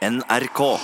NRK. 0.00 0.78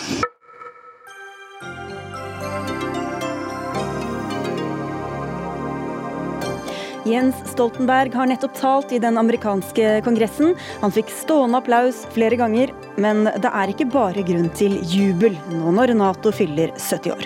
Jens 7.04 7.35
Stoltenberg 7.49 8.13
har 8.13 8.27
nettopp 8.29 8.59
talt 8.59 8.91
i 8.93 8.99
den 9.01 9.17
amerikanske 9.17 10.03
kongressen. 10.05 10.53
Han 10.83 10.93
fikk 10.93 11.09
stående 11.09 11.63
applaus 11.63 12.03
flere 12.13 12.37
ganger, 12.37 12.75
men 13.01 13.25
det 13.25 13.49
er 13.49 13.73
ikke 13.73 13.87
bare 13.89 14.25
grunn 14.27 14.51
til 14.59 14.77
jubel 14.85 15.39
nå 15.48 15.73
når 15.79 15.95
Nato 15.96 16.33
fyller 16.37 16.75
70 16.77 17.14
år. 17.14 17.25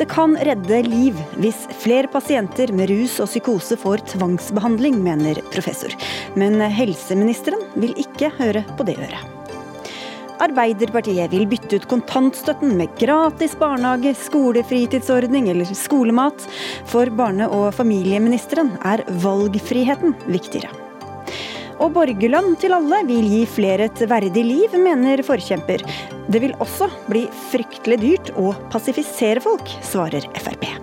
Det 0.00 0.06
kan 0.08 0.32
redde 0.48 0.78
liv 0.86 1.18
hvis 1.42 1.58
flere 1.82 2.08
pasienter 2.08 2.72
med 2.72 2.88
rus 2.88 3.18
og 3.20 3.28
psykose 3.28 3.76
får 3.82 4.06
tvangsbehandling, 4.14 4.96
mener 5.04 5.42
professor. 5.52 5.92
Men 6.40 6.56
helseministeren 6.72 7.68
vil 7.76 7.92
ikke 8.00 8.32
høre 8.40 8.64
på 8.80 8.88
det 8.88 8.96
øret. 8.96 9.39
Arbeiderpartiet 10.40 11.32
vil 11.34 11.46
bytte 11.50 11.80
ut 11.80 11.88
kontantstøtten 11.90 12.72
med 12.78 12.92
gratis 13.00 13.52
barnehage, 13.60 14.14
skolefritidsordning 14.16 15.50
eller 15.52 15.68
skolemat. 15.76 16.46
For 16.88 17.12
barne- 17.12 17.50
og 17.50 17.74
familieministeren 17.76 18.72
er 18.80 19.04
valgfriheten 19.24 20.16
viktigere. 20.32 20.72
Og 21.80 21.94
borgerlønn 21.96 22.56
til 22.60 22.76
alle 22.76 23.00
vil 23.08 23.28
gi 23.28 23.44
flere 23.48 23.88
et 23.88 24.04
verdig 24.08 24.44
liv, 24.44 24.76
mener 24.76 25.22
forkjemper. 25.24 25.84
Det 26.28 26.42
vil 26.44 26.56
også 26.60 26.90
bli 27.08 27.24
fryktelig 27.52 28.00
dyrt 28.04 28.36
å 28.36 28.52
passifisere 28.72 29.40
folk, 29.44 29.76
svarer 29.84 30.28
Frp. 30.40 30.79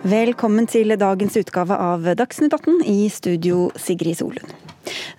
Velkommen 0.00 0.64
til 0.64 0.94
dagens 0.96 1.34
utgave 1.36 1.76
av 1.76 2.06
Dagsnytt 2.16 2.54
18 2.56 2.78
i 2.88 3.10
studio 3.12 3.66
Sigrid 3.76 4.16
Solund. 4.16 4.48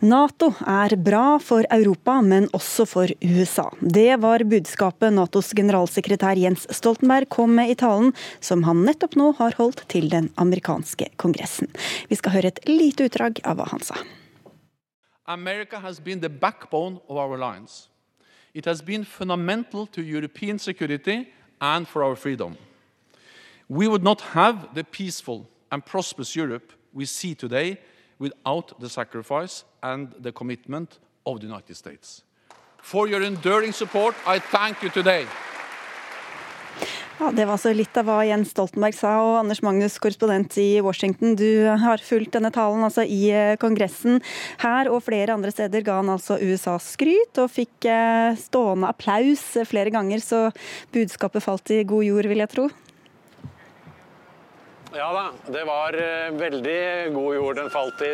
Nato 0.01 0.47
er 0.65 0.95
bra 0.97 1.35
for 1.37 1.67
Europa, 1.69 2.15
men 2.25 2.47
også 2.49 2.87
for 2.89 3.13
USA. 3.21 3.67
Det 3.77 4.15
var 4.23 4.41
budskapet 4.41 5.13
Natos 5.13 5.51
generalsekretær 5.53 6.41
Jens 6.41 6.65
Stoltenberg 6.73 7.29
kom 7.29 7.53
med 7.59 7.69
i 7.69 7.75
talen 7.77 8.09
som 8.41 8.65
han 8.65 8.81
nettopp 8.87 9.19
nå 9.21 9.27
har 9.37 9.53
holdt 9.59 9.83
til 9.93 10.09
den 10.09 10.31
amerikanske 10.41 11.11
kongressen. 11.21 11.69
Vi 12.09 12.17
skal 12.17 12.39
høre 12.39 12.49
et 12.49 12.65
lite 12.65 13.05
utdrag 13.05 13.43
av 13.45 13.61
hva 13.61 13.69
han 13.69 13.85
sa. 13.85 14.01
America 15.29 15.77
has 15.77 16.01
been 16.01 16.25
the 16.25 16.33
backbone 16.41 16.97
of 17.07 17.21
our 17.21 17.37
alliance. 17.37 17.85
It 18.55 18.65
has 18.65 18.81
been 18.81 19.05
fundamental 19.05 19.85
to 19.93 20.01
European 20.01 20.57
security 20.57 21.29
and 21.61 21.87
for 21.87 22.01
our 22.03 22.15
freedom. 22.15 22.57
We 23.71 23.87
would 23.87 24.03
not 24.03 24.21
have 24.21 24.57
the 24.73 24.83
peaceful 24.83 25.45
and 25.71 25.85
prosperous 25.85 26.35
Europe 26.35 26.73
we 26.93 27.05
see 27.05 27.33
today 27.35 27.77
without 28.19 28.73
the 28.81 28.89
sacrifice 28.89 29.63
and 29.81 30.11
the 30.19 30.33
commitment 30.33 30.99
of 31.25 31.39
the 31.39 31.45
United 31.45 31.77
States. 31.77 32.23
For 32.81 33.07
your 33.07 33.23
enduring 33.23 33.71
support, 33.71 34.13
I 34.27 34.39
thank 34.39 34.83
you 34.83 34.89
today. 34.89 35.25
Ja, 37.19 37.31
Det 37.31 37.45
var 37.45 37.53
altså 37.53 37.71
litt 37.71 37.95
av 37.95 38.09
hva 38.09 38.25
Jens 38.27 38.51
Stoltenberg 38.51 38.97
sa. 38.97 39.13
og 39.23 39.39
Anders 39.45 39.63
Magnus, 39.63 39.95
korrespondent 40.03 40.57
i 40.59 40.81
Washington, 40.83 41.37
du 41.39 41.63
har 41.79 42.03
fulgt 42.03 42.35
denne 42.35 42.51
talen 42.51 42.83
altså 42.83 43.07
i 43.07 43.31
eh, 43.31 43.55
Kongressen. 43.55 44.19
Her 44.65 44.91
og 44.91 45.05
flere 45.07 45.31
andre 45.31 45.55
steder 45.55 45.87
ga 45.87 46.01
han 46.01 46.11
altså 46.11 46.41
USA 46.43 46.75
skryt, 46.75 47.39
og 47.39 47.53
fikk 47.55 47.87
eh, 47.87 48.35
stående 48.35 48.91
applaus 48.91 49.47
flere 49.63 49.95
ganger. 49.95 50.19
Så 50.19 50.49
budskapet 50.91 51.47
falt 51.47 51.71
i 51.71 51.85
god 51.87 52.09
jord, 52.09 52.27
vil 52.27 52.43
jeg 52.43 52.57
tro. 52.57 52.71
Ja 54.93 55.13
da, 55.13 55.51
det 55.51 55.63
var 55.63 55.95
uh, 55.95 56.33
veldig 56.35 57.13
god 57.15 57.35
jord 57.35 57.55
den 57.55 57.69
falt 57.71 58.01
i. 58.03 58.09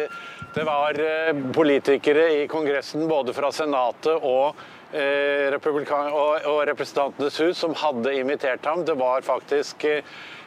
Det 0.54 0.62
var 0.68 1.00
uh, 1.02 1.40
politikere 1.54 2.28
i 2.38 2.44
Kongressen 2.48 3.08
både 3.10 3.34
fra 3.34 3.50
Senatet 3.52 4.14
uh, 4.22 4.28
og, 4.30 4.60
og 4.94 6.60
Representantenes 6.70 7.40
hus 7.42 7.64
som 7.64 7.74
hadde 7.82 8.14
invitert 8.20 8.66
ham. 8.70 8.84
Det 8.86 8.94
var 8.94 9.26
faktisk 9.26 9.84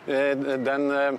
den 0.07 1.19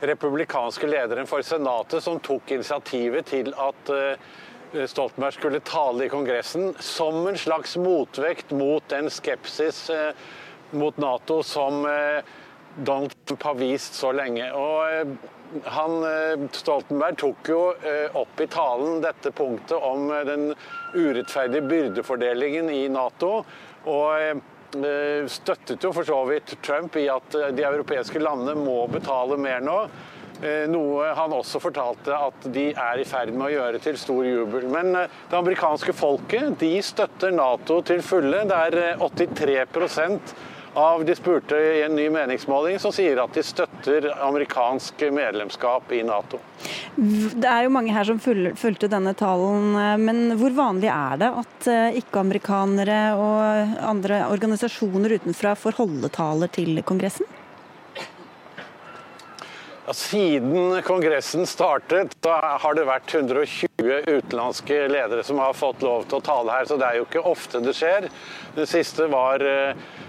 republikanske 0.00 0.86
lederen 0.86 1.26
for 1.26 1.42
Senatet 1.42 2.04
som 2.04 2.20
tok 2.22 2.52
initiativet 2.54 3.26
til 3.32 3.50
at 3.58 3.90
Stoltenberg 4.86 5.34
skulle 5.34 5.62
tale 5.66 6.06
i 6.06 6.12
Kongressen 6.12 6.70
som 6.78 7.26
en 7.26 7.40
slags 7.40 7.74
motvekt 7.82 8.54
mot 8.54 8.86
den 8.94 9.10
skepsis 9.10 9.88
mot 10.70 11.02
Nato 11.02 11.42
som 11.42 11.82
Donald 12.76 13.14
Trump 13.24 13.42
har 13.42 13.54
vist 13.54 13.94
så 13.94 14.12
lenge. 14.12 14.46
Og 14.56 14.92
eh, 14.92 15.12
han, 15.74 15.98
eh, 16.08 16.46
Stoltenberg 16.56 17.18
tok 17.20 17.50
jo 17.52 17.60
eh, 17.84 18.08
opp 18.16 18.40
i 18.40 18.48
talen 18.50 19.02
dette 19.04 19.32
punktet 19.36 19.76
om 19.76 20.08
den 20.28 20.52
urettferdige 20.94 21.68
byrdefordelingen 21.68 22.70
i 22.72 22.86
Nato. 22.92 23.42
Og 23.90 24.40
støttet 25.28 25.84
jo 25.84 25.90
for 25.92 26.06
så 26.08 26.16
vidt 26.24 26.54
Trump 26.64 26.94
i 26.96 27.02
at 27.12 27.34
de 27.52 27.64
europeiske 27.68 28.22
landene 28.22 28.54
må 28.56 28.86
betale 28.88 29.36
mer 29.36 29.60
nå. 29.60 29.74
Noe 30.72 31.10
han 31.12 31.34
også 31.36 31.60
fortalte 31.60 32.16
at 32.16 32.46
de 32.54 32.70
er 32.70 33.02
i 33.02 33.04
ferd 33.06 33.34
med 33.34 33.50
å 33.50 33.52
gjøre 33.52 33.82
til 33.84 33.98
stor 34.00 34.22
jubel. 34.24 34.64
Men 34.72 34.94
det 34.96 35.36
amerikanske 35.36 35.92
folket 35.92 36.56
de 36.62 36.72
støtter 36.80 37.34
Nato 37.36 37.82
til 37.84 38.00
fulle. 38.06 38.46
Det 38.48 38.62
er 38.70 39.04
83 39.04 39.60
av 40.74 41.04
de 41.04 41.14
spurte 41.14 41.56
i 41.56 41.82
en 41.82 41.96
ny 41.96 42.08
meningsmåling 42.10 42.78
som 42.80 42.92
sier 42.92 43.20
at 43.20 43.34
de 43.36 43.42
støtter 43.44 44.08
amerikansk 44.24 45.04
medlemskap 45.12 45.92
i 45.92 46.02
Nato. 46.06 46.40
Det 46.96 47.48
er 47.48 47.66
jo 47.66 47.74
mange 47.74 47.92
her 47.92 48.08
som 48.08 48.20
fulgte 48.20 48.88
denne 48.92 49.12
talen, 49.18 49.72
men 50.00 50.36
hvor 50.40 50.54
vanlig 50.56 50.88
er 50.92 51.20
det 51.20 51.30
at 51.42 51.68
eh, 51.70 52.00
ikke-amerikanere 52.00 53.00
og 53.18 53.78
andre 53.92 54.24
organisasjoner 54.32 55.18
utenfra 55.20 55.54
får 55.58 55.78
holdetaler 55.80 56.52
til 56.52 56.80
Kongressen? 56.88 57.28
Ja, 59.82 59.92
siden 59.98 60.78
Kongressen 60.86 61.42
startet, 61.50 62.14
har 62.22 62.76
det 62.78 62.86
vært 62.86 63.12
120 63.12 64.06
utenlandske 64.06 64.84
ledere 64.88 65.24
som 65.26 65.42
har 65.42 65.58
fått 65.58 65.82
lov 65.82 66.06
til 66.06 66.20
å 66.20 66.24
tale 66.24 66.54
her, 66.54 66.68
så 66.70 66.78
det 66.78 66.86
er 66.86 67.00
jo 67.00 67.08
ikke 67.08 67.26
ofte 67.32 67.60
det 67.64 67.74
skjer. 67.76 68.06
Det 68.54 68.68
siste 68.70 69.08
var 69.10 69.42
eh, 69.42 69.74
Eh, 69.74 70.01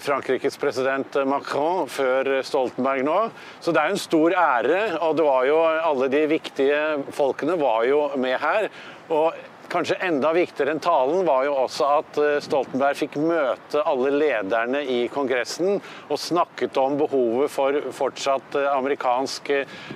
Frankrikes 0.00 0.56
president 0.56 1.18
Macron 1.28 1.90
før 1.92 2.30
Stoltenberg 2.46 3.04
nå. 3.04 3.18
Så 3.60 3.74
det 3.74 3.82
er 3.82 3.92
en 3.92 4.00
stor 4.00 4.32
ære, 4.32 4.80
og 5.04 5.18
det 5.18 5.26
var 5.26 5.44
jo 5.44 5.58
alle 5.60 6.08
de 6.12 6.22
viktige 6.30 6.80
folkene 7.12 7.58
var 7.60 7.84
jo 7.88 8.00
med 8.16 8.38
her. 8.40 8.70
Og 9.12 9.36
kanskje 9.68 9.98
enda 10.04 10.30
viktigere 10.32 10.72
enn 10.72 10.82
talen 10.82 11.26
var 11.26 11.44
jo 11.46 11.54
også 11.64 11.88
at 11.98 12.20
eh, 12.22 12.36
Stoltenberg 12.44 12.96
fikk 12.98 13.18
møte 13.20 13.82
alle 13.88 14.12
lederne 14.14 14.82
i 14.84 15.00
Kongressen 15.12 15.76
og 16.08 16.20
snakket 16.20 16.76
om 16.80 16.96
behovet 17.00 17.52
for 17.52 17.80
fortsatt 17.96 18.56
eh, 18.58 18.68
amerikansk 18.72 19.52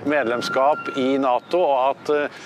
medlemskap 0.09 0.93
i 1.01 1.15
Nato, 1.23 1.63
og 1.63 1.79
at, 1.93 2.43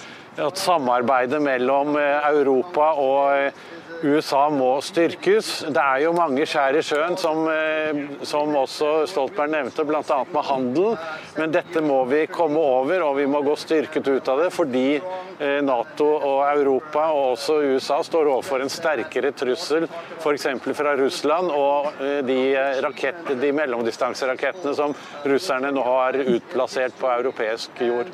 at 0.47 0.61
samarbeidet 0.63 1.43
mellom 1.43 1.97
Europa 1.99 2.93
og 3.03 3.76
USA 4.03 4.49
må 4.53 4.77
styrkes. 4.85 5.65
Det 5.73 5.83
er 5.83 6.03
jo 6.05 6.13
mange 6.17 6.45
skjær 6.49 6.77
i 6.77 6.83
sjøen, 6.85 7.17
som, 7.19 7.47
eh, 7.49 8.01
som 8.29 8.53
også 8.57 9.07
Stoltenberg 9.09 9.53
nevnte, 9.53 9.85
bl.a. 9.89 10.19
med 10.33 10.45
handel. 10.45 10.97
Men 11.37 11.55
dette 11.55 11.81
må 11.85 12.03
vi 12.11 12.27
komme 12.31 12.61
over, 12.61 13.05
og 13.09 13.17
vi 13.21 13.27
må 13.31 13.43
gå 13.47 13.57
styrket 13.57 14.09
ut 14.09 14.29
av 14.29 14.43
det. 14.45 14.51
Fordi 14.55 14.85
eh, 14.97 15.61
Nato 15.65 16.09
og 16.17 16.43
Europa, 16.51 17.09
og 17.15 17.37
også 17.37 17.59
USA, 17.73 18.03
står 18.05 18.31
overfor 18.35 18.65
en 18.65 18.73
sterkere 18.73 19.33
trussel 19.37 19.89
f.eks. 20.21 20.47
fra 20.77 20.97
Russland 21.01 21.53
og 21.55 22.03
eh, 22.03 22.21
de, 22.27 22.39
rakett, 22.85 23.33
de 23.41 23.53
mellomdistanserakettene 23.57 24.77
som 24.77 24.95
russerne 25.25 25.73
nå 25.75 25.85
har 25.87 26.21
utplassert 26.21 26.97
på 27.01 27.11
europeisk 27.15 27.81
jord. 27.87 28.13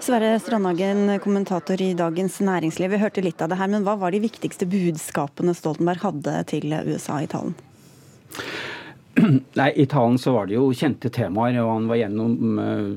Sverre 0.00 0.32
Strandhagen, 0.40 1.06
kommentator 1.20 1.80
i 1.82 1.92
Dagens 1.98 2.40
Næringsliv. 2.44 2.94
Vi 2.94 3.02
hørte 3.04 3.24
litt 3.24 3.42
av 3.44 3.52
det 3.52 3.60
her, 3.60 3.70
men 3.70 3.84
hva 3.86 3.98
var 4.00 4.14
de 4.14 4.22
viktigste 4.24 4.68
budskapene 4.70 5.09
budskapene 5.10 5.54
Stoltenberg 5.54 6.04
hadde 6.04 6.36
til 6.46 6.70
USA 6.70 7.20
i 7.22 7.28
talen? 7.30 7.54
Nei, 9.58 9.72
I 9.74 9.86
talen 9.90 10.18
så 10.18 10.32
var 10.36 10.46
det 10.46 10.54
jo 10.54 10.70
kjente 10.72 11.10
temaer, 11.10 11.58
og 11.64 11.72
han 11.74 11.88
var 11.90 11.98
gjennom 11.98 12.60
uh, 12.60 12.94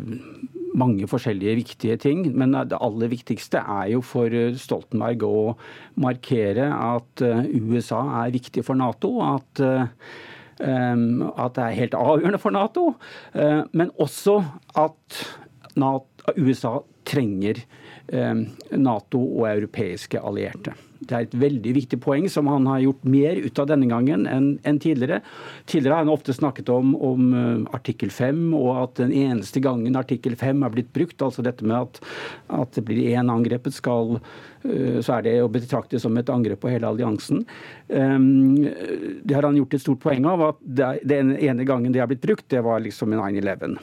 mange 0.78 1.08
forskjellige 1.10 1.56
viktige 1.58 1.98
ting. 1.98 2.22
Men 2.38 2.54
det 2.70 2.78
aller 2.78 3.10
viktigste 3.10 3.64
er 3.66 3.90
jo 3.96 4.04
for 4.06 4.30
Stoltenberg 4.62 5.26
å 5.26 5.56
markere 6.02 6.70
at 6.70 7.22
USA 7.58 8.04
er 8.24 8.34
viktig 8.34 8.64
for 8.66 8.78
Nato. 8.78 9.18
At, 9.26 9.62
at 10.62 11.58
det 11.58 11.66
er 11.66 11.78
helt 11.82 11.98
avgjørende 11.98 12.42
for 12.42 12.56
Nato. 12.56 12.88
men 13.74 13.94
også 14.02 14.40
at 14.82 15.20
USA 16.38 16.80
trenger 17.06 17.62
Nato 18.74 19.22
og 19.22 19.46
europeiske 19.52 20.22
allierte. 20.22 20.74
Det 21.08 21.16
er 21.16 21.26
et 21.28 21.36
veldig 21.38 21.74
viktig 21.78 22.00
poeng 22.04 22.28
som 22.32 22.48
han 22.52 22.68
har 22.70 22.84
gjort 22.84 23.04
mer 23.10 23.40
ut 23.44 23.60
av 23.62 23.70
denne 23.72 23.90
gangen 23.92 24.26
enn, 24.30 24.48
enn 24.68 24.80
tidligere. 24.82 25.22
Tidligere 25.70 25.98
har 25.98 26.06
han 26.06 26.14
ofte 26.14 26.36
snakket 26.36 26.72
om, 26.74 26.94
om 26.96 27.30
uh, 27.36 27.76
artikkel 27.76 28.12
5, 28.14 28.42
og 28.58 28.72
at 28.82 28.98
den 29.02 29.14
eneste 29.16 29.62
gangen 29.64 30.00
artikkel 30.00 30.38
5 30.40 30.66
er 30.66 30.74
blitt 30.74 30.92
brukt, 30.96 31.22
altså 31.22 31.46
dette 31.46 31.68
med 31.68 31.78
at, 31.80 32.02
at 32.64 32.74
det 32.78 32.86
blir 32.88 33.14
én 33.14 33.32
angrepet, 33.34 33.76
skal 33.76 34.18
uh, 34.18 35.00
så 35.04 35.18
er 35.18 35.26
det 35.28 35.38
å 35.44 35.52
betrakte 35.52 36.00
som 36.00 36.18
et 36.20 36.32
angrep 36.32 36.64
på 36.64 36.72
hele 36.72 36.90
alliansen. 36.90 37.44
Um, 37.90 38.64
det 38.64 39.36
har 39.36 39.48
han 39.48 39.60
gjort 39.60 39.76
et 39.76 39.84
stort 39.84 40.04
poeng 40.04 40.28
av. 40.30 40.48
at 40.54 40.62
Den 41.04 41.36
ene 41.36 41.68
gangen 41.68 41.92
det 41.94 42.04
har 42.04 42.12
blitt 42.12 42.24
brukt, 42.24 42.48
det 42.54 42.64
var 42.64 42.84
liksom 42.84 43.14
i 43.14 43.20
9-11. 43.20 43.80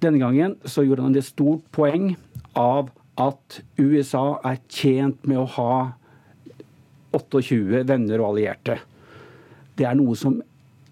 Denne 0.00 0.22
gangen 0.22 0.56
så 0.64 0.84
gjorde 0.86 1.04
han 1.04 1.16
et 1.16 1.28
stort 1.28 1.66
poeng 1.76 2.14
av 2.58 2.90
at 3.20 3.60
USA 3.78 4.40
er 4.46 4.60
tjent 4.72 5.26
med 5.28 5.42
å 5.42 5.48
ha 5.58 5.74
28 7.16 7.84
venner 7.88 8.22
og 8.22 8.32
allierte. 8.34 8.78
Det 9.76 9.86
er 9.88 9.98
noe 9.98 10.16
som 10.18 10.40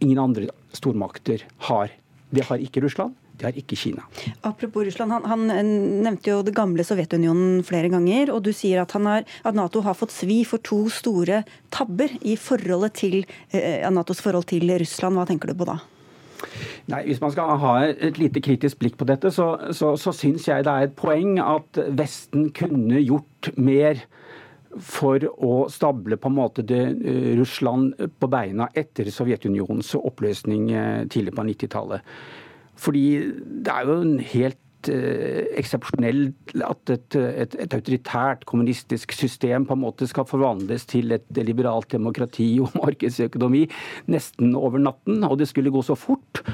ingen 0.02 0.20
andre 0.22 0.50
stormakter 0.76 1.44
har. 1.68 1.92
Det 2.30 2.44
har 2.48 2.62
ikke 2.62 2.82
Russland. 2.84 3.16
Det 3.38 3.46
har 3.46 3.58
ikke 3.58 3.76
Kina. 3.78 4.02
Apropos 4.42 4.82
Russland, 4.82 5.12
han, 5.14 5.50
han, 5.50 5.68
nevnte 6.02 6.32
jo 6.32 6.40
det 6.42 6.56
gamle 6.56 6.82
Sovjetunionen 6.82 7.60
flere 7.66 7.90
ganger. 7.92 8.32
Og 8.34 8.42
du 8.42 8.50
sier 8.56 8.82
at, 8.82 8.96
har, 8.98 9.22
at, 9.22 9.54
Nato 9.54 9.82
har 9.86 9.94
fått 9.94 10.14
svi 10.14 10.40
for 10.48 10.62
to 10.66 10.80
store 10.90 11.44
tabber 11.74 12.10
i 12.26 12.34
til, 12.90 13.22
eh, 13.52 13.86
Natos 13.94 14.20
forhold 14.24 14.50
til 14.50 14.66
Russland. 14.82 15.14
Hva 15.14 15.28
tenker 15.28 15.52
du 15.52 15.54
på 15.54 15.68
da? 15.70 15.78
Nei, 16.88 17.04
Hvis 17.06 17.20
man 17.20 17.30
skal 17.30 17.58
ha 17.60 17.74
et 17.86 18.18
lite 18.18 18.40
kritisk 18.40 18.78
blikk 18.80 18.96
på 18.98 19.06
dette, 19.06 19.30
så, 19.30 19.72
så, 19.76 19.94
så 20.00 20.12
syns 20.12 20.48
jeg 20.48 20.64
det 20.64 20.72
er 20.72 20.88
et 20.88 20.96
poeng 20.98 21.38
at 21.42 21.78
Vesten 21.94 22.50
kunne 22.56 23.02
gjort 23.04 23.52
mer 23.56 24.02
for 24.84 25.24
å 25.38 25.66
stable 25.72 26.18
på 26.20 26.30
en 26.30 26.38
måte 26.38 26.64
det, 26.66 26.84
uh, 27.02 27.34
Russland 27.38 27.96
på 28.20 28.30
beina 28.30 28.68
etter 28.78 29.10
Sovjetunionens 29.12 29.94
oppløsning 29.98 30.70
uh, 30.72 31.04
tidlig 31.10 31.34
på 31.36 31.46
90-tallet. 31.50 32.16
Fordi 32.78 33.04
det 33.66 33.74
er 33.74 33.86
jo 33.88 34.00
en 34.04 34.18
helt 34.22 34.64
eksepsjonell 34.88 36.28
at 36.62 36.90
et, 36.94 37.16
et, 37.18 37.54
et, 37.58 37.72
autoritært 37.74 38.44
kommunistisk 38.46 39.10
system 39.12 39.64
på 39.66 39.74
en 39.74 39.82
måte 39.82 40.06
skal 40.06 40.28
forvandles 40.30 40.86
til 40.88 41.16
et 41.16 41.40
liberalt 41.42 41.90
demokrati 41.90 42.46
og 42.62 42.76
markedsøkonomi 42.84 43.64
nesten 44.14 44.54
over 44.54 44.78
natten, 44.78 45.26
og 45.26 45.40
det 45.42 45.50
skulle 45.50 45.74
gå 45.74 45.82
så 45.82 45.98
fort. 45.98 46.44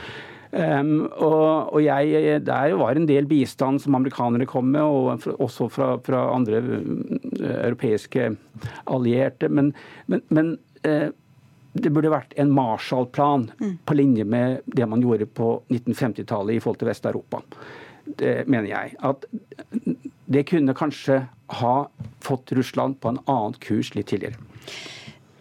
Um, 0.54 1.08
og, 1.18 1.72
og 1.74 1.80
jeg, 1.82 2.38
Der 2.46 2.74
var 2.78 2.94
en 2.94 3.08
del 3.08 3.26
bistand 3.26 3.80
som 3.82 3.96
amerikanere 3.98 4.46
kom 4.46 4.68
med, 4.70 4.82
og 4.82 5.40
også 5.42 5.66
fra, 5.72 5.88
fra 6.04 6.28
andre 6.34 6.60
uh, 6.62 6.76
europeiske 7.42 8.28
allierte. 8.86 9.48
Men, 9.50 9.72
men, 10.06 10.22
men 10.28 10.52
uh, 10.86 11.10
det 11.74 11.90
burde 11.90 12.12
vært 12.12 12.36
en 12.38 12.52
Marshall-plan 12.54 13.48
mm. 13.58 13.72
på 13.82 13.96
linje 13.98 14.24
med 14.24 14.62
det 14.66 14.86
man 14.86 15.02
gjorde 15.02 15.26
på 15.26 15.56
1950-tallet 15.72 16.54
i 16.54 16.62
forhold 16.62 16.82
til 16.84 16.90
Vest-Europa. 16.92 17.42
Det 18.04 18.34
mener 18.46 18.68
jeg. 18.70 18.94
At 19.02 19.26
det 20.30 20.46
kunne 20.46 20.76
kanskje 20.76 21.24
ha 21.58 21.76
fått 22.22 22.52
Russland 22.54 23.00
på 23.02 23.10
en 23.10 23.22
annen 23.26 23.58
kurs 23.64 23.90
litt 23.96 24.12
tidligere. 24.12 24.38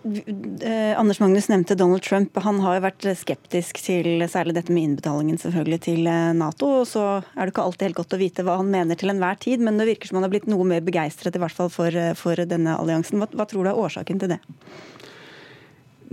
Eh, 0.04 1.00
Anders 1.00 1.20
Magnus 1.20 1.48
nevnte 1.48 1.76
Donald 1.76 2.02
Trump. 2.02 2.38
Han 2.44 2.60
har 2.60 2.76
jo 2.76 2.84
vært 2.84 3.06
skeptisk 3.16 3.80
til 3.86 4.26
særlig 4.28 4.56
dette 4.58 4.74
med 4.76 4.84
innbetalingen 4.90 5.40
selvfølgelig 5.40 5.80
til 5.86 6.10
eh, 6.12 6.32
Nato. 6.36 6.70
og 6.82 6.88
Så 6.90 7.04
er 7.22 7.46
det 7.46 7.54
ikke 7.54 7.64
alltid 7.64 7.88
helt 7.88 8.00
godt 8.02 8.16
å 8.18 8.20
vite 8.20 8.44
hva 8.44 8.58
han 8.60 8.72
mener 8.74 9.00
til 9.00 9.14
enhver 9.14 9.40
tid, 9.40 9.64
men 9.64 9.80
det 9.80 9.88
virker 9.88 10.12
som 10.12 10.20
han 10.20 10.28
har 10.28 10.34
blitt 10.34 10.50
noe 10.52 10.68
mer 10.68 10.84
begeistret 10.84 11.38
i 11.38 11.44
hvert 11.44 11.56
fall 11.56 11.72
for, 11.72 11.88
eh, 11.96 12.12
for 12.20 12.36
denne 12.36 12.76
alliansen. 12.76 13.22
Hva, 13.22 13.30
hva, 13.32 13.48
tror 13.48 13.64
du 13.64 13.72
er 13.72 13.80
årsaken 13.80 14.20
til 14.24 14.36
det? 14.36 14.42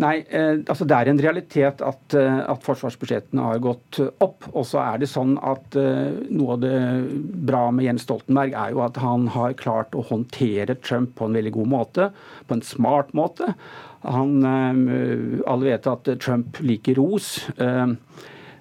Nei, 0.00 0.22
eh, 0.32 0.62
altså 0.64 0.86
Det 0.88 0.96
er 0.96 1.10
en 1.10 1.20
realitet 1.20 1.82
at, 1.84 2.14
at, 2.14 2.62
forsvarsbudsjettene 2.64 3.44
har 3.50 3.62
gått 3.64 4.00
opp. 4.22 4.48
Og 4.54 4.64
så 4.68 4.80
er 4.84 5.02
det 5.02 5.10
sånn 5.10 5.36
at 5.44 5.76
eh, 5.78 6.16
noe 6.30 6.56
av 6.56 6.62
det 6.62 6.78
bra 7.50 7.66
med 7.74 7.88
Jens 7.88 8.06
Stoltenberg 8.06 8.56
er 8.56 8.74
jo 8.74 8.84
at 8.86 9.00
han 9.02 9.28
har 9.34 9.58
klart 9.60 9.96
å 9.96 10.06
håndtere 10.08 10.78
Trump 10.80 11.16
på 11.18 11.28
en 11.28 11.36
veldig 11.36 11.54
god 11.58 11.72
måte, 11.74 12.10
på 12.48 12.56
en 12.56 12.64
smart 12.64 13.12
måte. 13.18 13.52
Han, 14.06 14.36
eh, 14.48 15.40
alle 15.50 15.74
vet 15.74 15.90
at 15.90 16.12
Trump 16.22 16.62
liker 16.64 16.96
ros. 17.00 17.34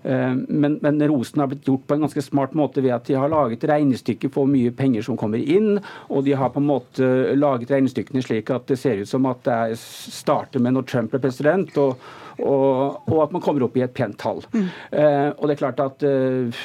Eh, 0.03 0.13
eh, 0.13 0.35
men, 0.47 0.79
men, 0.81 1.01
rosen 1.09 1.43
har 1.43 1.51
blitt 1.51 1.67
gjort 1.67 1.87
på 1.87 1.97
en 1.97 2.05
ganske 2.05 2.23
smart 2.23 2.55
måte 2.57 2.83
ved 2.85 2.95
at 2.95 3.09
de 3.09 3.17
har 3.19 3.31
laget 3.31 3.65
regnestykker 3.69 4.31
på 4.31 4.43
hvor 4.43 4.51
mye 4.51 4.73
penger 4.75 5.05
som 5.05 5.19
kommer 5.19 5.41
inn, 5.41 5.77
og 6.09 6.25
de 6.27 6.37
har 6.39 6.53
på 6.53 6.63
en 6.63 6.69
måte 6.69 7.11
laget 7.37 7.71
regnestykkene 7.73 8.23
slik 8.25 8.51
at 8.55 8.69
det 8.69 8.79
ser 8.79 9.03
ut 9.03 9.09
som 9.11 9.27
at 9.29 9.43
det 9.47 9.77
starter 9.79 10.63
med 10.63 10.77
når 10.77 10.89
Trump 10.89 11.15
er 11.15 11.23
president. 11.23 11.77
og 11.77 11.99
og, 12.39 13.01
og, 13.09 13.17
at 13.23 13.33
man 13.35 13.41
kommer 13.43 13.65
opp 13.65 13.73
i 13.75 13.81
et 13.83 13.91
pent 13.91 14.15
tall. 14.15 14.37
Mm. 14.53 14.67
Eh, 14.95 15.29
og 15.35 15.41
det 15.43 15.55
er 15.55 15.59
klart 15.59 15.81
at 15.83 16.05
eh, 16.07 16.61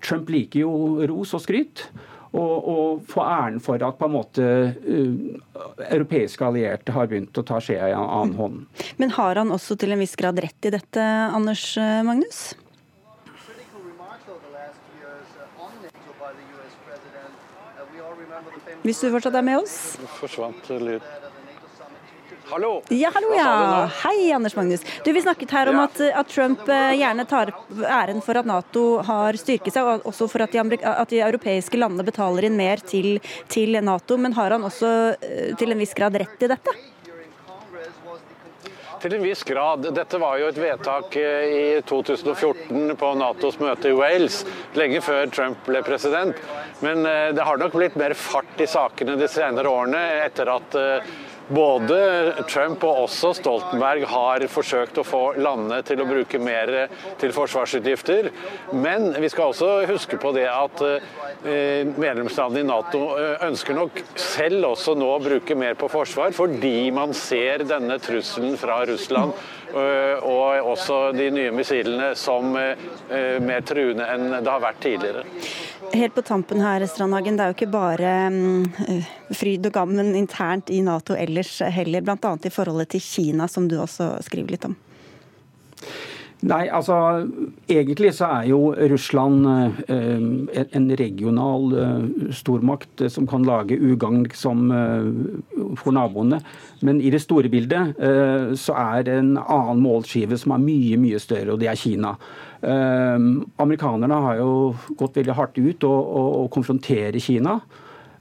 Trump 0.00 0.30
liker 0.32 0.62
jo 0.62 0.70
ros 1.10 1.34
og 1.36 1.42
skryt 1.44 1.84
og, 2.36 2.68
og, 2.68 3.02
få 3.08 3.24
æren 3.24 3.60
for 3.64 3.82
at 3.84 3.96
på 3.96 4.04
en 4.04 4.12
måte 4.12 4.44
uh, 4.44 5.62
europeiske 5.88 6.44
allierte 6.44 6.92
har 6.92 7.08
begynt 7.08 7.40
å 7.40 7.44
ta 7.46 7.56
skjea 7.62 7.88
i 7.88 7.94
en 7.96 8.04
annen 8.04 8.34
mm. 8.34 8.38
hånd. 8.40 8.84
Men 9.00 9.14
har 9.16 9.40
han 9.40 9.52
også 9.54 9.78
til 9.80 9.94
en 9.94 10.02
viss 10.02 10.12
grad 10.18 10.40
rett 10.44 10.68
i 10.68 10.74
dette, 10.74 11.06
Anders 11.32 11.70
uh, 11.80 12.02
Magnus? 12.04 12.50
Hvis 18.86 19.00
du 19.02 19.10
fortsatt 19.10 19.34
er 19.38 19.46
med 19.46 19.62
oss? 19.62 19.78
Forsvant 20.20 20.68
lyd. 20.78 21.04
Hallo! 22.48 22.82
Ja, 22.88 23.10
hallo, 23.12 23.34
ja. 23.36 23.88
Hei, 24.04 24.30
Anders 24.32 24.54
Magnus. 24.56 24.80
Du, 25.04 25.12
Vi 25.12 25.20
snakket 25.20 25.50
her 25.52 25.68
om 25.68 25.82
at, 25.82 26.00
at, 26.00 26.30
Trump 26.32 26.62
eh, 26.72 26.94
gjerne 26.96 27.26
tar 27.28 27.52
æren 27.84 28.22
for 28.24 28.40
at 28.40 28.48
Nato 28.48 28.84
har 29.04 29.36
styrket 29.36 29.76
seg, 29.76 29.84
og 29.84 30.06
også 30.08 30.30
for 30.32 30.46
at 30.46 30.54
de, 30.56 30.78
at 30.80 31.12
de 31.12 31.20
europeiske 31.26 31.76
landene 31.76 32.06
betaler 32.08 32.48
inn 32.48 32.56
mer 32.56 32.80
til, 32.80 33.18
til, 33.52 33.76
Nato. 33.84 34.16
Men 34.16 34.36
har 34.38 34.56
han 34.56 34.64
også 34.64 34.94
eh, 35.20 35.50
til 35.60 35.74
en 35.74 35.82
viss 35.82 35.92
grad 35.98 36.16
rett 36.16 36.46
i 36.46 36.48
dette? 36.54 36.76
Til 38.98 39.14
en 39.14 39.22
viss 39.22 39.44
grad. 39.46 39.86
Dette 39.94 40.18
var 40.18 40.40
jo 40.40 40.48
et 40.50 40.58
vedtak 40.58 41.16
eh, 41.20 41.44
i 41.48 41.82
2014 41.86 42.96
på 42.98 43.12
Natos 43.20 43.60
møte 43.62 43.92
i 43.92 43.94
Wales, 43.94 44.40
lenge 44.78 45.00
før 45.04 45.30
Trump 45.30 45.62
ble 45.68 45.84
president. 45.86 46.38
Men 46.82 47.02
det 47.34 47.42
har 47.42 47.58
nok 47.58 47.74
blitt 47.74 47.96
mer 47.98 48.14
fart 48.18 48.60
i 48.62 48.66
sakene 48.70 49.16
de 49.18 49.26
senere 49.30 49.70
årene 49.70 50.02
etter 50.24 50.50
at 50.52 50.76
både 51.48 51.98
Trump 52.48 52.84
og 52.86 53.04
også 53.04 53.32
Stoltenberg 53.38 54.04
har 54.10 54.44
forsøkt 54.52 55.00
å 55.00 55.06
få 55.06 55.22
landene 55.40 55.80
til 55.86 56.02
å 56.02 56.08
bruke 56.08 56.40
mer 56.42 56.72
til 57.20 57.32
forsvarsutgifter. 57.34 58.30
Men 58.76 59.10
vi 59.18 59.30
skal 59.32 59.52
også 59.52 59.70
huske 59.88 60.18
på 60.20 60.32
det 60.36 60.46
at 60.50 60.82
eh, 60.84 61.88
medlemslandene 61.88 62.64
i 62.64 62.68
Nato 62.68 63.04
eh, 63.16 63.46
ønsker 63.48 63.76
nok 63.78 64.02
selv 64.18 64.72
også 64.72 64.96
nå 64.98 65.08
å 65.14 65.22
bruke 65.22 65.56
mer 65.58 65.78
på 65.78 65.90
forsvar, 65.92 66.34
fordi 66.36 66.90
man 66.94 67.14
ser 67.16 67.64
denne 67.68 67.98
trusselen 68.02 68.58
fra 68.60 68.82
Russland 68.88 69.36
og 69.74 70.70
også 70.72 70.98
de 71.16 71.28
nye 71.34 71.50
missilene 71.54 72.12
som 72.18 72.52
mer 72.54 73.64
truende 73.68 74.06
enn 74.08 74.30
det 74.38 74.48
har 74.48 74.62
vært 74.62 74.80
tidligere. 74.84 75.24
Helt 75.94 76.14
på 76.14 76.22
tampen 76.22 76.60
her, 76.60 76.84
Strandhagen, 76.86 77.38
det 77.38 77.44
er 77.44 77.52
jo 77.52 77.56
ikke 77.56 77.70
bare 77.72 78.10
um, 78.28 78.66
fryd 79.32 79.70
og 79.70 79.72
gammen 79.72 80.12
internt 80.18 80.72
i 80.74 80.82
Nato 80.84 81.16
ellers 81.16 81.54
heller, 81.72 82.04
bl.a. 82.04 82.34
i 82.44 82.52
forholdet 82.52 82.92
til 82.92 83.04
Kina, 83.04 83.48
som 83.48 83.70
du 83.70 83.78
også 83.80 84.10
skriver 84.26 84.56
litt 84.56 84.68
om. 84.68 84.76
Nei, 86.46 86.68
altså 86.70 86.94
egentlig 87.66 88.12
så 88.14 88.28
er 88.36 88.44
jo 88.52 88.70
Russland 88.92 89.46
eh, 89.90 90.66
en 90.78 90.84
regional 91.00 91.72
eh, 91.74 92.04
stormakt 92.30 93.02
som 93.10 93.26
kan 93.26 93.42
lage 93.42 93.74
ugagn 93.74 94.22
eh, 94.22 95.08
for 95.80 95.96
naboene. 95.96 96.38
Men 96.86 97.00
i 97.02 97.10
det 97.10 97.24
store 97.24 97.50
bildet 97.50 97.98
eh, 97.98 98.54
så 98.54 98.76
er 98.78 99.08
det 99.08 99.16
en 99.18 99.34
annen 99.40 99.82
målskive 99.82 100.38
som 100.38 100.54
er 100.54 100.62
mye, 100.62 101.00
mye 101.02 101.18
større, 101.18 101.56
og 101.56 101.58
det 101.58 101.72
er 101.72 101.82
Kina. 101.82 102.14
Eh, 102.62 103.18
amerikanerne 103.58 104.22
har 104.28 104.38
jo 104.38 104.54
gått 104.94 105.18
veldig 105.18 105.38
hardt 105.40 105.58
ut 105.58 105.90
og, 105.90 105.98
og, 105.98 106.30
og 106.44 106.50
konfronterer 106.54 107.18
Kina. 107.18 107.58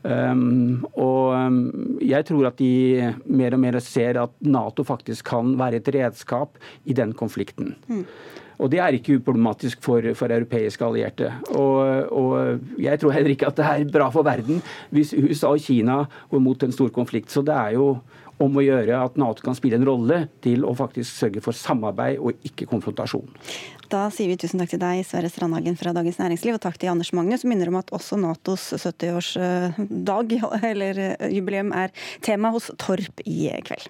Um, 0.08 0.86
og 0.96 1.34
um, 1.36 1.98
jeg 2.00 2.24
tror 2.30 2.48
at 2.48 2.60
de 2.62 3.12
mer 3.28 3.58
og 3.58 3.60
mer 3.60 3.80
ser 3.84 4.22
at 4.22 4.36
Nato 4.40 4.86
faktisk 4.88 5.28
kan 5.34 5.58
være 5.60 5.82
et 5.82 5.90
redskap 5.96 6.56
i 6.88 6.96
den 6.96 7.12
konflikten. 7.18 7.76
Mm. 7.92 8.06
Og 8.58 8.72
det 8.72 8.80
er 8.82 8.96
ikke 8.98 9.20
uproblematisk 9.20 9.84
for, 9.86 10.06
for 10.18 10.34
europeiske 10.34 10.86
allierte. 10.86 11.32
Og, 11.54 12.08
og, 12.10 12.64
jeg 12.82 13.00
tror 13.00 13.14
heller 13.14 13.36
ikke 13.36 13.52
at 13.52 13.60
det 13.60 13.66
er 13.68 13.92
bra 13.94 14.08
for 14.14 14.26
verden 14.26 14.64
hvis 14.96 15.14
USA 15.14 15.52
og 15.54 15.62
Kina 15.62 16.04
går 16.32 16.42
mot 16.42 16.64
en 16.64 16.74
stor 16.74 16.90
konflikt. 16.94 17.30
Så 17.32 17.44
det 17.46 17.54
er 17.54 17.76
jo 17.78 17.98
om 18.44 18.58
å 18.58 18.64
gjøre 18.64 19.00
at 19.02 19.18
Nato 19.20 19.46
kan 19.46 19.58
spille 19.58 19.80
en 19.80 19.88
rolle 19.88 20.24
til 20.46 20.66
å 20.68 20.74
faktisk 20.78 21.10
sørge 21.24 21.44
for 21.44 21.58
samarbeid 21.58 22.20
og 22.22 22.48
ikke 22.48 22.68
konfrontasjon. 22.70 23.28
Da 23.92 24.08
sier 24.12 24.30
vi 24.30 24.38
tusen 24.40 24.60
takk 24.60 24.74
til 24.74 24.82
deg, 24.82 25.04
Sverre 25.08 25.32
Strandhagen 25.32 25.78
fra 25.80 25.94
Dagens 25.96 26.20
Næringsliv, 26.20 26.58
og 26.58 26.64
takk 26.66 26.80
til 26.82 26.92
Anders 26.92 27.14
Magnus, 27.16 27.44
som 27.44 27.54
minner 27.54 27.72
om 27.72 27.80
at 27.80 27.94
også 27.96 28.20
Natos 28.20 28.70
70-årsdag, 28.76 30.36
eller 30.72 31.04
jubileum, 31.32 31.72
er 31.72 31.96
tema 32.26 32.52
hos 32.56 32.70
Torp 32.82 33.24
i 33.26 33.48
kveld. 33.68 33.88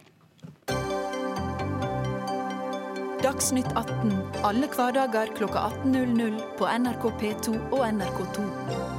Dagsnytt 3.17 3.71
18 3.73 4.13
alle 4.45 4.69
hverdager 4.69 5.33
klokka 5.39 5.65
18.00 5.81 6.37
på 6.59 6.69
NRK 6.69 7.09
P2 7.17 7.57
og 7.71 7.81
NRK2. 7.89 8.96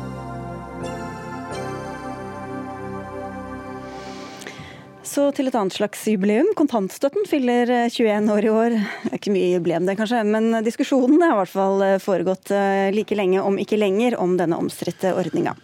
Så 5.09 5.31
til 5.33 5.49
et 5.49 5.57
annet 5.57 5.73
slags 5.73 6.03
jubileum. 6.11 6.50
Kontantstøtten 6.59 7.25
fyller 7.29 7.71
21 7.88 8.09
eh, 8.12 8.27
år 8.35 8.45
i 8.45 8.50
år. 8.53 8.75
Det 8.77 9.09
er 9.09 9.17
ikke 9.17 9.33
mye 9.33 9.53
jubileum 9.55 9.87
det, 9.88 9.95
kanskje, 9.97 10.21
men 10.29 10.59
diskusjonen 10.67 11.23
har 11.23 11.33
i 11.33 11.38
hvert 11.38 11.53
fall 11.53 11.85
eh, 11.87 11.95
foregått 12.03 12.53
eh, 12.53 12.91
like 12.93 13.17
lenge, 13.17 13.41
om 13.41 13.57
ikke 13.61 13.79
lenger, 13.81 14.19
om 14.21 14.35
denne 14.37 14.59
omstridte 14.61 15.15
ordninga. 15.17 15.55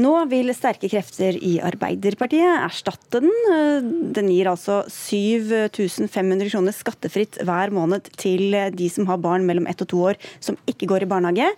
Nå 0.00 0.12
vil 0.30 0.52
sterke 0.56 0.88
krefter 0.88 1.36
i 1.36 1.58
Arbeiderpartiet 1.60 2.64
erstatte 2.64 3.20
den. 3.20 4.08
Den 4.16 4.30
gir 4.32 4.48
altså 4.54 4.80
7500 4.88 6.48
kroner 6.48 6.74
skattefritt 6.74 7.38
hver 7.44 7.74
måned 7.76 8.08
til 8.16 8.56
de 8.72 8.88
som 8.90 9.10
har 9.10 9.20
barn 9.20 9.44
mellom 9.44 9.68
ett 9.68 9.84
og 9.84 9.90
to 9.92 10.00
år 10.12 10.20
som 10.40 10.56
ikke 10.70 10.88
går 10.90 11.04
i 11.04 11.10
barnehage. 11.12 11.50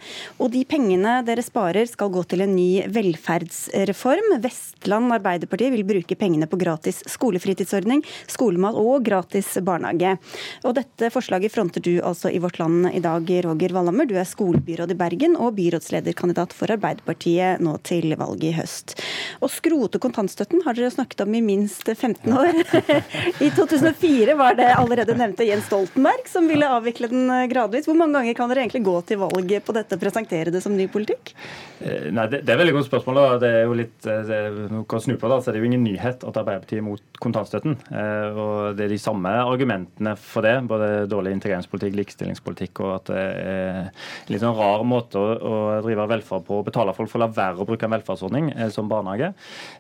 Og 0.43 0.50
de 0.57 0.65
pengene 0.67 1.21
dere 1.26 1.47
sparer 1.47 1.87
skal 1.88 2.11
gå 2.12 2.26
til 2.26 2.43
en 2.43 2.57
ny 2.59 2.83
velferdsreform. 2.91 4.35
Vestland 4.43 5.15
Arbeiderparti 5.21 5.71
vil 5.76 5.87
bruke 5.87 6.19
pengene 6.19 6.50
på 6.50 6.59
gratis 6.61 7.05
skole 7.07 7.36
skolefritidsordning, 7.37 8.02
skolemat 8.31 8.76
og 8.76 9.05
gratis 9.07 9.57
barnehage. 9.64 10.16
Og 10.64 10.75
dette 10.76 11.11
forslaget 11.12 11.52
fronter 11.52 11.83
du 11.85 12.00
altså 12.00 12.31
i 12.33 12.40
Vårt 12.43 12.59
Land 12.59 12.88
i 12.93 13.00
dag, 13.00 13.28
Roger 13.45 13.75
Wallhammer. 13.76 14.07
Du 14.09 14.16
er 14.16 14.26
skolebyråd 14.26 14.93
i 14.93 14.99
Bergen 14.99 15.37
og 15.37 15.55
byrådslederkandidat 15.59 16.55
for 16.57 16.73
Arbeiderpartiet 16.73 17.61
nå 17.61 17.76
til 17.87 18.14
valget 18.16 18.50
i 18.50 18.55
høst. 18.57 18.97
Å 19.40 19.50
skrote 19.50 20.00
kontantstøtten 20.02 20.64
har 20.64 20.76
dere 20.76 20.93
snakket 20.95 21.25
om 21.26 21.35
i 21.37 21.43
minst 21.45 21.87
15 21.87 22.33
år. 22.33 22.61
I 23.45 23.50
2004 23.57 24.37
var 24.38 24.57
det 24.59 24.71
allerede 24.75 25.16
nevnte 25.16 25.47
Jens 25.47 25.69
Stoltenberg 25.69 26.28
som 26.31 26.49
ville 26.49 26.69
avvikle 26.71 27.11
den 27.12 27.31
gradvis. 27.50 27.88
Hvor 27.88 27.99
mange 27.99 28.19
ganger 28.19 28.38
kan 28.38 28.52
dere 28.52 28.64
egentlig 28.64 28.85
gå 28.87 28.97
til 29.09 29.21
valg 29.23 29.57
på 29.66 29.76
dette, 29.76 29.97
og 29.97 30.02
presentere 30.02 30.52
det 30.55 30.62
som 30.64 30.75
ny 30.76 30.88
politikk? 30.93 31.35
Eh, 31.81 32.09
nei, 32.14 32.26
Det, 32.33 32.43
det 32.47 32.55
er 32.55 32.61
veldig 32.62 32.76
godt 32.78 32.88
spørsmål. 32.88 33.23
Det 33.43 33.50
er 33.52 33.66
jo 33.66 33.76
litt 33.76 34.09
eh, 34.09 34.23
det, 34.26 35.19
på. 35.21 35.28
da, 35.28 35.40
så 35.40 35.52
Det 35.52 35.59
er 35.59 35.64
jo 35.64 35.71
ingen 35.71 35.85
nyhet 35.87 36.25
at 36.25 36.40
Arbeiderpartiet 36.43 36.81
er 36.81 36.87
mot 36.87 37.21
kontantstøtten. 37.26 37.76
Eh, 37.90 38.38
og 38.38 38.76
Det 38.78 38.87
er 38.87 38.95
de 38.95 39.00
samme 39.00 39.33
argumentene 39.42 40.14
for 40.21 40.47
det. 40.47 40.54
Både 40.71 41.06
dårlig 41.11 41.35
integreringspolitikk, 41.37 41.97
likestillingspolitikk 42.00 42.83
og 42.85 42.92
at 42.95 43.11
det 43.12 43.18
er 43.21 43.80
en 43.83 44.33
litt 44.33 44.42
sånn 44.42 44.56
rar 44.56 44.85
måte 44.87 45.21
å, 45.21 45.54
drive 45.85 46.09
velferd 46.11 46.47
på. 46.47 46.61
Å 46.61 46.66
betale 46.66 46.95
folk 46.97 47.11
for 47.12 47.21
å 47.21 47.26
la 47.26 47.30
være 47.37 47.62
å 47.62 47.68
bruke 47.68 47.87
en 47.87 47.95
velferdsordning 47.97 48.52
som 48.73 48.88
barnehage. 48.90 49.33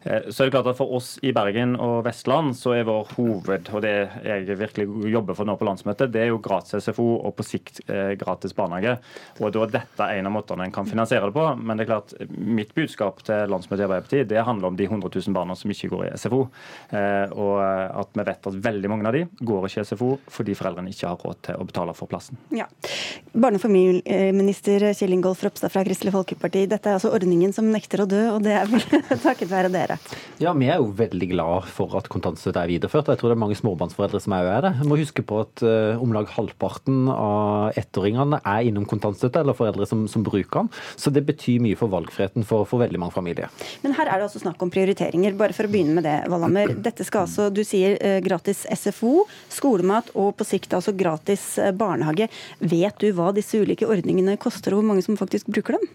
Så 0.04 0.44
er 0.44 0.48
det 0.48 0.54
klart 0.54 0.70
at 0.70 0.76
For 0.76 0.92
oss 0.98 1.14
i 1.24 1.32
Bergen 1.32 1.72
og 1.80 2.02
Vestland 2.04 2.52
så 2.58 2.74
er 2.76 2.86
vår 2.88 3.14
hoved, 3.14 3.70
og 3.72 3.82
det 3.84 3.94
jeg 4.26 4.58
virkelig 4.60 5.12
jobber 5.12 5.38
for 5.38 5.48
nå 5.48 5.54
på 5.56 5.64
landsmøtet, 5.68 6.12
det 6.12 6.26
er 6.26 6.30
jo 6.32 6.42
gratis 6.44 6.84
SFO 6.84 7.06
og 7.16 7.32
på 7.38 7.46
sikt 7.46 7.80
gratis 8.20 8.52
barnehage. 8.56 8.98
Og 9.40 9.54
da 9.54 9.64
dette 9.78 10.10
en 10.18 10.28
av 10.28 10.34
måtene 10.34 10.66
en 10.66 10.74
kan 10.74 10.88
finansiere 10.88 11.30
det 11.30 11.36
på. 11.36 11.46
men 11.56 11.76
det 11.76 11.86
er 11.86 11.92
klart, 11.94 12.14
Mitt 12.36 12.74
budskap 12.76 13.22
til 13.26 13.50
landsmøtet 13.50 13.84
i 13.84 13.86
Arbeiderpartiet 13.86 14.28
det 14.28 14.44
handler 14.44 14.68
om 14.68 14.76
de 14.76 14.84
100 14.84 15.10
000 15.14 15.34
barna 15.36 15.56
som 15.56 15.70
ikke 15.72 15.90
går 15.92 16.04
i 16.06 16.12
SFO. 16.20 16.42
Eh, 16.90 17.25
og 17.32 17.56
at 17.62 18.12
vi 18.16 18.26
vet 18.26 18.48
at 18.50 18.58
veldig 18.68 18.90
mange 18.92 19.08
av 19.08 19.16
de 19.16 19.24
går 19.46 19.68
ikke 19.68 19.82
i 19.82 19.88
SFO 19.90 20.10
fordi 20.32 20.56
foreldrene 20.58 20.92
ikke 20.92 21.10
har 21.10 21.20
råd 21.22 21.42
til 21.48 21.60
å 21.60 21.66
betale 21.68 21.94
for 21.96 22.10
plassen. 22.10 22.38
Ja. 22.54 22.68
Barne- 23.32 23.60
og 23.60 23.64
familieminister 23.64 24.88
Kjell 24.96 25.16
Ingolf 25.16 25.42
Ropstad 25.44 25.72
fra 25.72 25.84
Kristelig 25.86 26.14
Folkeparti, 26.14 26.66
dette 26.70 26.90
er 26.90 26.98
altså 26.98 27.12
ordningen 27.16 27.52
som 27.56 27.68
nekter 27.72 28.04
å 28.04 28.08
dø, 28.10 28.22
og 28.34 28.42
det 28.46 28.54
er 28.58 28.70
vel 28.70 28.84
takket 29.26 29.50
være 29.50 29.72
dere? 29.72 29.98
Ja, 30.42 30.52
vi 30.56 30.68
er 30.70 30.80
jo 30.80 30.90
veldig 30.96 31.30
glad 31.32 31.68
for 31.72 31.96
at 31.98 32.10
kontantstøtte 32.12 32.62
er 32.62 32.70
videreført. 32.70 33.10
Jeg 33.12 33.20
tror 33.20 33.32
det 33.32 33.36
er 33.38 33.42
mange 33.44 33.58
småbarnsforeldre 33.58 34.20
som 34.22 34.36
òg 34.36 34.50
er 34.52 34.66
det. 34.68 34.72
Vi 34.80 34.88
må 34.90 34.98
huske 35.00 35.24
på 35.26 35.40
at 35.44 35.64
uh, 35.64 36.02
om 36.02 36.12
lag 36.14 36.28
halvparten 36.32 37.06
av 37.12 37.76
ettåringene 37.80 38.40
er 38.42 38.68
innom 38.68 38.86
kontantstøtte, 38.88 39.42
eller 39.42 39.56
foreldre 39.56 39.88
som, 39.88 40.04
som 40.10 40.24
bruker 40.26 40.66
den. 40.66 40.70
Så 41.00 41.12
det 41.14 41.24
betyr 41.28 41.62
mye 41.64 41.78
for 41.78 41.92
valgfriheten 41.92 42.46
for, 42.46 42.66
for, 42.68 42.82
veldig 42.84 43.00
mange 43.00 43.16
familier. 43.16 43.52
Men 43.84 43.96
her 43.96 44.10
er 44.10 44.20
det 44.20 44.28
altså 44.28 44.42
snakk 44.42 44.60
om 44.62 44.72
prioriteringer. 44.72 45.36
Bare 45.38 45.56
for 45.56 45.68
å 45.68 45.72
begynne 45.72 45.96
med 45.96 46.06
det, 46.06 46.16
Valhammer. 46.32 46.74
Dette 46.84 47.06
skal 47.06 47.15
altså, 47.20 47.48
du 47.50 47.62
sier 47.66 47.96
eh, 48.00 48.18
gratis 48.24 48.64
SFO, 48.72 49.26
skolemat 49.52 50.12
og 50.14 50.34
på 50.38 50.46
sikt 50.46 50.76
altså 50.76 50.94
gratis 50.96 51.56
eh, 51.62 51.74
barnehage. 51.76 52.28
Vet 52.60 53.00
du 53.02 53.10
hva 53.16 53.32
disse 53.36 53.60
ulike 53.60 53.88
ordningene 53.88 54.38
koster, 54.40 54.74
og 54.74 54.82
hvor 54.82 54.90
mange 54.92 55.06
som 55.06 55.18
faktisk 55.18 55.50
bruker 55.50 55.78
dem? 55.78 55.88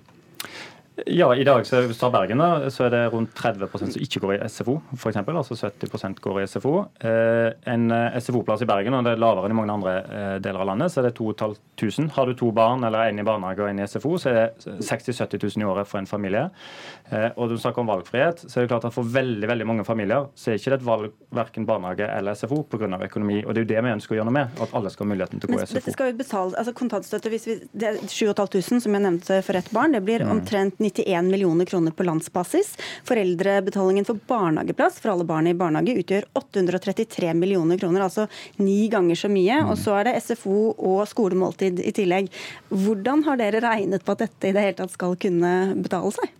Ja, 1.07 1.35
i 1.35 1.43
dag 1.47 1.63
så, 1.65 1.79
hvis 1.87 2.01
Bergen, 2.11 2.41
da, 2.41 2.69
så 2.69 2.83
er 2.85 2.91
det 2.91 3.01
rundt 3.13 3.31
30% 3.37 3.93
som 3.93 4.03
ikke 4.03 4.19
går 4.25 4.33
i 4.35 4.47
SFO, 4.51 4.73
f.eks. 4.97 5.21
Altså 5.21 5.55
70% 5.55 6.19
går 6.19 6.39
i 6.41 6.47
SFO. 6.51 6.73
Eh, 6.99 7.47
en 7.71 7.85
eh, 7.95 8.17
SFO-plass 8.19 8.65
i 8.65 8.67
Bergen, 8.67 8.97
og 8.97 9.07
det 9.07 9.13
er 9.15 9.21
lavere 9.23 9.47
enn 9.47 9.55
i 9.55 9.57
mange 9.61 9.77
andre 9.77 9.93
eh, 10.01 10.33
deler 10.43 10.65
av 10.65 10.67
landet, 10.73 10.91
så 10.91 10.99
er 10.99 11.07
det 11.07 11.13
2500. 11.15 12.11
Har 12.17 12.27
du 12.27 12.35
to 12.35 12.51
barn 12.55 12.83
eller 12.83 13.07
en 13.07 13.21
i 13.23 13.25
barnehage 13.25 13.63
og 13.63 13.71
en 13.71 13.79
i 13.79 13.87
SFO, 13.87 14.17
så 14.19 14.33
er 14.33 14.37
det 14.41 14.75
60 14.83 15.15
000-70 15.15 15.45
000 15.45 15.63
i 15.63 15.69
året 15.71 15.87
for 15.87 16.01
en 16.01 16.09
familie. 16.11 16.43
Eh, 17.07 17.29
og 17.37 17.53
du 17.53 17.55
snakker 17.55 17.85
om 17.85 17.93
valgfrihet, 17.93 18.43
så 18.51 18.59
er 18.59 18.67
det 18.67 18.73
klart 18.73 18.89
at 18.91 18.97
for 18.97 19.07
veldig 19.15 19.47
veldig 19.47 19.69
mange 19.71 19.87
familier 19.87 20.27
så 20.35 20.51
er 20.51 20.59
ikke 20.59 20.75
det 20.75 20.81
et 20.81 20.87
valg 20.91 21.15
verken 21.31 21.69
barnehage 21.71 22.11
eller 22.11 22.35
SFO 22.35 22.65
pga. 22.67 22.91
økonomi. 23.07 23.39
Og 23.45 23.55
det 23.55 23.63
er 23.63 23.67
jo 23.67 23.71
det 23.71 23.85
vi 23.87 23.95
ønsker 23.95 24.17
å 24.17 24.19
gjøre 24.19 24.27
noe 24.27 24.37
med, 24.41 24.61
at 24.67 24.75
alle 24.75 24.91
skal 24.91 25.07
ha 25.07 25.13
muligheten 25.13 25.39
til 25.39 25.49
å 25.49 25.55
gå 25.55 25.61
i 25.61 25.63
SFO. 25.63 25.71
Men 25.71 25.79
Dette 25.79 25.95
skal 25.95 26.11
vi 26.11 26.19
betale, 26.19 26.59
altså 26.59 26.75
kontantstøtte, 26.75 27.31
hvis 27.31 27.47
vi, 27.47 27.57
det 27.71 27.93
er 27.93 28.03
7500 28.03 28.83
som 28.83 28.99
jeg 28.99 29.07
nevnte 29.07 29.41
for 29.47 29.59
ett 29.63 29.71
barn, 29.71 29.95
det 29.95 30.03
blir 30.03 30.27
mm. 30.27 30.35
omtrent 30.35 30.80
91 30.81 31.29
millioner 31.31 31.69
kroner 31.69 31.95
på 31.95 32.05
landsbasis. 32.07 32.73
Foreldrebetalingen 33.07 34.07
for 34.07 34.19
barnehageplass 34.27 34.99
for 35.01 35.13
alle 35.13 35.27
barn 35.29 35.49
i 35.51 35.55
barnehage 35.57 35.95
utgjør 36.01 36.27
833 36.41 37.33
millioner 37.37 37.79
kroner, 37.81 38.05
altså 38.07 38.27
ni 38.61 38.89
ganger 38.91 39.19
så 39.19 39.31
mye. 39.31 39.61
Og 39.69 39.77
så 39.79 39.99
er 39.99 40.09
det 40.09 40.17
SFO 40.25 40.73
og 40.75 41.05
skolemåltid 41.11 41.81
i 41.85 41.95
tillegg. 41.95 42.31
Hvordan 42.73 43.25
har 43.29 43.41
dere 43.41 43.63
regnet 43.63 44.05
på 44.05 44.15
at 44.15 44.27
dette 44.27 44.51
i 44.51 44.55
det 44.55 44.67
hele 44.67 44.79
tatt 44.81 44.97
skal 44.97 45.17
kunne 45.21 45.55
betale 45.79 46.13
seg? 46.17 46.37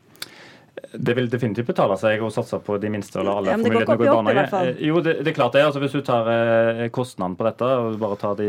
Det 0.92 1.14
vil 1.16 1.30
definitivt 1.32 1.70
betale 1.70 1.96
seg 2.00 2.22
å 2.26 2.30
satse 2.34 2.58
på 2.66 2.76
de 2.82 2.90
minste 2.92 3.20
eller 3.22 3.38
alle 3.40 3.52
ja, 3.54 3.58
får 3.60 3.64
muligheten 3.64 3.88
til 3.88 3.94
å 3.94 4.00
gå 4.02 4.06
i 4.06 4.12
barnehage. 4.12 4.62
Eh, 4.72 4.82
jo, 4.90 5.02
det, 5.04 5.14
det, 5.22 5.32
er 5.32 5.36
klart 5.38 5.56
det. 5.56 5.64
altså 5.68 5.82
Hvis 5.84 5.96
du 5.96 6.02
tar 6.06 6.28
eh, 6.34 6.82
kostnaden 6.94 7.38
på 7.40 7.46
dette 7.48 7.70
og 7.82 7.98
bare 8.02 8.18
tar 8.20 8.36
de, 8.40 8.48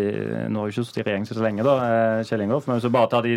Nå 0.50 0.62
har 0.62 0.70
jo 0.70 0.74
ikke 0.74 0.86
sittet 0.88 1.02
i 1.02 1.06
regjering 1.08 1.28
så 1.28 1.38
lenge, 1.38 1.66
da, 1.66 1.74
eh, 1.86 2.22
Kjell 2.26 2.44
Ingolf, 2.46 2.66
men 2.68 2.78
hvis 2.78 2.88
du 2.88 2.94
bare 2.94 3.10
tar 3.12 3.26
de 3.26 3.36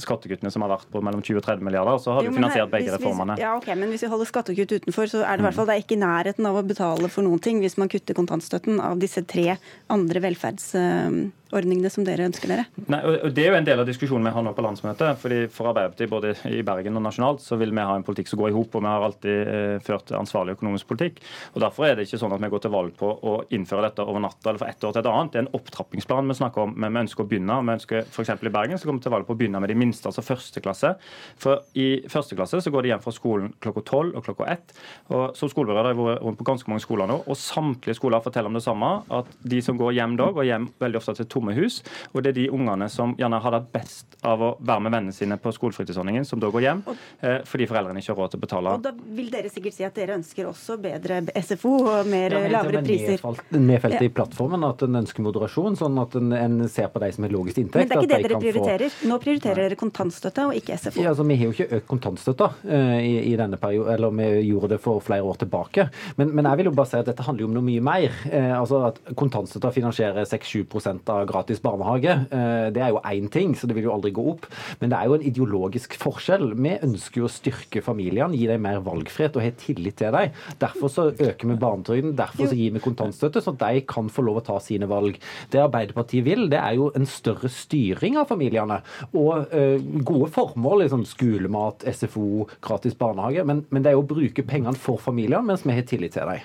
skattekuttene 0.00 0.52
som 0.54 0.64
har 0.64 0.72
vært 0.76 0.88
på 0.92 1.02
mellom 1.04 1.24
20 1.24 1.42
og 1.42 1.48
30 1.48 1.68
milliarder, 1.68 2.00
så 2.02 2.16
har 2.16 2.26
jo, 2.26 2.32
du 2.32 2.40
finansiert 2.40 2.64
her, 2.64 2.72
begge 2.72 2.90
hvis, 2.90 2.98
reformene. 3.00 3.38
Ja, 3.42 3.54
ok, 3.58 3.70
Men 3.74 3.92
hvis 3.92 4.06
vi 4.06 4.12
holder 4.12 4.30
skattekutt 4.30 4.76
utenfor, 4.78 5.10
så 5.12 5.24
er 5.24 5.36
det 5.36 5.44
i 5.44 5.48
hvert 5.50 5.58
fall 5.58 5.68
det 5.68 5.76
er 5.76 5.84
ikke 5.84 6.00
nærheten 6.00 6.48
av 6.48 6.60
å 6.60 6.66
betale 6.66 7.12
for 7.12 7.26
noen 7.26 7.42
ting 7.42 7.60
hvis 7.64 7.76
man 7.80 7.92
kutter 7.92 8.16
kontantstøtten 8.16 8.80
av 8.84 9.02
disse 9.02 9.24
tre 9.28 9.58
andre 9.92 10.24
velferds... 10.30 10.72
Uh, 10.78 11.26
ordningene 11.58 11.90
som 11.92 12.04
dere 12.06 12.26
ønsker 12.28 12.52
dere? 12.52 12.66
Nei, 12.86 13.00
og 13.04 13.32
Det 13.34 13.44
er 13.44 13.52
jo 13.52 13.58
en 13.60 13.68
del 13.68 13.82
av 13.82 13.88
diskusjonen 13.88 14.28
vi 14.28 14.34
har 14.36 14.44
nå 14.46 14.52
på 14.56 14.64
landsmøtet. 14.64 15.18
fordi 15.20 15.40
For 15.52 15.70
Arbeiderpartiet 15.72 16.10
både 16.10 16.34
i 16.50 16.62
Bergen 16.66 16.96
og 16.96 17.04
nasjonalt 17.06 17.42
så 17.44 17.58
vil 17.60 17.74
vi 17.74 17.86
ha 17.86 17.96
en 17.96 18.06
politikk 18.06 18.28
som 18.32 18.40
går 18.40 18.50
i 18.50 18.56
hop. 18.56 18.74
Og 18.74 18.82
vi 18.82 18.92
har 18.92 19.06
alltid 19.08 19.52
eh, 19.54 19.78
ført 19.84 20.12
ansvarlig 20.16 20.56
økonomisk 20.56 20.88
politikk. 20.88 21.20
og 21.54 21.62
Derfor 21.64 21.86
er 21.86 21.96
det 21.96 22.06
ikke 22.06 22.20
sånn 22.22 22.34
at 22.36 22.42
vi 22.42 22.52
går 22.52 22.64
til 22.64 22.74
valg 22.74 22.94
på 22.98 23.10
å 23.10 23.36
innføre 23.50 23.88
dette 23.88 24.04
over 24.04 24.20
natta 24.20 24.50
eller 24.50 24.62
fra 24.62 24.70
ett 24.70 24.84
år 24.84 24.94
til 24.94 25.02
et 25.02 25.10
annet. 25.12 25.32
Det 25.32 25.40
er 25.40 25.46
en 25.46 25.54
opptrappingsplan 25.58 26.28
vi 26.28 26.38
snakker 26.40 26.66
om. 26.66 26.74
Men 26.76 26.92
vi 26.92 27.04
ønsker 27.06 27.24
å 27.24 27.28
begynne. 27.30 27.60
Vi 27.66 27.76
ønsker 27.76 28.04
F.eks. 28.06 28.34
i 28.36 28.54
Bergen 28.56 28.78
så 28.78 28.88
kommer 28.88 29.02
vi 29.02 29.08
til 29.08 29.16
valg 29.16 29.28
på 29.28 29.36
å 29.36 29.40
begynne 29.40 29.62
med 29.62 29.72
de 29.72 29.78
minste, 29.78 30.08
altså 30.10 30.24
første 30.24 30.62
klasse. 30.64 30.94
For 31.42 31.64
i 31.78 31.88
første 32.10 32.38
klasse 32.38 32.60
så 32.62 32.72
går 32.72 32.86
de 32.86 32.92
hjem 32.94 33.04
fra 33.04 33.14
skolen 33.14 33.52
klokka 33.62 33.84
tolv 33.86 34.16
og 34.18 34.26
klokka 34.26 34.48
ett. 34.56 34.74
Og 35.12 35.36
Som 35.36 35.50
skolebyråd 35.52 35.82
har 35.82 35.92
jeg 35.92 36.00
vært 36.00 36.22
rundt 36.24 36.40
på 36.40 36.46
ganske 36.48 36.70
mange 36.70 36.84
skoler 36.84 37.10
nå, 37.10 37.20
og 37.26 37.38
samtlige 37.38 37.98
skoler 37.98 38.24
forteller 38.24 38.52
om 38.52 38.58
det 38.58 38.64
samme. 38.64 38.90
At 39.12 39.30
de 39.42 39.60
som 39.64 39.78
går 39.78 39.96
hjem 39.98 40.16
da, 40.18 40.30
går 40.34 40.48
hjem 40.50 40.68
veldig 40.82 41.00
ofte 41.00 41.16
til 41.20 41.28
tomme 41.30 41.45
hus. 41.54 41.82
Og 42.12 42.22
det 42.22 42.32
er 42.32 42.38
de 42.40 42.46
ungene 42.50 42.88
som 42.92 43.14
gjerne 43.18 43.40
har 43.42 43.54
det 43.54 43.62
best 43.74 44.18
av 44.26 44.42
å 44.42 44.50
være 44.58 44.86
med 44.86 44.96
vennene 44.96 45.14
sine 45.14 45.38
på 45.40 45.52
skolefritidsordningen, 45.54 46.26
som 46.26 46.40
da 46.42 46.50
går 46.52 46.64
hjem 46.64 46.82
eh, 46.88 47.38
fordi 47.46 47.68
foreldrene 47.70 48.02
ikke 48.02 48.14
har 48.14 48.20
råd 48.22 48.34
til 48.34 48.40
å 48.40 48.44
betale. 48.46 48.74
Og 48.78 48.84
Da 48.86 48.92
vil 49.18 49.30
dere 49.32 49.50
sikkert 49.52 49.76
si 49.76 49.86
at 49.86 49.96
dere 49.96 50.16
ønsker 50.18 50.48
også 50.50 50.78
bedre 50.82 51.22
SFO 51.36 51.74
og 51.84 52.10
mer 52.10 52.34
ja, 52.34 52.42
lavere 52.56 52.82
priser. 52.86 53.22
Nedfelt 53.56 54.02
i 54.02 54.10
plattformen 54.12 54.66
at 54.66 54.84
en 54.86 55.00
ønsker 55.02 55.24
moderasjon, 55.26 55.78
sånn 55.78 56.00
at 56.02 56.16
en, 56.18 56.32
en 56.36 56.58
ser 56.72 56.90
på 56.92 57.02
de 57.02 57.12
som 57.14 57.26
har 57.26 57.34
lavest 57.34 57.60
inntekt. 57.62 57.92
Men 57.92 57.92
det 57.92 57.96
er 57.96 58.04
ikke 58.04 58.12
det 58.12 58.30
dere 58.30 58.40
prioriterer. 58.42 58.94
Få... 58.96 59.10
Nå 59.10 59.20
prioriterer 59.22 59.62
dere 59.66 59.80
kontantstøtte 59.80 60.48
og 60.50 60.58
ikke 60.58 60.78
SFO. 60.80 61.02
Ja, 61.04 61.12
altså 61.12 61.26
Vi 61.26 61.38
har 61.38 61.50
jo 61.50 61.56
ikke 61.56 61.80
økt 61.80 61.88
kontantstøtta 61.90 62.50
uh, 62.64 62.98
i, 63.00 63.14
i, 63.32 63.34
denne 63.38 63.60
perioden, 63.60 63.92
eller 63.94 64.14
vi 64.16 64.28
gjorde 64.48 64.74
det 64.74 64.80
for 64.82 65.02
flere 65.04 65.26
år 65.26 65.40
tilbake. 65.44 65.88
Men, 66.20 66.32
men, 66.32 66.48
jeg 66.50 66.62
vil 66.62 66.70
jo 66.70 66.76
bare 66.78 66.90
si 66.92 67.00
at 67.00 67.10
dette 67.10 67.26
handler 67.26 67.46
jo 67.46 67.50
om 67.50 67.56
noe 67.58 67.66
mye 67.66 67.84
mer. 67.84 68.20
Uh, 68.30 68.54
altså 68.60 68.82
at 68.90 69.00
Kontantstøtta 69.18 69.72
finansierer 69.74 70.26
6-7 70.28 70.64
av 71.12 71.25
gratis 71.28 71.62
barnehage. 71.64 72.14
Eh, 72.30 72.68
det 72.74 72.82
er 72.82 72.92
jo 72.94 73.02
én 73.02 73.30
ting, 73.32 73.54
så 73.56 73.68
det 73.68 73.76
vil 73.76 73.88
jo 73.88 73.94
aldri 73.94 74.12
gå 74.16 74.24
opp. 74.32 74.46
Men 74.80 74.92
det 74.92 74.98
er 74.98 75.10
jo 75.10 75.18
en 75.18 75.26
ideologisk 75.30 75.96
forskjell. 76.00 76.52
Vi 76.54 76.74
ønsker 76.86 77.22
jo 77.22 77.28
å 77.28 77.32
styrke 77.32 77.82
familiene, 77.84 78.36
gi 78.36 78.48
dem 78.50 78.64
mer 78.66 78.82
valgfrihet 78.86 79.36
og 79.38 79.44
ha 79.44 79.52
tillit 79.60 79.98
til 80.00 80.14
dem. 80.14 80.34
Derfor 80.62 80.92
så 80.92 81.08
øker 81.12 81.50
vi 81.50 81.58
barnetrygden, 81.60 82.16
derfor 82.18 82.50
så 82.50 82.58
gir 82.58 82.74
vi 82.74 82.84
kontantstøtte, 82.84 83.42
sånn 83.44 83.58
at 83.58 83.66
de 83.66 83.84
kan 83.88 84.10
få 84.12 84.24
lov 84.26 84.40
å 84.40 84.46
ta 84.46 84.58
sine 84.62 84.88
valg. 84.90 85.20
Det 85.52 85.62
Arbeiderpartiet 85.62 86.26
vil, 86.26 86.46
det 86.52 86.60
er 86.60 86.76
jo 86.78 86.90
en 86.96 87.08
større 87.08 87.50
styring 87.52 88.18
av 88.20 88.30
familiene. 88.30 88.80
Og 89.16 89.52
uh, 89.52 89.78
gode 90.06 90.30
formål, 90.34 90.84
liksom 90.84 91.06
skolemat, 91.08 91.86
SFO, 91.96 92.46
gratis 92.64 92.96
barnehage. 92.98 93.44
Men, 93.46 93.64
men, 93.70 93.84
det 93.84 93.92
er 93.92 93.98
jo 93.98 94.04
å 94.04 94.10
bruke 94.10 94.46
pengene 94.46 94.78
for 94.80 95.00
familiene, 95.02 95.44
mens 95.46 95.66
vi 95.66 95.76
har 95.76 95.86
tillit 95.88 96.16
til 96.16 96.28
dem. 96.30 96.44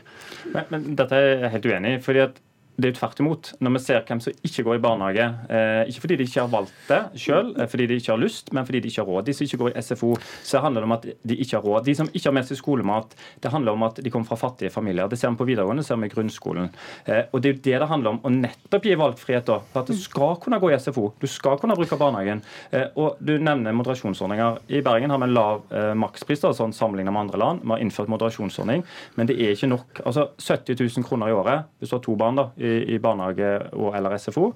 Men, 0.53 0.71
men 0.73 0.87
dette 0.99 1.17
er 1.17 1.29
jeg 1.31 1.53
helt 1.57 1.69
uenig 1.71 1.97
i. 1.97 2.01
fordi 2.05 2.25
at 2.27 2.41
det 2.77 2.87
er 2.87 2.93
jo 2.93 2.97
tvert 2.97 3.19
imot. 3.21 3.49
Når 3.61 3.73
vi 3.75 3.79
ser 3.83 4.03
hvem 4.07 4.21
som 4.23 4.45
ikke 4.47 4.63
går 4.65 4.77
i 4.77 4.81
barnehage, 4.81 5.25
eh, 5.51 5.89
ikke 5.91 6.03
fordi 6.05 6.17
de 6.19 6.25
ikke 6.27 6.41
har 6.41 6.51
valgt 6.51 6.87
det 6.87 6.99
sjøl, 7.19 7.51
eh, 7.59 7.67
fordi 7.67 7.87
de 7.87 7.97
ikke 7.99 8.13
har 8.13 8.21
lyst, 8.21 8.51
men 8.53 8.65
fordi 8.65 8.79
de 8.81 8.87
ikke 8.87 9.01
har 9.03 9.09
råd. 9.09 9.25
De 9.25 9.33
som 9.33 9.45
ikke 9.45 9.59
går 9.61 9.71
i 9.71 9.81
SFO, 9.81 10.11
så 10.43 10.61
handler 10.63 10.81
det 10.81 10.89
om 10.89 10.95
at 10.95 11.05
de 11.05 11.35
ikke 11.35 11.57
har 11.57 11.65
råd. 11.65 11.85
De 11.85 11.95
som 11.95 12.07
ikke 12.07 12.29
har 12.29 12.33
med 12.33 12.47
seg 12.47 12.57
skolemat, 12.57 13.15
det 13.41 13.51
handler 13.51 13.71
om 13.75 13.83
at 13.83 14.01
de 14.01 14.09
kommer 14.09 14.27
fra 14.27 14.39
fattige 14.39 14.71
familier. 14.71 15.07
Det 15.07 15.19
ser 15.19 15.29
vi 15.29 15.41
på 15.41 15.47
videregående, 15.49 15.83
ser 15.83 15.99
vi 16.01 16.09
i 16.09 16.13
grunnskolen. 16.15 16.69
Eh, 17.05 17.23
og 17.31 17.41
det 17.41 17.49
er 17.49 17.53
jo 17.53 17.61
det 17.61 17.79
det 17.81 17.89
handler 17.91 18.09
om, 18.15 18.21
å 18.23 18.29
nettopp 18.29 18.85
gi 18.85 18.95
valgfrihet. 18.95 19.45
da, 19.45 19.59
for 19.59 19.81
At 19.81 19.87
du 19.87 19.93
skal 19.93 20.35
kunne 20.37 20.59
gå 20.59 20.71
i 20.71 20.79
SFO, 20.79 21.13
du 21.19 21.27
skal 21.27 21.59
kunne 21.59 21.75
bruke 21.75 21.97
barnehagen. 21.97 22.41
Eh, 22.71 22.87
og 22.95 23.17
du 23.19 23.37
nevner 23.37 23.73
moderasjonsordninger. 23.73 24.59
I 24.69 24.81
Bergen 24.81 25.09
har 25.09 25.19
vi 25.19 25.29
en 25.29 25.33
lav 25.33 25.61
makspris 25.95 26.41
da, 26.41 26.53
sånn 26.53 26.73
sammenlignet 26.73 27.13
med 27.13 27.21
andre 27.21 27.37
land. 27.37 27.61
Vi 27.61 27.69
har 27.69 27.81
innført 27.83 28.09
moderasjonsordning, 28.09 28.83
men 29.15 29.27
det 29.27 29.37
er 29.37 29.53
ikke 29.55 29.69
nok. 29.69 30.01
Altså 30.05 30.31
70 30.39 30.79
000 30.79 31.05
kroner 31.05 31.29
i 31.29 31.35
året 31.35 31.65
hvis 31.79 31.89
du 31.89 31.95
har 31.95 32.03
to 32.03 32.15
barn 32.15 32.37
da, 32.37 32.49
i 32.61 32.97
barnehage 33.01 33.73
og 33.73 33.97
eller 33.97 34.17
SFO. 34.17 34.51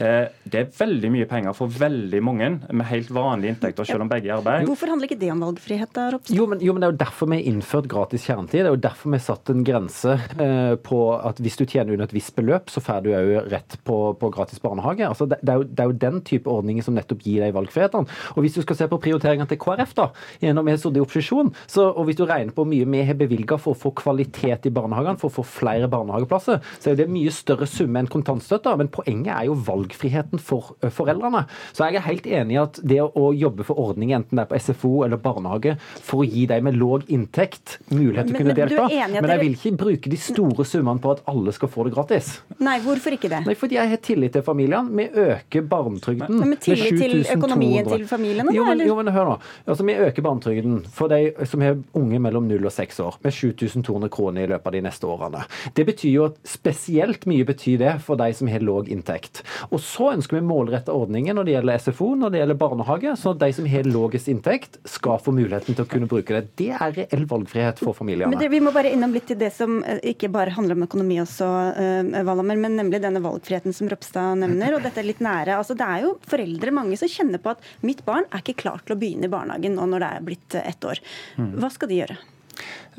Eh, 0.00 0.32
det 0.50 0.60
er 0.60 0.70
veldig 0.72 1.10
mye 1.12 1.28
penger 1.28 1.54
for 1.56 1.72
veldig 1.72 2.20
mange 2.24 2.48
med 2.72 2.88
helt 2.88 3.10
vanlige 3.12 3.54
inntekter, 3.54 3.84
selv 3.84 4.06
om 4.06 4.10
begge 4.10 4.30
er 4.30 4.32
i 4.32 4.36
arbeid. 4.38 4.66
Hvorfor 4.68 4.92
handler 4.92 5.10
ikke 5.10 5.20
det 5.20 5.32
om 5.34 5.44
valgfrihet? 5.44 5.92
der 5.94 6.16
oppe? 6.16 6.32
Jo, 6.34 6.46
men, 6.48 6.60
jo, 6.64 6.72
men 6.72 6.80
Det 6.80 6.88
er 6.88 6.94
jo 6.94 7.00
derfor 7.02 7.28
vi 7.30 7.40
har 7.40 7.48
innført 7.50 7.88
gratis 7.90 8.24
kjernetid. 8.28 8.62
Det 8.62 8.70
er 8.70 8.74
jo 8.76 8.80
derfor 8.80 9.10
vi 9.10 9.18
har 9.18 9.24
satt 9.26 9.52
en 9.52 9.64
grense 9.66 10.16
eh, 10.16 10.74
på 10.80 11.00
at 11.16 11.40
hvis 11.42 11.58
du 11.60 11.64
tjener 11.66 11.94
under 11.94 12.08
et 12.08 12.14
visst 12.16 12.34
beløp, 12.36 12.70
så 12.72 12.82
får 12.84 13.04
du 13.04 13.10
òg 13.12 13.50
rett 13.52 13.76
på, 13.84 13.98
på, 14.20 14.30
gratis 14.32 14.62
barnehage. 14.62 15.04
Altså, 15.06 15.26
det, 15.28 15.40
det, 15.42 15.52
er 15.52 15.60
jo, 15.60 15.66
det, 15.68 15.84
er 15.84 15.90
jo, 15.90 15.98
den 16.06 16.20
type 16.26 16.50
ordninger 16.50 16.86
som 16.86 16.96
nettopp 16.96 17.24
gir 17.26 17.44
deg 17.44 17.54
valgfriheten. 17.56 18.08
Og 18.36 18.40
Hvis 18.44 18.56
du 18.56 18.62
skal 18.64 18.78
se 18.78 18.88
på 18.90 19.00
prioriteringene 19.02 19.48
til 19.50 19.60
KrF, 19.60 19.94
da, 19.98 20.08
når 20.40 20.66
vi 20.66 20.74
har 20.74 20.80
sittet 20.80 21.00
i 21.00 21.04
opposisjon, 21.04 21.52
så, 21.66 21.90
og 21.90 22.08
hvis 22.08 22.20
du 22.20 22.24
regner 22.28 22.54
på 22.54 22.64
hvor 22.64 22.68
mye 22.70 22.88
vi 22.90 23.04
har 23.08 23.16
bevilga 23.16 23.56
for 23.60 23.72
å 23.72 23.80
få 23.80 23.92
kvalitet 23.96 24.68
i 24.68 24.74
barnehagene, 24.74 25.18
for 25.20 25.30
å 25.30 25.36
få 25.40 25.44
flere 25.46 25.88
barnehageplasser, 25.90 26.60
så 26.78 26.92
er 26.92 26.98
det 27.00 27.08
mye 27.12 27.32
større 27.34 27.68
summe 27.68 28.02
enn 28.02 28.10
kontantstøtta. 28.10 28.76
Men 28.78 28.92
poenget 28.92 29.32
er 29.34 29.48
jo 29.48 29.56
valgfriheten 29.90 30.38
for 30.38 30.74
foreldrene. 30.90 31.44
Så 31.72 31.84
jeg 31.86 31.98
er 31.98 32.06
helt 32.06 32.26
enig 32.26 32.54
i 32.54 32.60
at 32.60 32.80
det 32.82 33.00
å 33.02 33.32
jobbe 33.34 33.64
for 33.66 33.78
ordninger, 33.78 34.20
enten 34.20 34.38
det 34.38 34.44
er 34.44 34.50
på 34.50 34.60
SFO 34.60 35.04
eller 35.04 35.20
barnehage, 35.20 35.76
for 36.02 36.22
å 36.22 36.28
gi 36.28 36.46
de 36.46 36.60
med 36.62 36.78
låg 36.78 37.08
inntekt 37.10 37.78
mulighet 37.90 38.30
til 38.30 38.36
å 38.36 38.40
kunne 38.40 38.56
delta. 38.56 38.86
Men 38.88 39.30
jeg 39.34 39.42
vil 39.42 39.56
ikke 39.56 39.74
bruke 39.80 40.10
de 40.10 40.20
store 40.20 40.66
summene 40.68 41.02
på 41.02 41.14
at 41.14 41.22
alle 41.30 41.54
skal 41.56 41.70
få 41.72 41.86
det 41.86 41.94
gratis. 41.94 42.32
Nei, 42.60 42.78
hvorfor 42.84 43.16
ikke 43.16 43.30
det? 43.32 43.42
Nei, 43.46 43.56
Fordi 43.60 43.78
jeg 43.78 43.92
har 43.92 44.02
tillit 44.04 44.34
til 44.36 44.44
familiene. 44.46 44.90
Vi 45.00 45.06
øker 45.24 45.66
barnetrygden 45.68 46.38
men 46.40 46.54
med 46.54 46.62
tillit 46.64 46.98
til 47.00 47.24
økonomien 47.36 47.88
til 47.88 48.06
familiene, 48.08 48.50
da? 48.50 48.56
Jo, 48.56 48.66
men, 48.68 48.84
jo, 48.86 48.96
men 48.98 49.12
hør 49.14 49.32
nå. 49.32 49.36
Altså, 49.66 49.86
Vi 49.86 49.96
øker 50.06 50.24
barnetrygden 50.24 50.80
for 50.94 51.12
de 51.12 51.46
som 51.48 51.64
har 51.64 51.78
unge 51.96 52.20
mellom 52.22 52.48
0 52.48 52.68
og 52.68 52.74
6 52.74 53.00
år, 53.04 53.18
med 53.24 53.34
7200 53.34 54.10
kroner 54.12 54.46
i 54.46 54.50
løpet 54.50 54.70
av 54.70 54.76
de 54.76 54.82
neste 54.84 55.08
årene. 55.08 55.44
Det 55.76 55.86
betyr 55.88 56.14
jo 56.14 56.26
at 56.30 56.38
spesielt 56.46 57.26
mye 57.30 57.46
betyr 57.48 57.80
det 57.80 57.94
for 58.04 58.20
de 58.20 58.30
som 58.36 58.50
har 58.50 58.62
låg 58.64 58.90
inntekt. 58.92 59.42
Og 59.70 59.80
så 59.82 60.10
ønsker 60.14 60.38
vi 60.38 60.42
målrette 60.46 60.94
ordninger 60.94 61.36
når 61.36 61.46
det 61.46 61.54
gjelder 61.54 61.82
SFO, 61.84 62.08
når 62.18 62.32
det 62.32 62.40
gjelder 62.40 62.58
barnehage, 62.58 63.14
så 63.20 63.34
de 63.38 63.50
som 63.54 63.68
har 63.70 63.86
lavest 63.86 64.30
inntekt, 64.32 64.80
skal 64.88 65.20
få 65.22 65.34
muligheten 65.36 65.76
til 65.76 65.86
å 65.86 65.90
kunne 65.90 66.08
bruke 66.10 66.34
det. 66.34 66.56
Det 66.58 66.70
er 66.74 66.96
reell 66.96 67.26
valgfrihet 67.30 67.82
for 67.82 67.96
familiene. 67.96 68.32
Men 68.32 68.42
det, 68.42 68.50
Vi 68.50 68.62
må 68.64 68.74
bare 68.74 68.90
innom 68.94 69.14
litt 69.14 69.28
til 69.30 69.38
det 69.40 69.52
som 69.54 69.78
eh, 69.84 70.02
ikke 70.12 70.32
bare 70.34 70.54
handler 70.56 70.78
om 70.78 70.86
økonomi 70.88 71.20
også, 71.22 71.50
uh, 71.76 72.24
Valhammer, 72.26 72.58
men 72.58 72.76
nemlig 72.80 73.02
denne 73.04 73.22
valgfriheten 73.22 73.76
som 73.76 73.90
Ropstad 73.90 74.42
nevner. 74.42 74.74
og 74.76 74.84
dette 74.86 75.02
er 75.02 75.08
litt 75.08 75.22
nære. 75.22 75.60
Altså, 75.60 75.78
det 75.78 75.86
er 75.86 76.04
jo 76.06 76.16
foreldre 76.30 76.74
mange 76.74 76.98
som 76.98 77.10
kjenner 77.10 77.42
på 77.42 77.54
at 77.54 77.70
mitt 77.86 78.02
barn 78.06 78.26
er 78.30 78.42
ikke 78.42 78.58
klar 78.64 78.82
til 78.84 78.96
å 78.96 79.00
begynne 79.00 79.30
i 79.30 79.32
barnehagen 79.32 79.78
nå 79.78 79.86
når 79.92 80.02
det 80.02 80.10
er 80.10 80.28
blitt 80.30 80.60
ett 80.64 80.90
år. 80.90 81.02
Mm. 81.38 81.54
Hva 81.62 81.70
skal 81.72 81.90
de 81.90 82.02
gjøre? 82.02 82.18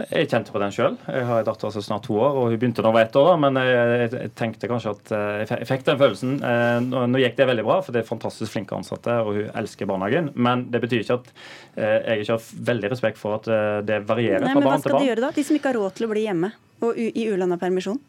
Jeg 0.01 0.29
kjente 0.31 0.53
på 0.53 0.59
den 0.61 0.73
sjøl. 0.73 0.95
Jeg 1.03 1.25
har 1.27 1.41
en 1.41 1.47
datter 1.47 1.73
som 1.73 1.83
snart 1.83 2.05
to 2.07 2.15
år, 2.15 2.37
og 2.39 2.49
hun 2.49 2.59
begynte 2.61 2.83
da 2.83 2.89
hun 2.89 2.95
var 2.95 3.05
ett 3.05 3.17
år. 3.19 3.27
da, 3.29 3.35
Men 3.43 3.59
jeg, 3.61 4.31
tenkte 4.39 4.69
kanskje 4.71 4.93
at 4.95 5.11
eh, 5.17 5.41
jeg 5.51 5.69
fikk 5.69 5.85
den 5.87 5.99
følelsen. 5.99 6.37
Eh, 6.47 6.77
nå, 6.85 7.03
nå, 7.11 7.21
gikk 7.21 7.37
det 7.37 7.49
veldig 7.51 7.65
bra, 7.67 7.79
for 7.85 7.95
det 7.95 8.03
er 8.03 8.07
fantastisk 8.07 8.55
flinke 8.55 8.77
ansatte, 8.77 9.17
og 9.21 9.37
hun 9.37 9.51
elsker 9.61 9.89
barnehagen. 9.89 10.31
Men 10.35 10.67
det 10.73 10.83
betyr 10.85 11.03
ikke 11.03 11.19
at 11.19 11.31
eh, 11.75 11.97
jeg 11.97 12.25
ikke 12.25 12.37
har 12.37 12.47
veldig 12.71 12.93
respekt 12.95 13.21
for 13.21 13.39
at 13.39 13.51
det 13.87 14.01
varierer 14.07 14.47
Nei, 14.47 14.55
fra 14.55 14.63
barn 14.63 14.63
til 14.63 14.63
barn. 14.63 14.63
Men 14.63 14.77
hva 14.77 14.81
skal 14.85 14.97
de 14.97 15.11
gjøre 15.11 15.25
da, 15.27 15.33
de 15.35 15.47
som 15.47 15.59
ikke 15.59 15.73
har 15.73 15.81
råd 15.81 15.99
til 15.99 16.07
å 16.07 16.13
bli 16.13 16.25
hjemme 16.29 16.53
og 16.81 16.97
i 16.97 17.27
ulønna 17.29 17.59
permisjon? 17.61 17.99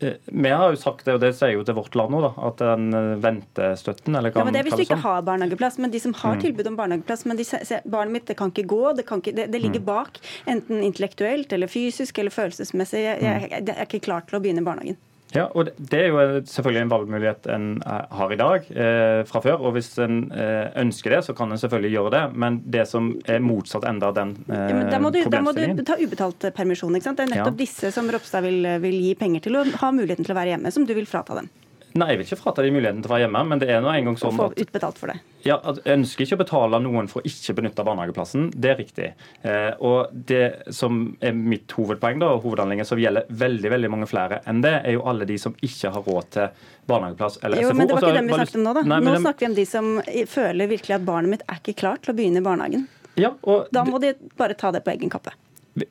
Eh, 0.00 0.12
vi 0.24 0.50
har 0.50 0.70
jo 0.70 0.76
sagt 0.78 1.04
det, 1.04 1.16
og 1.16 1.22
det 1.22 1.32
sier 1.34 1.56
jo 1.56 1.64
til 1.66 1.74
Vårt 1.74 1.96
Land 1.98 2.14
nå, 2.14 2.20
da, 2.22 2.30
at 2.48 2.60
den 2.62 2.94
eh, 2.94 3.16
ventestøtten 3.22 4.14
eller 4.14 4.30
hva 4.30 4.44
ja, 4.44 4.46
men 4.46 4.54
Det 4.54 4.60
er 4.60 4.68
hvis 4.68 4.78
du 4.78 4.84
ikke 4.84 5.00
har 5.02 5.24
barnehageplass, 5.26 5.80
men 5.82 5.94
de 5.94 6.02
som 6.02 6.14
har 6.20 6.38
mm. 6.38 6.44
tilbud 6.44 6.70
om 6.70 6.78
barnehageplass, 6.78 7.24
men 7.26 7.40
de 7.40 7.46
sier 7.48 7.82
barnet 7.90 8.14
mitt 8.14 8.30
det 8.30 8.38
kan 8.38 8.54
ikke 8.54 8.68
gå, 8.70 8.82
det, 8.98 9.08
kan 9.08 9.24
ikke, 9.24 9.34
det, 9.40 9.48
det 9.54 9.62
ligger 9.64 9.82
mm. 9.82 9.88
bak, 9.88 10.22
enten 10.46 10.84
intellektuelt 10.86 11.52
eller 11.56 11.70
fysisk 11.72 12.22
eller 12.22 12.34
følelsesmessig. 12.34 13.02
Jeg, 13.02 13.22
jeg, 13.26 13.52
jeg 13.58 13.74
er 13.74 13.86
ikke 13.88 14.04
klar 14.06 14.26
til 14.28 14.38
å 14.38 14.42
begynne 14.44 14.62
i 14.62 14.68
barnehagen. 14.70 15.00
Ja, 15.34 15.44
og 15.52 15.68
Det 15.76 15.98
er 16.00 16.08
jo 16.08 16.20
selvfølgelig 16.48 16.82
en 16.86 16.92
valgmulighet 16.92 17.48
en 17.52 17.66
eh, 17.84 18.16
har 18.16 18.32
i 18.32 18.38
dag 18.40 18.70
eh, 18.72 19.20
fra 19.28 19.42
før. 19.44 19.60
og 19.68 19.76
Hvis 19.76 19.90
en 20.00 20.32
eh, 20.32 20.70
ønsker 20.80 21.16
det, 21.16 21.22
så 21.26 21.36
kan 21.36 21.52
en 21.52 21.60
selvfølgelig 21.60 21.92
gjøre 21.92 22.14
det. 22.16 22.24
Men 22.44 22.60
det 22.64 22.86
som 22.88 23.12
er 23.28 23.42
motsatt 23.44 23.84
enda 23.88 24.12
den 24.16 24.36
eh, 24.48 24.64
ja, 24.72 24.82
da, 24.94 25.02
må 25.02 25.12
du, 25.12 25.20
da 25.28 25.42
må 25.44 25.52
du 25.56 25.84
ta 25.84 25.98
ubetalt 26.00 26.48
permisjon. 26.56 26.96
ikke 26.96 27.10
sant? 27.10 27.20
Det 27.20 27.28
er 27.28 27.34
nettopp 27.36 27.56
ja. 27.58 27.64
disse 27.64 27.92
som 27.94 28.08
Ropstad 28.12 28.46
vil, 28.46 28.64
vil 28.82 29.00
gi 29.04 29.14
penger 29.20 29.44
til 29.44 29.60
og 29.60 29.72
ha 29.82 29.92
muligheten 29.92 30.24
til 30.24 30.36
å 30.36 30.40
være 30.40 30.56
hjemme, 30.56 30.72
som 30.74 30.88
du 30.88 30.96
vil 30.96 31.08
frata 31.08 31.42
dem. 31.42 31.52
Nei, 31.98 32.12
jeg 32.12 32.20
vil 32.20 32.28
ikke 32.28 32.38
frata 32.40 32.64
de 32.64 32.70
muligheten 32.74 33.02
til 33.02 33.10
å 33.10 33.14
være 33.14 33.24
hjemme, 33.26 33.42
men 33.50 33.62
det 33.62 33.68
er 33.72 33.82
nå 33.82 33.90
en 33.92 34.08
gang 34.10 34.18
sånn 34.20 34.40
at... 34.44 34.56
Utbetalt 34.62 35.00
for 35.00 35.12
det. 35.12 35.18
Ja, 35.46 35.56
Jeg 35.64 35.94
ønsker 35.94 36.24
ikke 36.24 36.38
å 36.38 36.40
betale 36.42 36.80
noen 36.82 37.08
for 37.10 37.22
å 37.22 37.28
ikke 37.30 37.54
benytte 37.58 37.84
barnehageplassen, 37.86 38.48
det 38.54 38.72
er 38.72 38.78
riktig. 38.80 39.10
Eh, 39.46 39.70
og 39.84 40.12
det 40.30 40.72
som 40.74 41.00
er 41.24 41.36
mitt 41.36 41.72
hovedpoeng, 41.76 42.20
da, 42.22 42.32
og 42.36 42.46
hovedanliggende 42.46 42.88
som 42.88 43.00
gjelder 43.02 43.30
veldig 43.42 43.72
veldig 43.74 43.92
mange 43.94 44.10
flere 44.10 44.42
enn 44.50 44.62
det, 44.64 44.74
er 44.82 44.98
jo 44.98 45.06
alle 45.10 45.28
de 45.28 45.38
som 45.40 45.56
ikke 45.58 45.92
har 45.94 46.06
råd 46.06 46.30
til 46.36 46.62
barnehageplass 46.88 47.40
eller 47.42 47.62
jo, 47.62 47.72
SFO. 47.72 47.78
Men 47.78 47.90
det 47.90 47.98
var 47.98 48.06
ikke 48.06 48.20
dem 48.20 48.30
vi 48.30 48.38
snakket 48.38 48.60
om 48.60 48.68
nå, 48.68 48.76
da. 48.78 48.86
Nei, 48.92 49.00
nå 49.06 49.16
snakker 49.24 49.46
vi 49.46 49.50
om 49.50 49.58
de 49.58 49.66
som 49.68 49.90
føler 50.36 50.72
virkelig 50.76 50.98
at 50.98 51.08
barnet 51.08 51.36
mitt 51.36 51.44
er 51.48 51.60
ikke 51.62 51.76
klart 51.82 52.06
til 52.06 52.14
å 52.14 52.18
begynne 52.18 52.42
i 52.42 52.46
barnehagen. 52.46 52.88
Ja, 53.18 53.34
og... 53.42 53.68
Da 53.74 53.82
må 53.86 53.98
de 54.02 54.14
bare 54.38 54.54
ta 54.58 54.70
det 54.74 54.84
på 54.86 54.94
egen 54.94 55.10
kappe. 55.12 55.34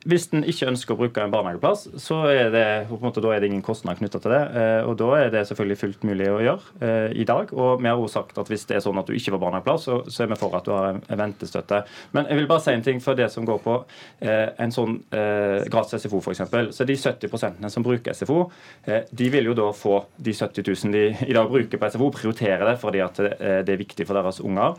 Hvis 0.08 0.28
en 0.34 0.44
ikke 0.48 0.68
ønsker 0.70 0.94
å 0.94 0.98
bruke 0.98 1.22
en 1.22 1.32
barnehageplass, 1.32 1.84
så 2.02 2.20
er 2.30 2.50
det, 2.52 2.64
måte, 3.02 3.22
er 3.32 3.42
det 3.42 3.50
ingen 3.50 3.64
kostnad 3.64 4.00
knytta 4.00 4.20
til 4.22 4.34
det. 4.34 4.40
Eh, 4.60 4.88
og 4.88 4.96
Da 5.00 5.08
er 5.18 5.32
det 5.34 5.44
selvfølgelig 5.48 5.78
fullt 5.80 6.06
mulig 6.08 6.28
å 6.32 6.40
gjøre 6.42 6.84
eh, 6.84 7.16
i 7.22 7.26
dag. 7.28 7.52
Og 7.54 7.82
vi 7.82 7.90
har 7.90 7.98
også 7.98 8.20
sagt 8.20 8.40
at 8.40 8.50
hvis 8.50 8.66
det 8.68 8.78
er 8.78 8.84
sånn 8.84 9.00
at 9.00 9.08
du 9.08 9.16
ikke 9.16 9.34
får 9.34 9.42
barnehageplass, 9.44 9.86
så, 9.88 9.98
så, 10.08 10.24
er 10.24 10.32
vi 10.32 10.38
for 10.40 10.56
at 10.58 10.68
du 10.68 10.74
har 10.74 10.90
en, 10.92 11.02
ventestøtte. 11.22 11.80
Men 12.16 12.28
jeg 12.30 12.40
vil 12.40 12.50
bare 12.50 12.64
si 12.64 12.74
en 12.74 12.86
ting 12.86 13.02
for 13.04 13.18
det 13.18 13.30
som 13.32 13.46
går 13.48 13.60
på 13.64 13.76
eh, 14.24 14.46
en 14.58 14.74
sånn 14.74 14.98
gratis 15.08 16.04
SFO 16.04 16.20
f.eks. 16.22 16.42
Så 16.74 16.86
de 16.88 16.96
70 16.98 17.68
som 17.72 17.84
bruker 17.84 18.16
SFO, 18.16 18.38
de 18.86 19.28
vil 19.32 19.50
jo 19.50 19.56
da 19.56 19.68
få 19.76 20.00
de 20.16 20.34
70 20.34 20.66
000 20.66 20.94
de 20.94 21.04
i 21.28 21.36
dag 21.36 21.50
bruker 21.50 21.80
på 21.80 21.90
SFO, 21.92 22.10
prioritere 22.14 22.66
det 22.68 22.76
fordi 22.80 23.02
at 23.04 23.20
det 23.66 23.74
er 23.74 23.80
viktig 23.80 24.06
for 24.08 24.18
deres 24.18 24.40
unger, 24.44 24.78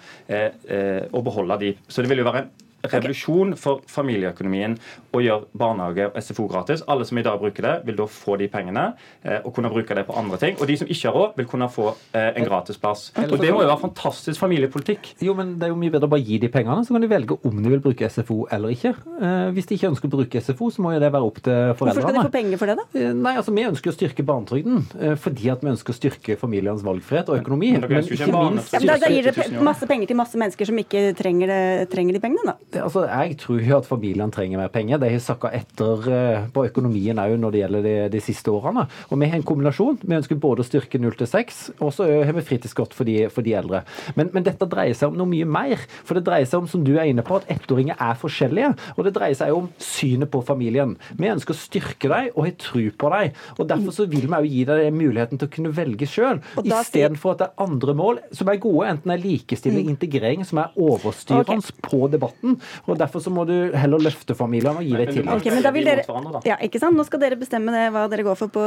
å 1.12 1.24
beholde 1.26 1.60
de. 1.64 1.76
Så 1.88 2.04
det 2.04 2.12
vil 2.12 2.24
jo 2.24 2.28
være 2.30 2.44
en 2.46 2.52
revolusjon 2.84 3.56
for 3.60 3.84
familieøkonomien 3.90 4.78
å 5.16 5.22
gjøre 5.24 5.48
barnehage 5.58 6.08
og 6.10 6.18
SFO 6.22 6.48
gratis. 6.50 6.84
Alle 6.90 7.06
som 7.08 7.20
i 7.20 7.24
dag 7.26 7.40
bruker 7.42 7.66
det, 7.66 7.74
vil 7.88 7.98
da 8.00 8.06
få 8.10 8.38
de 8.40 8.50
pengene 8.52 8.86
eh, 9.24 9.40
og 9.44 9.54
kunne 9.56 9.72
bruke 9.74 9.96
det 9.98 10.06
på 10.08 10.16
andre 10.20 10.40
ting. 10.42 10.58
Og 10.60 10.70
de 10.70 10.78
som 10.80 10.90
ikke 10.90 11.10
har 11.10 11.18
råd, 11.18 11.36
vil 11.40 11.50
kunne 11.50 11.70
få 11.74 11.88
eh, 11.90 12.30
en 12.40 12.48
gratisplass. 12.48 13.10
Og 13.26 13.38
det 13.42 13.52
må 13.54 13.64
jo 13.64 13.70
være 13.70 13.82
fantastisk 13.84 14.42
familiepolitikk. 14.42 15.14
Jo, 15.26 15.36
men 15.38 15.56
det 15.60 15.70
er 15.70 15.74
jo 15.74 15.80
mye 15.82 15.94
bedre 15.94 16.10
å 16.10 16.14
bare 16.14 16.26
gi 16.26 16.40
de 16.42 16.52
pengene, 16.54 16.86
så 16.86 16.96
kan 16.96 17.06
de 17.06 17.12
velge 17.12 17.40
om 17.50 17.64
de 17.64 17.74
vil 17.74 17.84
bruke 17.84 18.10
SFO 18.10 18.42
eller 18.56 18.76
ikke. 18.76 18.94
Eh, 19.20 19.50
hvis 19.58 19.70
de 19.70 19.80
ikke 19.80 19.92
ønsker 19.94 20.12
å 20.12 20.16
bruke 20.18 20.44
SFO, 20.44 20.72
så 20.74 20.86
må 20.86 20.94
jo 20.96 21.04
det 21.04 21.12
være 21.16 21.30
opp 21.32 21.42
til 21.44 21.74
foreldrene. 21.80 22.06
Hvorfor 22.06 22.16
skal 22.16 22.20
de 22.20 22.28
få 22.30 22.36
penger 22.38 22.62
for 22.62 22.72
det, 22.72 22.78
da? 22.80 23.14
Nei, 23.20 23.36
altså 23.40 23.56
Vi 23.60 23.66
ønsker 23.68 23.92
å 23.92 23.96
styrke 23.96 24.24
barnetrygden 24.24 24.86
fordi 25.20 25.50
at 25.52 25.64
vi 25.64 25.72
ønsker 25.72 25.92
å 25.92 25.96
styrke 25.98 26.36
familienes 26.40 26.84
valgfrihet 26.86 27.32
og 27.32 27.42
økonomi. 27.42 27.72
Men, 27.76 27.88
men 27.90 28.06
ikke 28.06 28.30
minst 28.30 28.76
ja, 28.76 28.82
men 28.84 29.02
Da 29.02 29.10
gir 29.12 29.28
det 29.28 29.64
masse 29.66 29.88
penger 29.90 30.12
til 30.12 30.20
masse 30.20 30.40
mennesker 30.40 30.70
som 30.70 30.80
ikke 30.80 31.02
trenger, 31.18 31.52
det, 31.52 31.90
trenger 31.92 32.16
de 32.16 32.22
pengene, 32.24 32.54
da. 32.54 32.69
Det, 32.70 32.84
altså, 32.86 33.02
jeg 33.10 33.38
tror 33.42 33.62
jo 33.66 33.78
at 33.80 33.88
familiene 33.90 34.30
trenger 34.34 34.60
mer 34.62 34.70
penger. 34.70 35.00
De 35.02 35.10
har 35.10 35.22
sakka 35.24 35.50
etter 35.58 36.04
uh, 36.06 36.50
på 36.54 36.68
økonomien 36.68 37.18
òg 37.18 37.34
når 37.42 37.54
det 37.56 37.62
gjelder 37.64 37.86
de, 37.86 37.94
de, 38.14 38.22
siste 38.22 38.52
årene. 38.54 38.84
Og 39.10 39.18
Vi 39.18 39.30
har 39.32 39.40
en 39.40 39.46
kombinasjon. 39.48 39.98
Vi 40.04 40.18
ønsker 40.20 40.38
både 40.38 40.62
å 40.62 40.68
styrke 40.68 41.02
0 41.02 41.18
til 41.18 41.30
6, 41.32 41.62
og 41.80 41.94
så 41.96 42.06
har 42.06 42.36
vi 42.38 42.44
fritidskort 42.46 42.94
for 42.94 43.10
de, 43.10 43.24
for 43.34 43.46
de 43.46 43.56
eldre. 43.58 43.82
Men, 44.14 44.30
men, 44.36 44.46
dette 44.46 44.68
dreier 44.70 44.94
seg 44.98 45.10
om 45.10 45.18
noe 45.18 45.32
mye 45.32 45.48
mer. 45.50 45.82
For 46.06 46.20
det 46.20 46.28
dreier 46.28 46.46
seg 46.50 46.62
om, 46.62 46.68
som 46.70 46.84
du 46.86 46.94
er 46.94 47.10
inne 47.10 47.26
på, 47.26 47.40
at 47.40 47.50
ettåringer 47.50 47.98
er 47.98 48.22
forskjellige. 48.22 48.72
Og 48.98 49.08
det 49.08 49.16
dreier 49.18 49.40
seg 49.40 49.56
om 49.56 49.72
synet 49.82 50.30
på 50.30 50.44
familien. 50.46 50.94
Vi 51.18 51.34
ønsker 51.34 51.58
å 51.58 51.62
styrke 51.64 52.14
dem 52.14 52.30
og 52.36 52.46
har 52.46 52.56
tro 52.62 52.86
på 53.02 53.14
dem. 53.16 53.42
Og 53.58 53.70
Derfor 53.70 53.98
så 53.98 54.06
vil 54.10 54.30
vi 54.30 54.38
òg 54.38 54.50
gi 54.50 54.64
deg 54.70 54.94
muligheten 54.94 55.42
til 55.42 55.50
å 55.50 55.56
kunne 55.58 55.74
velge 55.74 56.06
sjøl, 56.10 56.40
istedenfor 56.62 57.34
at 57.34 57.42
det 57.42 57.50
er 57.50 57.66
andre 57.66 57.98
mål 57.98 58.22
som 58.36 58.50
er 58.50 58.62
gode, 58.62 58.88
enten 58.94 59.14
er 59.14 59.22
likestilling, 59.22 59.86
mm. 59.88 59.94
integrering, 59.94 60.46
som 60.48 60.62
er 60.62 60.78
overstyrende 60.78 61.60
okay. 61.62 61.84
på 61.86 62.06
debatten 62.14 62.59
og 62.86 62.98
Derfor 63.00 63.24
så 63.24 63.32
må 63.34 63.46
du 63.48 63.54
heller 63.78 64.02
løfte 64.04 64.36
familiene 64.38 64.82
og 64.82 64.88
gi 64.88 64.96
dem 64.96 65.12
tillit. 65.14 65.32
Okay, 65.38 65.54
men 65.54 65.64
da 65.64 65.72
vil 65.76 65.88
dere, 65.88 66.04
ja, 66.48 66.58
ikke 66.66 66.82
sant? 66.82 66.98
Nå 67.00 67.06
skal 67.08 67.22
dere 67.24 67.40
bestemme 67.40 67.74
det, 67.76 67.86
hva 67.96 68.06
dere 68.12 68.26
går 68.28 68.38
for 68.40 68.52
på, 68.54 68.66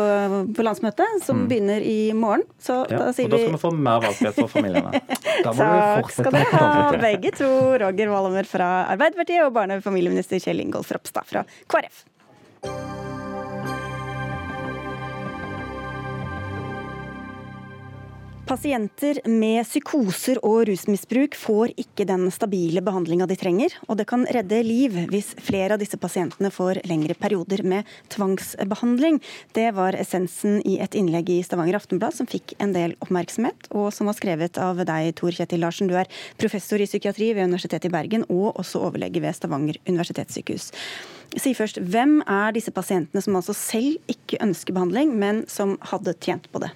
på 0.57 0.67
landsmøtet, 0.67 1.21
som 1.27 1.43
mm. 1.43 1.47
begynner 1.51 1.85
i 1.87 1.99
morgen. 2.17 2.47
Så 2.63 2.81
ja, 2.89 3.03
da 3.05 3.13
sier 3.13 3.29
vi 3.29 3.31
Og 3.31 3.37
da 3.37 3.43
skal 3.45 3.57
vi 3.59 3.63
få 3.67 3.75
mer 3.77 4.03
valgfrihet 4.07 4.41
for 4.41 4.53
familiene. 4.53 5.03
Takk 5.47 6.17
skal 6.17 6.39
dere 6.39 6.57
ha, 6.57 6.73
begge 7.03 7.35
to. 7.37 7.53
Roger 7.83 8.13
Wallhammer 8.15 8.49
fra 8.49 8.73
Arbeiderpartiet 8.95 9.45
og 9.47 9.55
barne- 9.57 9.81
og 9.81 9.87
familieminister 9.87 10.43
Kjell 10.43 10.65
Ingolf 10.65 10.93
Ropstad 10.95 11.29
fra 11.29 11.47
KrF. 11.73 12.07
Pasienter 18.53 19.17
med 19.25 19.65
psykoser 19.65 20.37
og 20.45 20.67
rusmisbruk 20.69 21.39
får 21.41 21.71
ikke 21.81 22.05
den 22.05 22.27
stabile 22.35 22.83
behandlinga 22.85 23.25
de 23.31 23.37
trenger, 23.41 23.73
og 23.89 23.97
det 23.97 24.05
kan 24.11 24.27
redde 24.29 24.59
liv 24.67 24.99
hvis 25.09 25.31
flere 25.41 25.73
av 25.73 25.81
disse 25.81 25.97
pasientene 25.97 26.51
får 26.53 26.83
lengre 26.85 27.17
perioder 27.17 27.63
med 27.65 27.89
tvangsbehandling. 28.13 29.23
Det 29.57 29.71
var 29.73 29.97
essensen 29.97 30.61
i 30.69 30.75
et 30.85 30.99
innlegg 31.01 31.33
i 31.33 31.39
Stavanger 31.47 31.79
Aftenblad 31.81 32.19
som 32.19 32.29
fikk 32.29 32.53
en 32.61 32.77
del 32.77 32.93
oppmerksomhet, 33.01 33.71
og 33.73 33.89
som 33.97 34.13
var 34.13 34.21
skrevet 34.21 34.61
av 34.61 34.85
deg, 34.85 35.15
Tor 35.17 35.33
Kjetil 35.33 35.65
Larsen. 35.65 35.89
Du 35.89 35.97
er 35.97 36.13
professor 36.37 36.77
i 36.77 36.91
psykiatri 36.91 37.33
ved 37.33 37.49
Universitetet 37.49 37.89
i 37.89 37.95
Bergen 37.97 38.29
og 38.29 38.61
også 38.61 38.85
overlege 38.85 39.25
ved 39.25 39.41
Stavanger 39.41 39.81
universitetssykehus. 39.89 40.69
Si 41.41 41.57
først, 41.57 41.81
Hvem 41.81 42.19
er 42.29 42.53
disse 42.53 42.77
pasientene 42.77 43.25
som 43.25 43.41
altså 43.41 43.57
selv 43.57 44.13
ikke 44.13 44.45
ønsker 44.45 44.77
behandling, 44.77 45.17
men 45.17 45.47
som 45.49 45.79
hadde 45.89 46.19
tjent 46.21 46.53
på 46.53 46.67
det? 46.67 46.75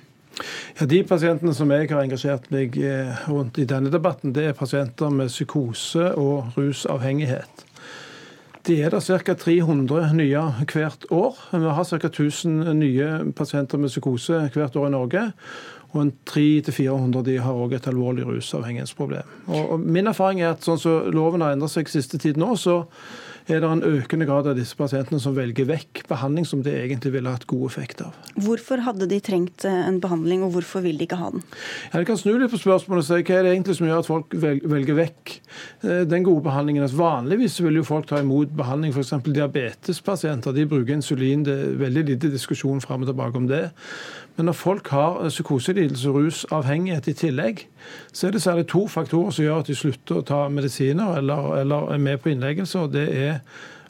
Ja, 0.81 0.87
De 0.87 1.03
pasientene 1.09 1.55
som 1.57 1.70
jeg 1.72 1.88
har 1.90 2.03
engasjert 2.03 2.51
meg 2.53 2.77
eh, 2.77 3.22
rundt 3.31 3.59
i 3.59 3.64
denne 3.68 3.92
debatten, 3.92 4.35
det 4.37 4.51
er 4.51 4.59
pasienter 4.59 5.12
med 5.12 5.33
psykose 5.33 6.11
og 6.20 6.59
rusavhengighet. 6.59 7.64
Det 8.66 8.81
er 8.83 8.90
det 8.90 9.05
ca. 9.07 9.35
300 9.35 10.12
nye 10.18 10.42
hvert 10.72 11.07
år. 11.14 11.38
Vi 11.53 11.75
har 11.79 11.85
ca. 11.85 12.09
1000 12.09 12.75
nye 12.75 13.33
pasienter 13.37 13.79
med 13.79 13.92
psykose 13.92 14.40
hvert 14.53 14.77
år 14.77 14.88
i 14.88 14.90
Norge. 14.90 15.22
Og 15.94 16.11
300-400 16.29 17.22
de 17.25 17.37
har 17.40 17.55
òg 17.55 17.77
et 17.77 17.87
alvorlig 17.87 18.27
rusavhengighetsproblem. 18.27 19.31
Og 19.46 19.81
Min 19.81 20.11
erfaring 20.11 20.42
er 20.42 20.57
at 20.57 20.66
sånn 20.66 20.83
som 20.83 21.07
loven 21.14 21.46
har 21.46 21.55
endret 21.55 21.72
seg 21.72 21.88
siste 21.88 22.18
tid 22.18 22.37
nå, 22.37 22.57
så 22.59 22.83
er 23.46 23.61
det 23.62 23.68
en 23.70 23.85
økende 23.87 24.26
grad 24.26 24.48
av 24.50 24.56
disse 24.59 24.76
pasientene 24.78 25.20
som 25.22 25.37
velger 25.37 25.68
vekk 25.68 26.02
behandling 26.11 26.46
som 26.48 26.64
de 26.66 26.72
egentlig 26.74 27.12
ville 27.14 27.30
hatt 27.30 27.46
god 27.46 27.66
effekt 27.68 28.02
av. 28.02 28.16
Hvorfor 28.42 28.82
hadde 28.82 29.09
de 29.11 29.20
trengt 29.22 29.66
eh, 29.68 29.82
en 29.87 30.00
behandling, 30.02 30.42
og 30.42 30.56
hvorfor 30.56 30.82
vil 30.85 30.98
de 30.98 31.06
ikke 31.06 31.20
ha 31.20 31.30
den? 31.35 31.44
Ja, 31.92 32.00
jeg 32.00 32.09
kan 32.11 32.18
snu 32.20 32.32
litt 32.35 32.52
på 32.52 32.61
spørsmålet 32.61 33.04
og 33.04 33.09
si 33.09 33.20
hva 33.20 33.38
er 33.38 33.46
det 33.46 33.54
egentlig 33.54 33.78
som 33.78 33.88
gjør 33.88 34.02
at 34.02 34.11
folk 34.11 34.37
velger 34.42 34.98
vekk 34.98 35.35
eh, 35.37 36.02
den 36.11 36.26
gode 36.26 36.42
behandlingen. 36.48 36.87
Altså, 36.87 37.00
vanligvis 37.00 37.61
vil 37.62 37.80
jo 37.80 37.87
folk 37.87 38.11
ta 38.11 38.20
imot 38.22 38.54
behandling, 38.59 38.94
f.eks. 38.94 39.14
diabetespasienter. 39.30 40.56
De 40.56 40.66
bruker 40.70 40.98
insulin. 40.98 41.46
Det 41.46 41.56
er 41.56 41.80
veldig 41.87 42.06
lite 42.11 42.32
diskusjon 42.35 42.82
fram 42.82 43.06
og 43.06 43.12
tilbake 43.12 43.42
om 43.42 43.50
det. 43.50 43.64
Men 44.37 44.51
når 44.51 44.53
folk 44.53 44.88
har 44.88 45.29
psykoselidelse 45.29 46.09
og 46.09 46.14
rusavhengighet 46.14 47.09
i 47.09 47.12
tillegg, 47.12 47.62
så 48.12 48.27
er 48.27 48.37
det 48.37 48.42
særlig 48.42 48.66
to 48.68 48.87
faktorer 48.88 49.31
som 49.31 49.44
gjør 49.44 49.62
at 49.62 49.70
de 49.70 49.77
slutter 49.79 50.20
å 50.20 50.27
ta 50.27 50.42
medisiner 50.53 51.16
eller, 51.16 51.55
eller 51.62 51.90
er 51.94 51.99
med 51.99 52.20
på 52.20 52.35
innleggelse. 52.35 52.79
og 52.79 52.92
Det 52.92 53.09
er 53.16 53.38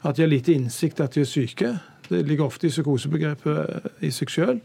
at 0.03 0.15
de 0.15 0.23
har 0.23 0.31
lite 0.31 0.53
innsikt 0.53 1.01
at 1.03 1.15
de 1.15 1.21
er 1.25 1.29
syke. 1.29 1.73
Det 2.09 2.23
ligger 2.27 2.47
ofte 2.47 2.67
i 2.67 2.71
psykosebegrepet 2.71 4.03
i 4.05 4.11
seg 4.13 4.31
sjøl. 4.31 4.59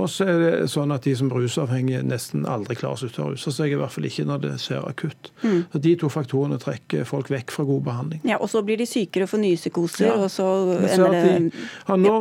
Og 0.00 0.10
så 0.10 0.26
er 0.28 0.40
det 0.40 0.52
sånn 0.72 0.92
at 0.94 1.06
de 1.06 1.14
som 1.16 1.30
er 1.30 1.42
rusavhengige 1.44 2.02
nesten 2.06 2.46
aldri 2.48 2.76
klarer 2.78 2.98
å 2.98 3.02
slutte 3.02 3.24
å 3.24 3.30
ruse 3.34 3.52
seg. 3.54 3.74
I 3.74 3.78
hvert 3.80 3.94
fall 3.94 4.08
ikke 4.08 4.26
når 4.28 4.44
det 4.44 4.52
ser 4.62 4.86
akutt. 4.88 5.32
Mm. 5.42 5.60
Så 5.72 5.82
De 5.86 5.94
to 6.00 6.10
faktorene 6.12 6.58
trekker 6.60 7.06
folk 7.08 7.30
vekk 7.32 7.54
fra 7.54 7.66
god 7.68 7.84
behandling. 7.86 8.22
Ja, 8.28 8.38
Og 8.40 8.50
så 8.50 8.62
blir 8.66 8.80
de 8.80 8.86
sykere 8.88 9.26
og 9.26 9.32
får 9.32 9.42
nye 9.42 9.58
psykoser, 9.58 10.06
ja. 10.08 10.16
og 10.18 10.30
så 10.32 10.46
ender 10.76 11.14
det 11.14 11.22
de, 11.24 11.64
ja, 11.88 11.96
nå, 11.96 12.14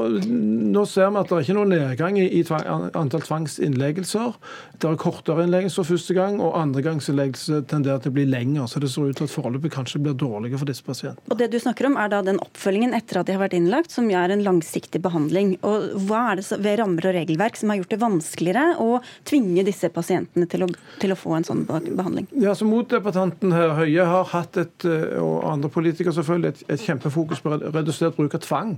nå, 0.75 0.85
ser 0.89 1.09
vi 1.09 1.21
at 1.21 1.29
det 1.29 1.37
er 1.37 1.45
ikke 1.45 1.57
noen 1.57 1.73
nedgang 1.73 2.19
i, 2.19 2.25
i 2.39 2.43
tvang, 2.47 2.89
antall 2.97 3.23
tvangsinnleggelser. 3.25 4.35
Det 4.79 4.89
er 4.89 4.99
kortere 5.01 5.45
innleggelser 5.45 5.87
første 5.87 6.15
gang, 6.17 6.39
og 6.43 6.57
andregangsinnleggelse 6.59 7.63
tenderer 7.69 8.03
til 8.03 8.13
å 8.13 8.17
bli 8.17 8.27
lengre. 8.29 8.67
Så 8.69 8.81
det 8.83 8.91
ser 8.93 9.09
ut 9.09 9.19
til 9.19 9.29
at 9.29 9.33
forløpet 9.33 9.73
kanskje 9.73 10.01
blir 10.03 10.17
dårligere 10.19 10.61
for 10.61 10.69
disse 10.69 10.85
pasientene. 10.85 11.25
Og 11.29 11.39
Det 11.39 11.49
du 11.53 11.59
snakker 11.61 11.89
om, 11.89 11.97
er 11.99 12.11
da 12.11 12.21
den 12.25 12.41
oppfølgingen 12.43 12.95
etter 12.97 13.21
at 13.21 13.29
de 13.29 13.35
har 13.35 13.43
vært 13.43 13.57
innlagt, 13.57 13.93
som 13.93 14.09
er 14.11 14.33
en 14.33 14.43
langsiktig 14.59 15.01
behandling. 15.01 15.57
Og 15.63 15.95
Hva 16.07 16.31
er 16.31 16.39
det 16.39 16.59
ved 16.59 16.79
rammer 16.79 17.07
og 17.09 17.15
regelverk 17.15 17.57
som 17.57 17.71
har 17.71 17.79
gjort 17.79 17.93
det 17.93 18.01
vanskeligere 18.01 18.75
å 18.79 18.99
tvinge 19.27 19.63
disse 19.63 19.89
pasientene 19.89 20.47
til 20.49 20.65
å, 20.65 20.69
til 20.99 21.13
å 21.13 21.17
få 21.17 21.37
en 21.37 21.47
sånn 21.47 21.65
behandling? 21.65 22.27
Ja, 22.39 22.55
så 22.55 22.67
Motdebattanten 22.67 23.53
her, 23.55 23.75
Høie 23.79 24.05
har 24.05 24.27
hatt 24.33 24.57
et, 24.59 24.85
eh, 24.85 25.17
og 25.21 25.47
andre 25.47 25.71
politikere 25.71 26.13
selvfølgelig, 26.15 26.53
et, 26.53 26.63
et 26.75 26.85
kjempefokus 26.85 27.41
på 27.43 27.55
redusert 27.69 28.17
bruk 28.17 28.35
av 28.35 28.43
tvang. 28.43 28.77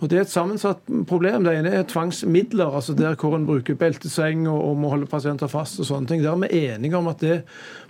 Og 0.00 0.08
Det 0.08 0.18
er 0.18 0.22
et 0.26 0.30
sammensatt 0.30 0.84
problem. 1.08 1.44
Det 1.44 1.56
ene 1.58 1.72
er 1.74 1.88
tvangsmidler, 1.88 2.74
altså 2.74 2.94
der 2.94 3.16
hvor 3.16 3.36
en 3.36 3.46
bruker 3.48 3.74
belteseng 3.74 4.46
og, 4.48 4.60
og 4.70 4.76
må 4.76 4.92
holde 4.92 5.06
pasienter 5.10 5.50
fast. 5.50 5.80
og 5.80 5.86
sånne 5.86 6.06
ting. 6.06 6.22
Der 6.22 6.32
er 6.32 6.42
vi 6.44 6.66
enige 6.68 6.96
om 6.96 7.08
at 7.08 7.20
det 7.24 7.42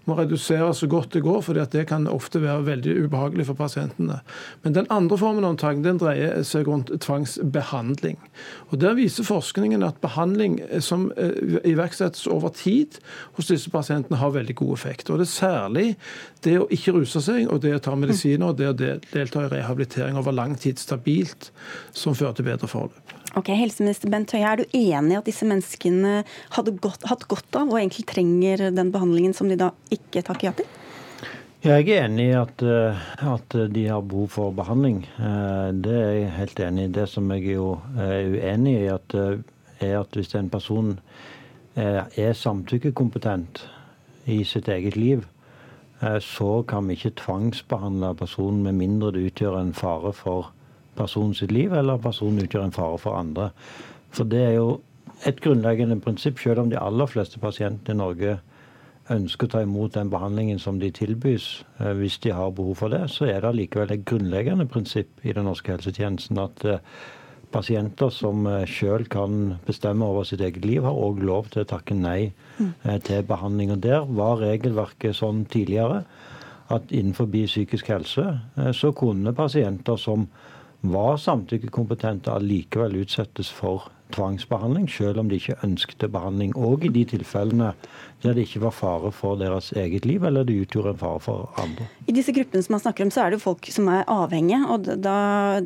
må 0.09 0.17
reduseres 0.17 0.81
så 0.81 0.89
godt 0.89 1.13
det 1.13 1.23
går, 1.23 1.41
for 1.45 1.59
det 1.59 1.85
kan 1.89 2.09
ofte 2.09 2.41
være 2.43 2.65
veldig 2.67 2.95
ubehagelig 3.05 3.47
for 3.51 3.59
pasientene. 3.59 4.21
Men 4.65 4.77
den 4.77 4.89
andre 4.95 5.19
formen 5.21 5.45
av 5.45 5.59
tvang 5.61 5.83
den 5.85 6.01
dreier 6.01 6.41
seg 6.49 6.69
rundt 6.69 6.93
tvangsbehandling. 7.05 8.17
Og 8.71 8.79
Der 8.81 8.97
viser 8.97 9.27
forskningen 9.27 9.83
at 9.85 10.01
behandling 10.01 10.59
som 10.85 11.11
eh, 11.17 11.59
iverksettes 11.69 12.27
over 12.31 12.55
tid 12.55 13.01
hos 13.37 13.51
disse 13.51 13.71
pasientene, 13.71 14.17
har 14.19 14.33
veldig 14.33 14.57
god 14.57 14.73
effekt. 14.73 15.11
Og 15.11 15.19
Det 15.19 15.29
er 15.29 15.35
særlig 15.35 15.87
det 16.45 16.57
å 16.59 16.69
ikke 16.73 16.95
ruse 16.97 17.21
seg 17.23 17.49
og 17.51 17.61
det 17.63 17.75
å 17.77 17.83
ta 17.83 17.95
medisiner 17.99 18.49
og 18.49 18.59
det 18.59 18.71
å 18.71 18.77
delta 18.77 19.45
i 19.45 19.53
rehabilitering 19.53 20.17
over 20.17 20.33
lang 20.33 20.57
tid 20.57 20.79
stabilt 20.79 21.51
som 21.93 22.17
fører 22.17 22.37
til 22.37 22.49
bedre 22.49 22.71
forløp. 22.71 23.15
Ok, 23.37 23.53
Helseminister 23.53 24.11
Bent 24.11 24.33
Høie, 24.35 24.47
er 24.49 24.61
du 24.61 24.77
enig 24.77 25.15
i 25.15 25.19
at 25.19 25.29
disse 25.29 25.47
menneskene 25.47 26.23
hadde 26.57 26.75
godt, 26.81 27.05
hatt 27.11 27.27
godt 27.31 27.61
av 27.61 27.69
og 27.69 27.79
egentlig 27.79 28.07
trenger 28.09 28.71
den 28.75 28.93
behandlingen 28.95 29.37
som 29.37 29.51
de 29.51 29.59
da 29.61 29.71
ikke 29.95 30.25
takker 30.27 30.49
ja 30.49 30.57
til? 30.59 30.69
Jeg 31.59 31.89
er 31.91 32.05
enig 32.05 32.29
i 32.29 32.35
at, 32.39 32.63
eh, 32.63 32.99
at, 33.27 33.55
de 33.75 33.89
har 33.91 34.05
behov 34.07 34.29
for 34.31 34.53
behandling. 34.55 35.01
Eh, 35.19 35.71
det 35.75 35.95
er 35.95 36.13
jeg 36.15 36.35
helt 36.37 36.61
enig 36.63 36.85
i. 36.85 36.93
Det 36.95 37.07
som 37.11 37.33
jeg 37.35 37.49
jo 37.57 37.73
er 37.99 38.29
uenig 38.31 38.75
i, 38.77 38.85
at, 38.93 39.15
eh, 39.15 39.41
er 39.81 39.99
at 39.99 40.15
hvis 40.15 40.37
en 40.39 40.51
person 40.51 41.01
er 41.79 42.33
samtykkekompetent 42.35 43.61
i 44.27 44.43
sitt 44.43 44.69
eget 44.69 44.97
liv, 44.97 45.23
så 46.21 46.65
kan 46.67 46.89
vi 46.89 46.97
ikke 46.97 47.15
tvangsbehandle 47.21 48.17
personen 48.19 48.65
med 48.65 48.75
mindre 48.75 49.13
det 49.15 49.29
utgjør 49.29 49.61
en 49.61 49.71
fare 49.73 50.11
for 50.13 50.51
personen 50.99 51.37
sitt 51.39 51.55
liv, 51.55 51.73
eller 51.73 52.03
personen 52.03 52.43
utgjør 52.45 52.67
en 52.67 52.75
fare 52.75 52.99
for 53.01 53.19
andre. 53.19 53.51
For 54.15 54.29
det 54.29 54.45
er 54.51 54.55
jo 54.59 54.69
et 55.27 55.41
grunnleggende 55.43 55.99
prinsipp, 56.01 56.39
selv 56.39 56.63
om 56.63 56.71
de 56.71 56.79
aller 56.79 57.11
fleste 57.11 57.41
pasientene 57.43 57.97
i 57.97 57.99
Norge 57.99 58.39
ønsker 59.11 59.49
å 59.49 59.53
ta 59.55 59.63
imot 59.65 59.95
den 59.97 60.11
behandlingen 60.13 60.61
som 60.61 60.79
de 60.81 60.91
tilbys 60.95 61.63
eh, 61.81 61.95
hvis 61.97 62.19
de 62.25 62.35
har 62.37 62.53
behov 62.55 62.83
for 62.83 62.93
det, 62.93 63.07
så 63.13 63.29
er 63.31 63.41
det 63.43 63.55
likevel 63.57 63.95
et 63.95 64.05
grunnleggende 64.09 64.69
prinsipp 64.69 65.25
i 65.25 65.33
den 65.33 65.49
norske 65.49 65.73
helsetjenesten 65.73 66.41
at 66.43 66.65
eh, 66.69 66.83
pasienter 67.49 68.13
som 68.13 68.45
sjøl 68.69 69.07
selv 69.07 69.09
kan 69.09 69.39
bestemme 69.65 70.05
over 70.05 70.27
sitt 70.29 70.43
eget 70.45 70.67
liv, 70.69 70.85
har 70.85 70.93
òg 70.93 71.23
lov 71.25 71.49
til 71.55 71.63
å 71.65 71.69
takke 71.71 71.97
nei 71.97 72.35
til 73.07 73.23
behandling. 73.25 73.73
Og 73.73 73.81
Der 73.81 74.05
var 74.05 74.43
regelverket 74.43 75.17
sånn 75.17 75.47
tidligere 75.49 76.03
at 76.69 76.93
innenfor 76.93 77.25
psykisk 77.33 77.89
helse 77.89 78.27
så 78.77 78.93
kunne 78.93 79.33
pasienter 79.33 79.97
som 79.97 80.27
var 80.81 81.17
samtykkekompetente, 81.17 82.33
allikevel 82.33 82.97
utsettes 83.03 83.51
for 83.51 83.89
tvangsbehandling, 84.15 84.89
selv 84.91 85.23
om 85.23 85.31
de 85.31 85.39
ikke 85.41 85.59
ønsket 85.67 86.07
behandling. 86.13 86.55
Og 86.57 86.85
i 86.87 86.93
de 86.93 87.05
tilfellene 87.17 87.75
der 88.23 88.35
det 88.35 88.49
ikke 88.49 88.65
var 88.65 88.75
fare 88.75 89.11
for 89.15 89.39
deres 89.39 89.71
eget 89.79 90.07
liv, 90.09 90.25
eller 90.27 90.47
det 90.47 90.57
utgjorde 90.65 90.91
en 90.91 90.99
fare 90.99 91.21
for 91.23 91.61
andre. 91.61 91.87
I 92.11 92.15
disse 92.17 92.33
gruppene 92.35 92.65
som 92.65 92.75
man 92.75 92.83
snakker 92.83 93.07
om, 93.07 93.13
så 93.15 93.23
er 93.23 93.31
det 93.31 93.39
jo 93.39 93.45
folk 93.45 93.69
som 93.71 93.91
er 93.93 94.09
avhengige, 94.11 94.59
og 94.75 94.89
da, 95.05 95.19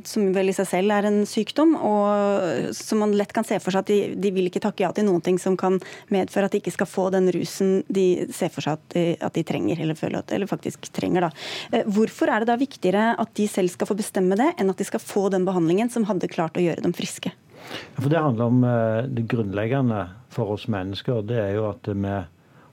som 0.09 0.26
vel 0.37 0.52
i 0.52 0.57
seg 0.57 0.68
selv 0.68 0.92
er 0.92 1.09
en 1.09 1.22
sykdom. 1.28 1.72
og 1.78 2.74
Som 2.76 3.00
man 3.05 3.14
lett 3.16 3.33
kan 3.33 3.46
se 3.48 3.57
for 3.62 3.72
seg 3.72 3.87
at 3.87 3.92
de, 3.92 4.00
de 4.20 4.33
vil 4.37 4.50
ikke 4.50 4.61
takke 4.64 4.85
ja 4.85 4.92
til 4.92 5.09
noen 5.09 5.24
ting 5.24 5.40
som 5.40 5.57
kan 5.57 5.78
medføre 6.12 6.50
at 6.50 6.57
de 6.57 6.61
ikke 6.61 6.74
skal 6.76 6.90
få 6.90 7.09
den 7.14 7.31
rusen 7.33 7.81
de 7.88 8.26
ser 8.35 8.52
for 8.52 8.64
seg 8.64 8.76
at 8.76 8.96
de, 8.96 9.07
at 9.16 9.38
de 9.38 9.46
trenger, 9.48 9.81
eller 9.81 9.96
føler 9.96 10.20
at, 10.20 10.35
eller 10.37 10.50
faktisk 10.50 10.90
trenger. 10.92 11.28
da. 11.28 11.33
Eh, 11.72 11.88
hvorfor 11.88 12.28
er 12.28 12.42
det 12.42 12.52
da 12.52 12.59
viktigere 12.61 13.12
at 13.16 13.33
de 13.38 13.48
selv 13.48 13.72
skal 13.72 13.88
få 13.88 13.96
bestemme 13.96 14.37
det, 14.37 14.52
enn 14.61 14.72
at 14.72 14.81
de 14.81 14.88
skal 14.88 15.00
få 15.00 15.31
den 15.33 15.48
behandlingen 15.48 15.88
som 15.92 16.05
hadde 16.11 16.31
klart 16.33 16.61
å 16.61 16.64
gjøre 16.64 16.85
dem 16.85 16.92
friske? 16.96 17.33
For 17.98 18.09
Det 18.09 18.20
handler 18.20 18.44
om 18.44 18.64
eh, 18.64 19.09
det 19.09 19.27
grunnleggende 19.31 20.07
for 20.33 20.55
oss 20.55 20.68
mennesker. 20.68 21.22
Det 21.27 21.38
er 21.38 21.55
jo 21.57 21.68
at 21.70 21.88
vi 21.88 22.16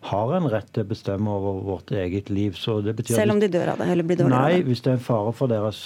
har 0.09 0.33
en 0.35 0.49
rett 0.51 0.69
til 0.73 0.85
å 0.85 0.89
bestemme 0.89 1.31
over 1.31 1.61
vårt 1.65 1.91
eget 1.91 2.29
liv. 2.31 2.55
Selv 2.55 3.35
om 3.35 3.39
de 3.39 3.51
dør 3.51 3.73
av 3.73 3.81
det? 3.81 3.89
eller 3.91 4.07
blir 4.07 4.21
dårligere 4.21 4.41
av 4.41 4.51
det? 4.51 4.59
Nei, 4.59 4.67
hvis 4.67 4.83
det 4.85 4.93
er 4.93 4.99
en 4.99 5.07
fare 5.09 5.33
for 5.35 5.51
deres 5.51 5.83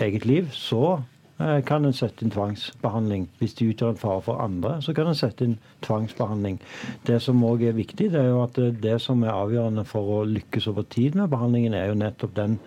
eget 0.00 0.24
liv, 0.24 0.48
så 0.56 1.00
eh, 1.38 1.60
kan 1.68 1.84
en 1.84 1.96
sette 1.96 2.24
inn 2.24 2.32
tvangsbehandling. 2.32 3.28
Hvis 3.38 3.58
de 3.58 3.68
utgjør 3.70 3.94
en 3.94 4.00
fare 4.00 4.24
for 4.24 4.40
andre, 4.40 4.78
så 4.84 4.94
kan 4.96 5.10
en 5.10 5.18
sette 5.18 5.44
inn 5.44 5.58
tvangsbehandling. 5.84 6.60
Det 7.06 7.20
som 7.22 7.44
òg 7.44 7.66
er 7.68 7.76
viktig, 7.76 8.10
det 8.14 8.22
er 8.22 8.30
jo 8.32 8.44
at 8.46 8.56
det 8.56 8.96
som 9.04 9.24
er 9.24 9.36
avgjørende 9.36 9.84
for 9.88 10.20
å 10.20 10.22
lykkes 10.28 10.70
over 10.72 10.88
tid 10.88 11.18
med 11.20 11.32
behandlingen, 11.32 11.76
er 11.76 11.92
jo 11.92 12.00
nettopp 12.00 12.36
den 12.38 12.60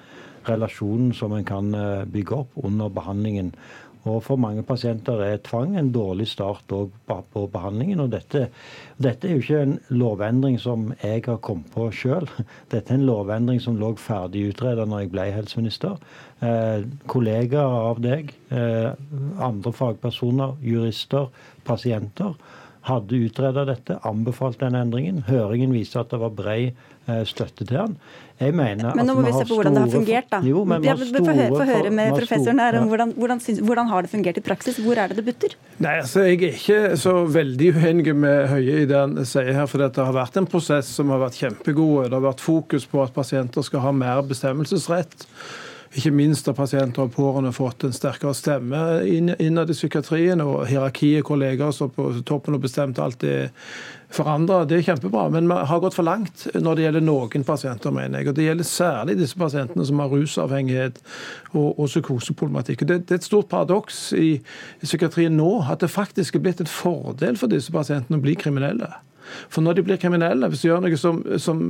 relasjonen 0.47 1.13
som 1.15 1.33
en 1.33 1.47
kan 1.47 1.73
eh, 1.77 2.03
bygge 2.13 2.43
opp 2.43 2.63
under 2.67 2.93
behandlingen. 2.93 3.53
Og 4.09 4.19
For 4.25 4.39
mange 4.39 4.63
pasienter 4.67 5.21
er 5.23 5.37
tvang 5.45 5.77
en 5.79 5.91
dårlig 5.95 6.27
start 6.27 6.67
på 6.67 7.43
behandlingen. 7.53 7.99
og 8.03 8.11
dette, 8.11 8.49
dette, 8.97 9.27
er 9.27 9.37
jo 9.37 9.43
ikke 9.43 9.61
en 9.61 9.77
lovendring 9.89 10.59
som 10.59 10.91
jeg 11.03 11.23
har 11.25 11.37
kommet 11.37 11.71
på 11.71 11.89
sjøl. 11.91 12.27
Dette 12.73 12.91
er 12.91 12.99
en 12.99 13.07
lovendring 13.07 13.61
som 13.63 13.77
lå 13.79 13.93
ferdig 13.95 14.49
utredet 14.51 14.87
når 14.89 15.05
jeg 15.05 15.13
ble 15.13 15.29
helseminister. 15.31 15.95
Eh, 16.43 16.83
kollegaer 17.07 17.77
av 17.93 18.01
deg, 18.03 18.33
eh, 18.51 18.91
andre 19.39 19.71
fagpersoner, 19.71 20.57
jurister, 20.59 21.31
pasienter 21.63 22.35
hadde 22.83 23.21
utreda 23.23 23.63
dette, 23.67 23.95
anbefalt 24.03 24.59
den 24.59 24.75
endringen. 24.75 25.23
Høringen 25.29 25.71
viste 25.71 26.01
at 26.01 26.11
det 26.11 26.19
var 26.19 26.35
bred 26.35 26.73
støtte 27.27 27.65
til 27.67 27.77
han. 27.77 27.97
Jeg 28.41 28.55
mener 28.57 28.95
men 28.97 29.05
nå 29.07 29.13
må 29.15 29.23
vi, 29.23 29.29
vi 29.29 29.39
se 29.39 29.45
på 29.47 29.57
hvordan 29.57 29.75
det 29.77 29.81
har 29.83 29.91
fungert, 29.93 30.29
da. 30.31 30.39
Jo, 30.43 30.63
men 30.67 30.85
ja, 30.85 30.95
Få 30.97 31.65
høre 31.67 31.91
med 31.93 32.15
professoren 32.15 32.61
her 32.63 32.77
om 32.79 32.87
hvordan, 32.91 33.13
hvordan, 33.17 33.41
hvordan, 33.61 33.91
har 33.91 34.05
det 34.05 34.11
fungert 34.11 34.39
i 34.39 34.43
praksis? 34.43 34.79
Hvor 34.83 34.99
er 34.99 35.11
det 35.11 35.19
det 35.19 35.25
butter? 35.27 35.55
Nei, 35.83 35.97
altså 36.01 36.25
Jeg 36.25 36.39
er 36.39 36.57
ikke 36.57 36.79
så 36.99 37.15
veldig 37.29 37.69
uenig 37.77 38.15
med 38.17 38.47
Høie 38.51 38.79
i 38.83 38.87
det 38.89 38.97
han 38.97 39.19
sier 39.29 39.53
her. 39.53 39.67
For 39.69 39.83
det 39.83 39.93
har 39.99 40.15
vært 40.15 40.39
en 40.41 40.49
prosess 40.49 40.89
som 40.97 41.13
har 41.13 41.21
vært 41.23 41.37
kjempegod. 41.43 42.07
Det 42.07 42.17
har 42.17 42.25
vært 42.25 42.43
fokus 42.43 42.87
på 42.89 43.03
at 43.05 43.13
pasienter 43.15 43.65
skal 43.65 43.85
ha 43.85 43.93
mer 43.95 44.23
bestemmelsesrett. 44.27 45.27
Ikke 45.93 46.09
minst 46.09 46.47
har 46.49 46.55
pasienter 46.57 47.05
og 47.05 47.13
pårørende 47.13 47.51
fått 47.53 47.85
en 47.85 47.93
sterkere 47.93 48.33
stemme 48.33 48.79
innad 49.05 49.69
i 49.69 49.77
psykiatrien. 49.77 50.41
Og 50.41 50.65
hierarkiet 50.71 51.27
hvor 51.27 51.37
leger 51.37 51.73
står 51.75 51.91
på 51.93 52.07
toppen 52.25 52.57
og 52.57 52.63
bestemte 52.65 53.03
alt 53.03 53.21
det 53.21 53.51
forandra. 54.13 54.63
Det 54.69 54.77
er 54.77 54.85
kjempebra, 54.87 55.27
men 55.33 55.47
vi 55.49 55.59
har 55.69 55.81
gått 55.83 55.97
for 55.97 56.07
langt 56.07 56.45
når 56.53 56.77
det 56.77 56.85
gjelder 56.85 57.05
noen 57.05 57.47
pasienter, 57.47 57.93
mener 57.95 58.21
jeg. 58.21 58.31
Og 58.31 58.37
det 58.37 58.47
gjelder 58.47 58.69
særlig 58.69 59.17
disse 59.19 59.39
pasientene 59.39 59.87
som 59.87 60.01
har 60.03 60.13
rusavhengighet 60.13 61.01
og, 61.53 61.69
og 61.71 61.87
psykoseproblematikk. 61.91 62.85
Det, 62.87 62.99
det, 63.07 63.17
er 63.17 63.21
et 63.21 63.29
stort 63.29 63.49
paradoks 63.53 64.05
i, 64.17 64.35
psykiatrien 64.83 65.35
nå 65.37 65.55
at 65.69 65.83
det 65.83 65.91
faktisk 65.93 66.37
er 66.37 66.45
blitt 66.45 66.61
en 66.63 66.69
fordel 66.69 67.39
for 67.39 67.51
disse 67.51 67.73
pasientene 67.73 68.19
å 68.19 68.23
bli 68.23 68.37
kriminelle. 68.39 68.91
For 69.49 69.63
når 69.65 69.77
de 69.77 69.85
blir 69.87 70.01
kriminelle, 70.01 70.49
hvis 70.51 70.63
de 70.63 70.69
gjør 70.71 70.83
noe 70.83 70.99
som, 70.99 71.21
som 71.41 71.63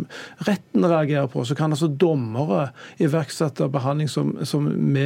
retten 0.47 0.87
reagerer 0.87 1.29
på, 1.31 1.43
så 1.45 1.57
kan 1.57 1.73
altså 1.75 1.87
dommere 1.87 2.69
iverksette 3.03 3.67
behandling 3.73 4.09
som, 4.11 4.33
som 4.47 4.67
vi 4.67 5.05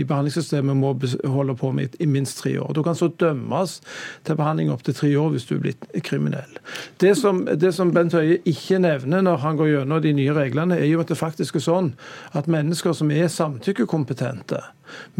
i 0.00 0.04
behandlingssystemet 0.06 0.76
må 0.78 0.94
holde 1.30 1.56
på 1.58 1.72
med 1.76 1.96
i 2.00 2.08
minst 2.10 2.40
tre 2.42 2.56
år. 2.60 2.72
Du 2.74 2.82
kan 2.86 2.96
så 2.98 3.10
dømmes 3.20 3.80
til 4.24 4.38
behandling 4.38 4.72
opptil 4.72 4.96
tre 4.96 5.12
år 5.20 5.34
hvis 5.34 5.48
du 5.48 5.56
er 5.56 5.64
blitt 5.66 5.88
kriminell. 6.06 6.60
Det 7.02 7.14
som, 7.18 7.44
det 7.44 7.74
som 7.76 7.92
Bent 7.94 8.16
Høie 8.16 8.40
ikke 8.48 8.80
nevner 8.82 9.24
når 9.24 9.42
han 9.44 9.58
går 9.60 9.72
gjennom 9.72 10.02
de 10.04 10.14
nye 10.16 10.36
reglene, 10.36 10.78
er 10.78 10.88
jo 10.90 11.02
at 11.02 11.12
det 11.12 11.20
faktisk 11.20 11.58
er 11.58 11.66
sånn 11.66 11.92
at 12.36 12.50
mennesker 12.50 12.96
som 12.96 13.12
er 13.14 13.28
samtykkekompetente, 13.32 14.60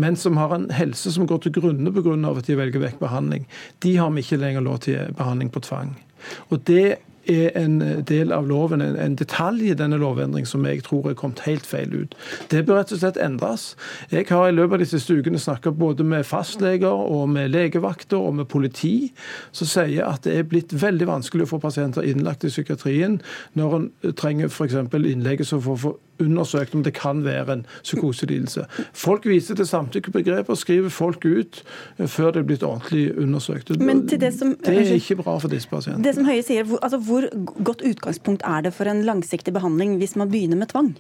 men 0.01 0.17
som 0.17 0.39
har 0.41 0.55
en 0.55 0.69
helse 0.75 1.13
som 1.15 1.29
går 1.29 1.45
til 1.45 1.57
grunne 1.59 1.93
pga. 1.95 2.15
at 2.31 2.47
de 2.47 2.57
velger 2.57 2.81
vekk 2.81 2.99
behandling, 3.01 3.47
de 3.83 3.97
har 3.97 4.11
vi 4.11 4.21
ikke 4.25 4.41
lenger 4.41 4.61
lov 4.61 4.79
til 4.87 5.15
behandling 5.17 5.51
på 5.51 5.61
tvang. 5.61 5.95
Og 6.51 6.63
det 6.69 6.97
er 7.31 7.55
en 7.57 7.79
del 8.05 8.33
av 8.33 8.47
loven, 8.49 8.83
en 8.83 9.17
detalj 9.17 9.71
i 9.71 9.77
denne 9.79 9.99
lovendringen 10.01 10.49
som 10.49 10.65
jeg 10.69 10.83
tror 10.85 11.11
er 11.11 11.19
kommet 11.19 11.45
helt 11.47 11.67
feil 11.67 11.93
ut. 11.95 12.15
Det 12.53 12.65
bør 12.67 12.81
rett 12.81 12.93
og 12.93 13.01
slett 13.01 13.21
endres. 13.21 13.67
Jeg 14.13 14.29
har 14.29 14.49
i 14.49 14.55
løpet 14.55 14.79
av 14.79 14.85
de 14.85 14.89
siste 14.91 15.17
ukene 15.17 15.41
snakka 15.41 15.73
både 15.73 16.05
med 16.05 16.27
fastleger 16.29 16.93
og 16.93 17.29
med 17.33 17.53
legevakter 17.55 18.21
og 18.21 18.37
med 18.41 18.49
politi, 18.53 19.13
som 19.53 19.71
sier 19.71 20.05
at 20.09 20.25
det 20.29 20.39
er 20.39 20.49
blitt 20.49 20.75
veldig 20.77 21.09
vanskelig 21.09 21.47
å 21.47 21.55
få 21.55 21.63
pasienter 21.65 22.05
innlagt 22.05 22.45
i 22.45 22.53
psykiatrien 22.53 23.21
når 23.59 23.79
en 23.79 23.89
trenger 24.19 24.53
f.eks. 24.53 24.77
innleggelse 24.93 25.61
for 25.61 25.75
å 25.75 25.83
få 25.87 25.97
undersøkt 26.23 26.75
om 26.75 26.83
det 26.85 26.95
kan 26.97 27.25
være 27.25 27.59
en 27.59 27.65
psykoselidelse. 27.83 28.67
Folk 28.93 29.27
viser 29.27 29.59
til 29.59 29.67
samtykkebegrepet 29.67 30.51
og 30.55 30.61
skriver 30.61 30.93
folk 30.93 31.25
ut 31.25 31.63
eh, 31.99 32.07
før 32.07 32.35
det 32.35 32.43
er 32.43 32.49
blitt 32.51 32.67
ordentlig 32.67 33.07
undersøkt. 33.19 33.69
Det, 33.69 34.33
som, 34.35 34.55
det, 34.65 34.77
er 34.77 34.95
ikke 34.99 35.21
bra 35.23 35.39
for 35.39 35.53
disse 35.53 35.71
pasientene. 35.71 36.05
Det 36.05 36.15
som 36.17 36.29
Høie 36.29 36.45
sier, 36.47 36.69
hvor, 36.69 36.83
altså, 36.83 36.99
hvor 36.99 37.29
godt 37.65 37.83
utgangspunkt 37.87 38.45
er 38.47 38.67
det 38.67 38.75
for 38.77 38.91
en 38.91 39.05
langsiktig 39.07 39.55
behandling 39.55 39.99
hvis 40.01 40.17
man 40.21 40.31
begynner 40.33 40.61
med 40.61 40.73
tvang? 40.73 40.95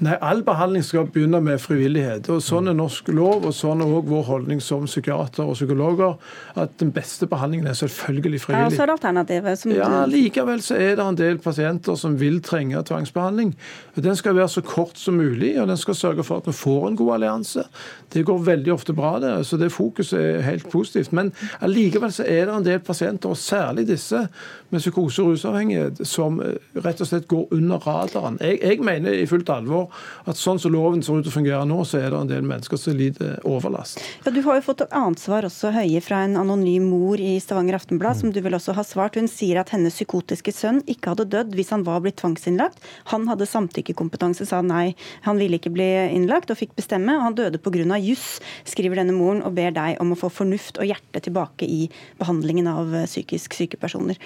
Nei, 0.00 0.14
All 0.24 0.42
behandling 0.44 0.84
skal 0.84 1.06
begynne 1.12 1.40
med 1.44 1.60
frivillighet. 1.60 2.28
og 2.32 2.42
Sånn 2.44 2.70
er 2.70 2.76
norsk 2.76 3.08
lov, 3.12 3.46
og 3.48 3.54
sånn 3.54 3.82
er 3.84 3.90
også 3.90 4.10
vår 4.10 4.24
holdning 4.30 4.62
som 4.64 4.86
psykiater 4.88 5.44
og 5.44 5.56
psykologer. 5.56 6.16
At 6.56 6.76
den 6.80 6.92
beste 6.96 7.28
behandlingen 7.30 7.68
er 7.70 7.76
selvfølgelig 7.78 8.42
frivillig. 8.44 8.72
Ja, 8.72 8.76
så 8.76 8.84
er 8.84 8.90
det 8.90 8.96
alternativet. 8.96 9.60
Som... 9.60 9.74
Ja, 9.76 9.90
Likevel 10.10 10.62
så 10.64 10.78
er 10.80 10.96
det 10.98 11.06
en 11.06 11.20
del 11.20 11.40
pasienter 11.42 11.98
som 12.00 12.16
vil 12.20 12.40
trenge 12.44 12.82
tvangsbehandling. 12.88 13.54
Den 13.96 14.18
skal 14.18 14.36
være 14.38 14.52
så 14.56 14.64
kort 14.64 14.98
som 15.00 15.18
mulig, 15.20 15.54
og 15.60 15.68
den 15.70 15.78
skal 15.80 15.98
sørge 15.98 16.24
for 16.26 16.40
at 16.40 16.48
vi 16.48 16.54
får 16.56 16.88
en 16.88 16.98
god 16.98 17.14
allianse. 17.18 17.66
Det 18.12 18.24
går 18.26 18.44
veldig 18.46 18.72
ofte 18.72 18.96
bra, 18.96 19.16
det, 19.22 19.32
så 19.46 19.58
det 19.60 19.72
fokuset 19.74 20.18
er 20.20 20.46
helt 20.46 20.68
positivt. 20.72 21.12
Men 21.16 21.32
allikevel 21.60 22.12
så 22.12 22.26
er 22.26 22.48
det 22.48 22.56
en 22.56 22.66
del 22.66 22.80
pasienter, 22.84 23.32
og 23.32 23.40
særlig 23.40 23.86
disse 23.88 24.26
med 24.74 24.82
psykose 24.82 25.22
og 25.22 25.34
rusavhengighet, 25.34 26.00
som 26.08 26.40
eh, 26.42 26.56
rett 26.84 27.00
og 27.02 27.08
slett 27.08 27.28
går 27.30 27.46
under 27.54 27.82
radaren. 27.86 28.38
Jeg, 28.42 28.60
jeg 28.62 28.82
mener 28.84 29.14
i 29.14 29.26
fullt 29.28 29.50
alvor 29.52 29.90
at 30.26 30.38
sånn 30.40 30.60
som 30.62 30.74
loven 30.74 31.04
ser 31.04 31.20
ut 31.20 31.26
til 31.26 31.32
å 31.32 31.36
fungere 31.36 31.62
nå, 31.68 31.78
så 31.86 32.00
er 32.00 32.10
det 32.10 32.20
en 32.20 32.30
del 32.30 32.46
mennesker 32.46 32.80
som 32.80 32.96
lider 32.98 33.38
overlast. 33.46 34.02
Ja, 34.24 34.32
Du 34.34 34.42
har 34.44 34.58
jo 34.58 34.64
fått 34.66 34.84
ansvar 34.90 35.46
også, 35.48 35.72
Høie, 35.76 36.00
fra 36.04 36.22
en 36.26 36.36
anonym 36.40 36.88
mor 36.90 37.20
i 37.22 37.36
Stavanger 37.42 37.78
Aftenblad, 37.78 38.16
mm. 38.16 38.20
som 38.20 38.34
du 38.34 38.40
vel 38.44 38.58
også 38.58 38.74
har 38.76 38.86
svart. 38.88 39.18
Hun 39.20 39.30
sier 39.30 39.60
at 39.62 39.72
hennes 39.74 39.94
psykotiske 39.96 40.54
sønn 40.54 40.82
ikke 40.90 41.14
hadde 41.14 41.28
dødd 41.34 41.54
hvis 41.56 41.72
han 41.74 41.86
var 41.86 42.02
blitt 42.04 42.18
tvangsinnlagt. 42.22 42.82
Han 43.12 43.28
hadde 43.30 43.48
samtykkekompetanse, 43.50 44.48
sa 44.48 44.62
nei. 44.64 44.94
Han 45.28 45.40
ville 45.40 45.60
ikke 45.60 45.74
bli 45.74 45.88
innlagt 46.16 46.50
og 46.52 46.60
fikk 46.60 46.74
bestemme, 46.78 47.16
og 47.16 47.28
han 47.28 47.38
døde 47.38 47.62
pga. 47.62 47.98
juss, 48.00 48.40
skriver 48.64 49.00
denne 49.00 49.14
moren 49.16 49.42
og 49.44 49.54
ber 49.56 49.72
deg 49.74 50.00
om 50.02 50.12
å 50.12 50.18
få 50.18 50.30
fornuft 50.32 50.80
og 50.80 50.88
hjerte 50.88 51.22
tilbake 51.22 51.66
i 51.68 51.86
behandlingen 52.18 52.68
av 52.70 52.92
psykisk 53.06 53.54
syke 53.56 53.80
personer. 53.80 54.18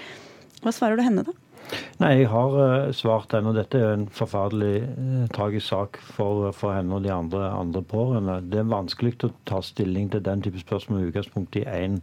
Hva 0.65 0.73
svarer 0.75 1.01
du 1.01 1.05
henne, 1.07 1.25
da? 1.27 1.37
Nei, 2.01 2.15
Jeg 2.21 2.31
har 2.33 2.57
uh, 2.57 2.93
svart 2.97 3.35
henne, 3.37 3.53
og 3.53 3.59
dette 3.59 3.79
er 3.79 3.93
en 3.95 4.09
forferdelig 4.13 4.81
uh, 4.89 5.27
tragisk 5.35 5.69
sak 5.69 6.01
for, 6.03 6.51
for, 6.57 6.75
henne 6.75 6.97
og 6.97 7.05
de 7.05 7.13
andre, 7.15 7.45
andre 7.55 7.83
pårørende. 7.87 8.41
Det 8.51 8.63
er 8.63 8.73
vanskelig 8.73 9.15
å 9.29 9.33
ta 9.49 9.61
stilling 9.65 10.11
til 10.13 10.25
den 10.27 10.43
type 10.45 10.61
spørsmål 10.63 11.01
med 11.01 11.13
utgangspunkt 11.13 11.61
i 11.61 11.65
én 11.69 12.01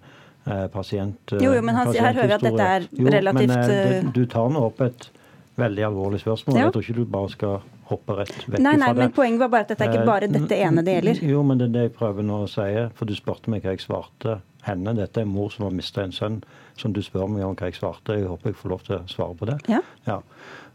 uh, 0.48 0.68
pasient. 0.74 1.36
jo, 1.36 1.52
jo, 1.52 1.62
men 1.62 1.76
han, 1.76 1.92
her 1.94 2.14
hører 2.14 2.32
vi 2.32 2.38
at 2.38 2.48
dette 2.48 2.72
er 2.78 2.90
relativt 3.20 3.50
jo, 3.50 3.58
men, 3.58 3.72
det, 3.72 4.16
Du 4.16 4.26
tar 4.32 4.52
nå 4.54 4.68
opp 4.70 4.84
et 4.86 5.10
veldig 5.58 5.88
alvorlig 5.90 6.22
spørsmål. 6.22 6.58
Ja. 6.60 6.68
Jeg 6.68 6.76
tror 6.76 6.86
ikke 6.86 7.00
du 7.00 7.12
bare 7.18 7.34
skal 7.34 7.58
hoppe 7.88 8.18
rett 8.20 8.36
vekk 8.46 8.60
nei, 8.62 8.76
nei, 8.76 8.90
fra 8.90 8.94
det. 8.94 9.02
Men 9.02 9.16
poenget 9.16 9.42
var 9.42 9.52
bare 9.54 9.66
at 9.66 9.72
dette 9.74 9.88
er 9.88 9.96
ikke 9.96 10.08
bare 10.08 10.30
dette 10.32 10.60
ene 10.60 10.84
det 10.86 10.98
gjelder. 11.00 11.24
Jo, 11.32 11.42
men 11.48 11.60
det 11.60 11.70
er 11.70 11.74
det 11.74 11.86
jeg 11.88 11.94
prøver 11.98 12.28
nå 12.28 12.44
å 12.44 12.52
si. 12.52 12.68
For 13.00 13.10
du 13.10 13.16
spurte 13.18 13.52
meg 13.54 13.66
hva 13.66 13.74
jeg 13.74 13.84
svarte 13.84 14.38
henne. 14.68 14.96
Dette 14.98 15.24
er 15.24 15.30
mor 15.30 15.50
som 15.54 15.68
har 15.68 15.76
mista 15.76 16.04
en 16.04 16.16
sønn 16.16 16.42
som 16.78 16.94
du 16.94 17.02
spør 17.04 17.28
meg 17.32 17.46
om 17.48 17.56
hva 17.58 17.72
jeg 17.72 17.80
svarte. 17.80 18.18
Jeg 18.20 18.30
håper 18.30 18.52
jeg 18.52 18.60
får 18.62 18.74
lov 18.74 18.86
til 18.86 18.98
å 18.98 19.02
svare 19.12 19.38
på 19.40 19.50
det. 19.50 19.58
Ja. 19.72 19.82
ja. 20.08 20.22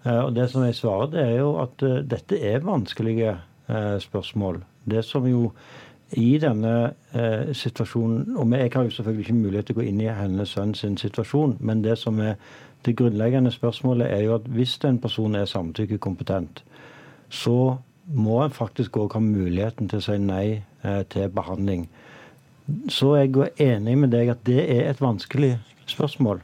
Eh, 0.04 0.24
og 0.24 0.34
Det 0.34 0.50
som 0.50 0.64
jeg 0.66 0.74
svarer, 0.74 1.06
det 1.12 1.22
er 1.22 1.38
jo 1.38 1.54
at 1.62 1.86
uh, 1.86 2.00
dette 2.02 2.38
er 2.38 2.66
vanskelige 2.66 3.36
uh, 3.68 3.98
spørsmål. 4.02 4.62
Det 4.84 5.04
som 5.04 5.26
jo 5.26 5.52
i 6.12 6.36
denne 6.36 6.92
eh, 7.16 7.54
situasjonen 7.56 8.36
Og 8.36 8.50
jeg 8.52 8.70
har 8.74 8.82
jo 8.84 8.90
selvfølgelig 8.90 9.22
ikke 9.24 9.34
mulighet 9.34 9.66
til 9.66 9.74
å 9.74 9.78
gå 9.78 9.86
inn 9.88 10.00
i 10.02 10.10
hennes 10.12 10.50
sønn 10.52 10.74
sin 10.76 10.98
situasjon, 11.00 11.54
men 11.60 11.80
det 11.80 11.94
som 11.98 12.18
er 12.20 12.34
det 12.84 12.98
grunnleggende 12.98 13.48
spørsmålet 13.54 14.10
er 14.12 14.26
jo 14.26 14.34
at 14.34 14.50
hvis 14.52 14.74
en 14.84 14.98
person 15.00 15.34
er 15.34 15.48
samtykkekompetent, 15.48 16.60
så 17.30 17.78
må 18.12 18.42
en 18.42 18.52
faktisk 18.52 18.98
òg 19.00 19.16
ha 19.16 19.24
muligheten 19.24 19.88
til 19.88 20.02
å 20.02 20.04
si 20.04 20.18
nei 20.20 20.62
til 21.08 21.32
behandling. 21.32 21.88
Så 22.92 23.12
er 23.18 23.26
jeg 23.26 23.52
enig 23.62 23.98
med 24.04 24.12
deg 24.14 24.32
at 24.32 24.42
det 24.46 24.62
er 24.62 24.88
et 24.90 25.02
vanskelig 25.02 25.56
spørsmål. 25.90 26.42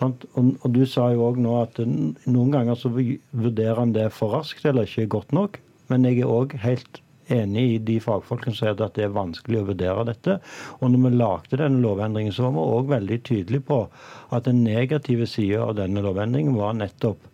Og, 0.00 0.26
og, 0.38 0.66
du 0.70 0.84
sa 0.86 1.08
jo 1.10 1.26
òg 1.26 1.40
nå 1.42 1.56
at 1.64 1.80
noen 1.82 2.52
ganger 2.54 2.78
så 2.78 2.92
vurderer 2.92 3.82
en 3.82 3.94
det 3.94 4.10
for 4.14 4.36
raskt 4.36 4.66
eller 4.68 4.86
ikke 4.86 5.10
godt 5.18 5.34
nok. 5.34 5.58
Men 5.90 6.06
jeg 6.06 6.22
er 6.22 6.30
òg 6.30 6.54
helt 6.62 7.00
enig 7.30 7.64
i 7.74 7.78
de 7.86 7.96
fagfolkene 8.02 8.54
som 8.54 8.68
sier 8.68 8.84
at 8.86 8.96
det 8.98 9.06
er 9.06 9.14
vanskelig 9.14 9.60
å 9.60 9.66
vurdere 9.72 10.06
dette. 10.08 10.38
Og 10.78 10.92
når 10.92 11.02
vi 11.04 11.12
lagde 11.16 11.60
denne 11.62 11.82
lovendringen, 11.82 12.34
så 12.34 12.46
var 12.46 12.54
vi 12.56 12.78
òg 12.78 12.92
veldig 12.94 13.18
tydelige 13.26 13.66
på 13.70 13.80
at 14.34 14.46
den 14.46 14.62
negative 14.66 15.26
sida 15.30 15.64
av 15.66 15.76
denne 15.78 16.02
lovendringen 16.06 16.58
var 16.58 16.78
nettopp 16.78 17.26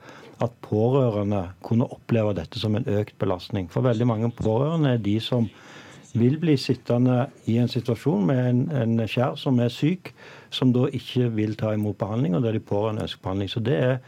at 0.44 0.56
pårørende 0.64 1.46
kunne 1.64 1.88
oppleve 1.92 2.34
dette 2.36 2.60
som 2.60 2.76
en 2.76 2.88
økt 2.98 3.16
belastning. 3.20 3.70
For 3.72 3.84
veldig 3.86 4.08
mange 4.08 4.32
pårørende 4.36 4.96
er 4.96 5.04
de 5.04 5.16
som 5.24 5.48
vil 6.18 6.38
bli 6.42 6.56
sittende 6.60 7.26
i 7.46 7.58
en 7.60 7.70
situasjon 7.70 8.26
med 8.28 8.42
en, 8.50 8.62
en 8.70 9.02
kjær 9.08 9.36
som 9.40 9.58
er 9.62 9.72
syk, 9.72 10.12
som 10.50 10.72
da 10.74 10.86
ikke 10.94 11.30
vil 11.36 11.56
ta 11.58 11.74
imot 11.74 11.98
behandling, 12.00 12.36
og 12.36 12.46
der 12.46 12.56
de 12.56 12.62
pårørende 12.62 13.06
ønsker 13.06 13.22
behandling. 13.24 13.50
Så 13.52 13.62
det, 13.64 13.76
er, 13.76 13.98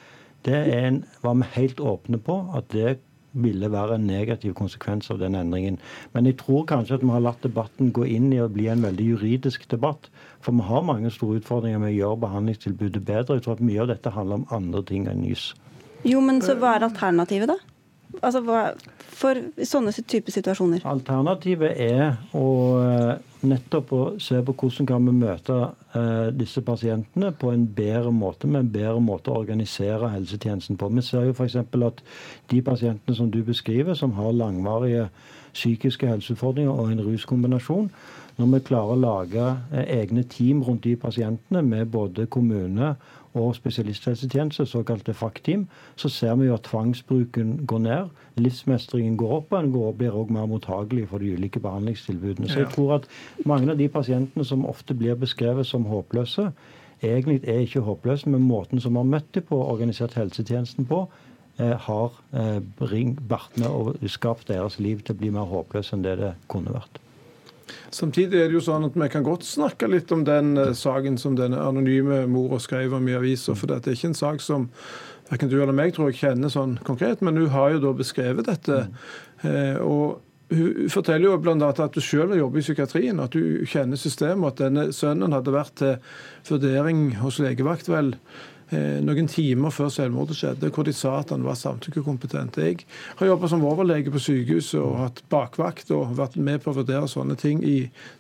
det 0.47 0.57
er 0.57 0.89
en, 0.89 1.03
var 1.23 1.37
vi 1.41 1.53
helt 1.59 1.81
åpne 1.81 2.21
på 2.23 2.41
at 2.57 2.73
det 2.75 2.99
ville 3.33 3.71
være 3.71 3.99
en 3.99 4.07
negativ 4.09 4.55
konsekvens 4.59 5.11
av 5.13 5.21
den 5.21 5.37
endringen. 5.39 5.79
Men 6.15 6.27
jeg 6.27 6.39
tror 6.41 6.65
kanskje 6.69 6.99
at 6.99 7.05
vi 7.05 7.13
har 7.13 7.25
latt 7.25 7.45
debatten 7.45 7.93
gå 7.95 8.07
inn 8.09 8.33
i 8.33 8.41
å 8.43 8.49
bli 8.53 8.69
en 8.73 8.83
veldig 8.83 9.09
juridisk 9.13 9.69
debatt. 9.71 10.09
For 10.45 10.57
vi 10.57 10.67
har 10.67 10.87
mange 10.87 11.13
store 11.15 11.43
utfordringer 11.43 11.83
med 11.83 11.93
å 11.93 11.99
gjøre 11.99 12.23
behandlingstilbudet 12.25 13.05
bedre. 13.05 13.39
Jeg 13.39 13.47
tror 13.47 13.59
at 13.59 13.67
mye 13.69 13.83
av 13.85 13.91
dette 13.93 14.15
handler 14.15 14.41
om 14.41 14.49
andre 14.55 14.85
ting 14.89 15.09
enn 15.11 15.23
nys. 15.27 15.51
Jo, 16.07 16.23
men 16.25 16.41
så 16.45 16.57
hva 16.59 16.77
er 16.79 16.87
alternativet, 16.89 17.51
da? 17.51 17.59
Altså, 18.23 18.43
for 19.19 19.39
sånne 19.67 19.93
type 20.09 20.33
situasjoner? 20.33 20.85
Alternativet 20.89 21.79
er 21.83 22.17
å 22.37 22.47
eh, 22.83 23.13
nettopp 23.47 23.93
å 23.95 24.03
se 24.23 24.41
på 24.43 24.55
hvordan 24.59 24.89
kan 24.89 25.07
vi 25.07 25.15
møte 25.21 25.57
eh, 25.95 26.29
disse 26.35 26.63
pasientene 26.67 27.31
på 27.39 27.53
en 27.55 27.67
bedre 27.77 28.13
måte, 28.15 28.51
med 28.51 28.65
en 28.65 28.73
bedre 28.75 29.03
måte 29.05 29.33
å 29.33 29.41
organisere 29.43 30.11
helsetjenesten 30.15 30.79
på. 30.81 30.91
Vi 30.97 31.05
ser 31.07 31.29
jo 31.29 31.37
f.eks. 31.37 31.59
at 31.61 32.03
de 32.51 32.63
pasientene 32.65 33.19
som 33.19 33.31
du 33.31 33.43
beskriver, 33.47 33.99
som 33.99 34.17
har 34.19 34.35
langvarige 34.37 35.09
psykiske 35.59 36.07
helseutfordringer 36.07 36.73
og 36.73 36.93
en 36.93 37.05
ruskombinasjon, 37.05 37.91
når 38.39 38.51
vi 38.53 38.61
klarer 38.69 38.95
å 38.95 39.03
lage 39.03 39.45
eh, 39.75 39.89
egne 39.99 40.23
team 40.31 40.63
rundt 40.63 40.85
de 40.87 40.95
pasientene 40.97 41.63
med 41.67 41.91
både 41.91 42.29
kommune 42.31 42.95
og 43.39 43.55
spesialisthelsetjeneste, 43.57 44.67
såkalte 44.67 45.15
FACT-team, 45.15 45.67
så 45.97 46.09
ser 46.09 46.37
vi 46.39 46.47
jo 46.47 46.55
at 46.55 46.67
tvangsbruken 46.67 47.67
går 47.67 47.83
ned. 47.85 48.15
Livsmestringen 48.39 49.19
går 49.19 49.35
opp, 49.41 49.53
og 49.53 49.71
går, 49.75 49.93
blir 50.01 50.17
også 50.17 50.37
mer 50.39 50.47
mottagelig 50.51 51.09
for 51.11 51.23
de 51.23 51.35
ulike 51.35 51.61
behandlingstilbudene. 51.63 52.49
Så 52.49 52.63
jeg 52.63 52.73
tror 52.75 52.95
at 53.01 53.09
mange 53.47 53.75
av 53.75 53.79
de 53.79 53.89
pasientene 53.93 54.47
som 54.47 54.67
ofte 54.67 54.95
blir 54.95 55.19
beskrevet 55.19 55.67
som 55.67 55.87
håpløse, 55.91 56.49
egentlig 57.03 57.43
er 57.45 57.65
ikke 57.67 57.85
håpløse, 57.87 58.31
men 58.31 58.47
måten 58.47 58.81
som 58.81 58.95
vi 58.95 59.03
har 59.03 59.13
møtt 59.17 59.35
dem 59.35 59.47
på, 59.51 59.61
organisert 59.75 60.17
helsetjenesten 60.19 60.87
på, 60.89 61.05
har 61.59 62.15
eh, 62.39 62.61
vært 62.79 63.59
og 63.67 63.99
skapt 64.07 64.49
deres 64.51 64.79
liv 64.79 65.03
til 65.03 65.17
å 65.17 65.19
bli 65.19 65.31
mer 65.35 65.49
håpløse 65.51 65.97
enn 65.97 66.05
det 66.07 66.17
det 66.21 66.33
kunne 66.51 66.75
vært. 66.75 67.01
Samtidig 67.93 68.39
er 68.39 68.49
det 68.49 68.57
jo 68.57 68.65
sånn 68.65 68.87
at 68.87 68.97
vi 68.97 69.09
kan 69.13 69.27
godt 69.27 69.45
snakke 69.49 69.89
litt 69.91 70.13
om 70.15 70.23
den 70.25 70.55
uh, 70.57 70.71
saken 70.77 71.19
som 71.21 71.37
denne 71.37 71.61
anonyme 71.61 72.23
mora 72.31 72.61
skrev 72.63 72.95
om 72.97 73.09
i 73.09 73.17
avisa. 73.17 73.57
For 73.59 73.69
det 73.69 73.81
er 73.83 73.97
ikke 73.97 74.13
en 74.13 74.17
sak 74.17 74.45
som 74.45 74.69
verken 75.29 75.51
du 75.51 75.59
eller 75.59 75.77
meg 75.77 75.97
tror 75.97 76.13
jeg 76.13 76.21
kjenner 76.23 76.53
sånn 76.53 76.79
konkret, 76.87 77.25
men 77.25 77.37
hun 77.41 77.51
har 77.53 77.75
jo 77.75 77.83
da 77.83 77.93
beskrevet 77.97 78.49
dette. 78.49 78.79
Og 79.85 80.23
hun 80.49 80.89
forteller 80.89 81.27
jo 81.27 81.35
bl.a. 81.45 81.57
at 81.69 81.97
du 81.97 82.01
selv 82.01 82.33
har 82.33 82.41
jobbet 82.41 82.63
i 82.63 82.65
psykiatrien, 82.65 83.21
at 83.21 83.37
du 83.37 83.67
kjenner 83.69 84.01
systemet, 84.01 84.55
at 84.55 84.63
denne 84.63 84.87
sønnen 84.97 85.37
hadde 85.37 85.53
vært 85.53 85.75
til 85.83 85.99
vurdering 86.49 87.11
hos 87.21 87.43
legevakt 87.45 87.93
vel 87.93 88.15
Eh, 88.17 88.58
noen 88.71 89.29
timer 89.31 89.73
før 89.73 89.89
selvmordet 89.93 90.37
skjedde, 90.37 90.69
hvor 90.75 90.85
de 90.85 90.93
sa 90.93 91.15
at 91.23 91.33
han 91.33 91.47
var 91.47 91.57
samtykkekompetent. 91.57 92.59
Jeg 92.61 92.85
har 93.17 93.31
jobba 93.31 93.49
som 93.49 93.65
overlege 93.65 94.13
på 94.13 94.21
sykehuset 94.23 94.81
og 94.83 94.99
hatt 95.01 95.23
bakvakt 95.33 95.93
og 95.97 96.17
vært 96.19 96.37
med 96.37 96.61
på 96.63 96.73
å 96.73 96.79
vurdere 96.83 97.09
sånne 97.09 97.39
ting 97.41 97.63
i 97.65 97.79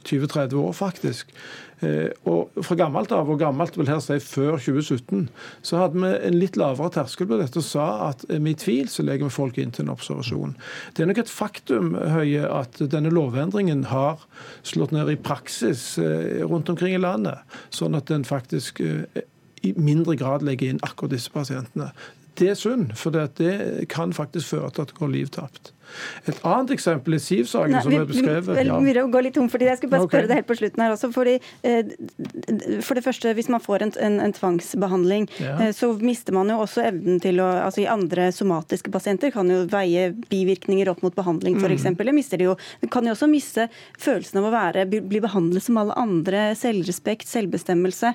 20-30 0.08 0.56
år, 0.62 0.72
faktisk. 0.76 1.34
Eh, 1.80 2.10
og 2.26 2.50
Fra 2.66 2.74
gammelt 2.78 3.12
av, 3.14 3.28
og 3.30 3.38
gammelt 3.38 3.76
vil 3.78 3.88
her 3.90 4.00
si 4.02 4.18
før 4.22 4.56
2017, 4.58 5.28
så 5.62 5.82
hadde 5.82 6.00
vi 6.02 6.10
en 6.26 6.38
litt 6.40 6.58
lavere 6.58 6.90
terskel 6.96 7.28
på 7.30 7.38
dette 7.38 7.60
og 7.60 7.66
sa 7.66 7.86
at 8.08 8.24
med 8.32 8.56
i 8.56 8.58
tvil 8.58 8.90
så 8.90 9.04
legger 9.06 9.28
vi 9.28 9.36
folk 9.36 9.60
inn 9.62 9.74
til 9.74 9.86
en 9.86 9.94
observasjon. 9.94 10.56
Det 10.94 11.04
er 11.04 11.10
nok 11.10 11.22
et 11.22 11.32
faktum 11.32 11.94
Høie, 11.98 12.48
at 12.50 12.80
denne 12.90 13.12
lovendringen 13.14 13.86
har 13.92 14.24
slått 14.66 14.94
ned 14.96 15.10
i 15.12 15.18
praksis 15.20 15.92
eh, 16.02 16.42
rundt 16.42 16.70
omkring 16.72 16.96
i 16.96 17.02
landet, 17.02 17.46
sånn 17.74 17.98
at 17.98 18.10
den 18.10 18.26
faktisk 18.26 18.82
i 19.62 19.74
mindre 19.76 20.16
grad 20.18 20.44
legge 20.46 20.68
inn 20.68 20.80
akkurat 20.86 21.16
disse 21.16 21.32
pasientene. 21.34 21.90
Det 22.38 22.52
er 22.52 22.58
synd, 22.58 22.92
for 22.98 23.14
det 23.14 23.48
kan 23.90 24.14
faktisk 24.14 24.54
føre 24.54 24.70
til 24.70 24.84
at 24.84 24.92
det 24.92 24.98
går 24.98 25.10
liv 25.10 25.30
tapt. 25.34 25.72
Et 26.28 26.36
annet 26.46 26.74
eksempel 26.74 27.16
er 27.16 27.22
Siv-saken, 27.22 27.76
som 27.82 27.94
er 27.96 28.04
beskrevet. 28.08 28.48
Vi, 28.52 28.64
vi, 28.68 28.92
vi 28.92 29.04
gå 29.12 29.22
litt 29.24 29.34
tom, 29.38 29.48
fordi 29.50 29.68
Jeg 29.70 29.80
skulle 29.80 29.94
bare 29.94 30.04
spørre 30.04 30.26
okay. 30.26 30.28
det 30.30 30.38
helt 30.38 30.48
på 30.50 30.56
slutten 30.58 30.84
her 30.84 30.94
også. 30.94 31.10
Fordi, 31.14 31.34
eh, 31.66 31.92
for 32.84 32.98
det 32.98 33.04
første, 33.06 33.32
Hvis 33.34 33.48
man 33.48 33.62
får 33.64 33.86
en, 33.86 33.92
en, 34.06 34.18
en 34.26 34.34
tvangsbehandling, 34.36 35.28
ja. 35.40 35.56
eh, 35.64 35.72
så 35.76 35.90
mister 35.98 36.36
man 36.36 36.52
jo 36.52 36.60
også 36.64 36.84
evnen 36.90 37.20
til 37.24 37.40
å 37.40 37.48
altså 37.64 37.82
I 37.82 37.88
andre 37.90 38.28
somatiske 38.34 38.92
pasienter 38.92 39.32
kan 39.34 39.48
jo 39.50 39.64
veie 39.70 40.10
bivirkninger 40.28 40.90
opp 40.92 41.02
mot 41.02 41.16
behandling, 41.16 41.58
f.eks. 41.58 41.88
Mm. 41.96 42.14
Mister 42.14 42.38
de 42.38 42.50
jo, 42.50 42.58
kan 42.92 43.06
jo 43.08 43.16
også 43.16 43.30
miste 43.30 43.68
følelsen 43.98 44.42
av 44.42 44.50
å 44.50 44.54
være, 44.54 44.86
bli 44.86 45.24
behandlet 45.24 45.64
som 45.64 45.80
alle 45.80 45.96
andre. 45.98 46.50
Selvrespekt, 46.58 47.28
selvbestemmelse. 47.30 48.14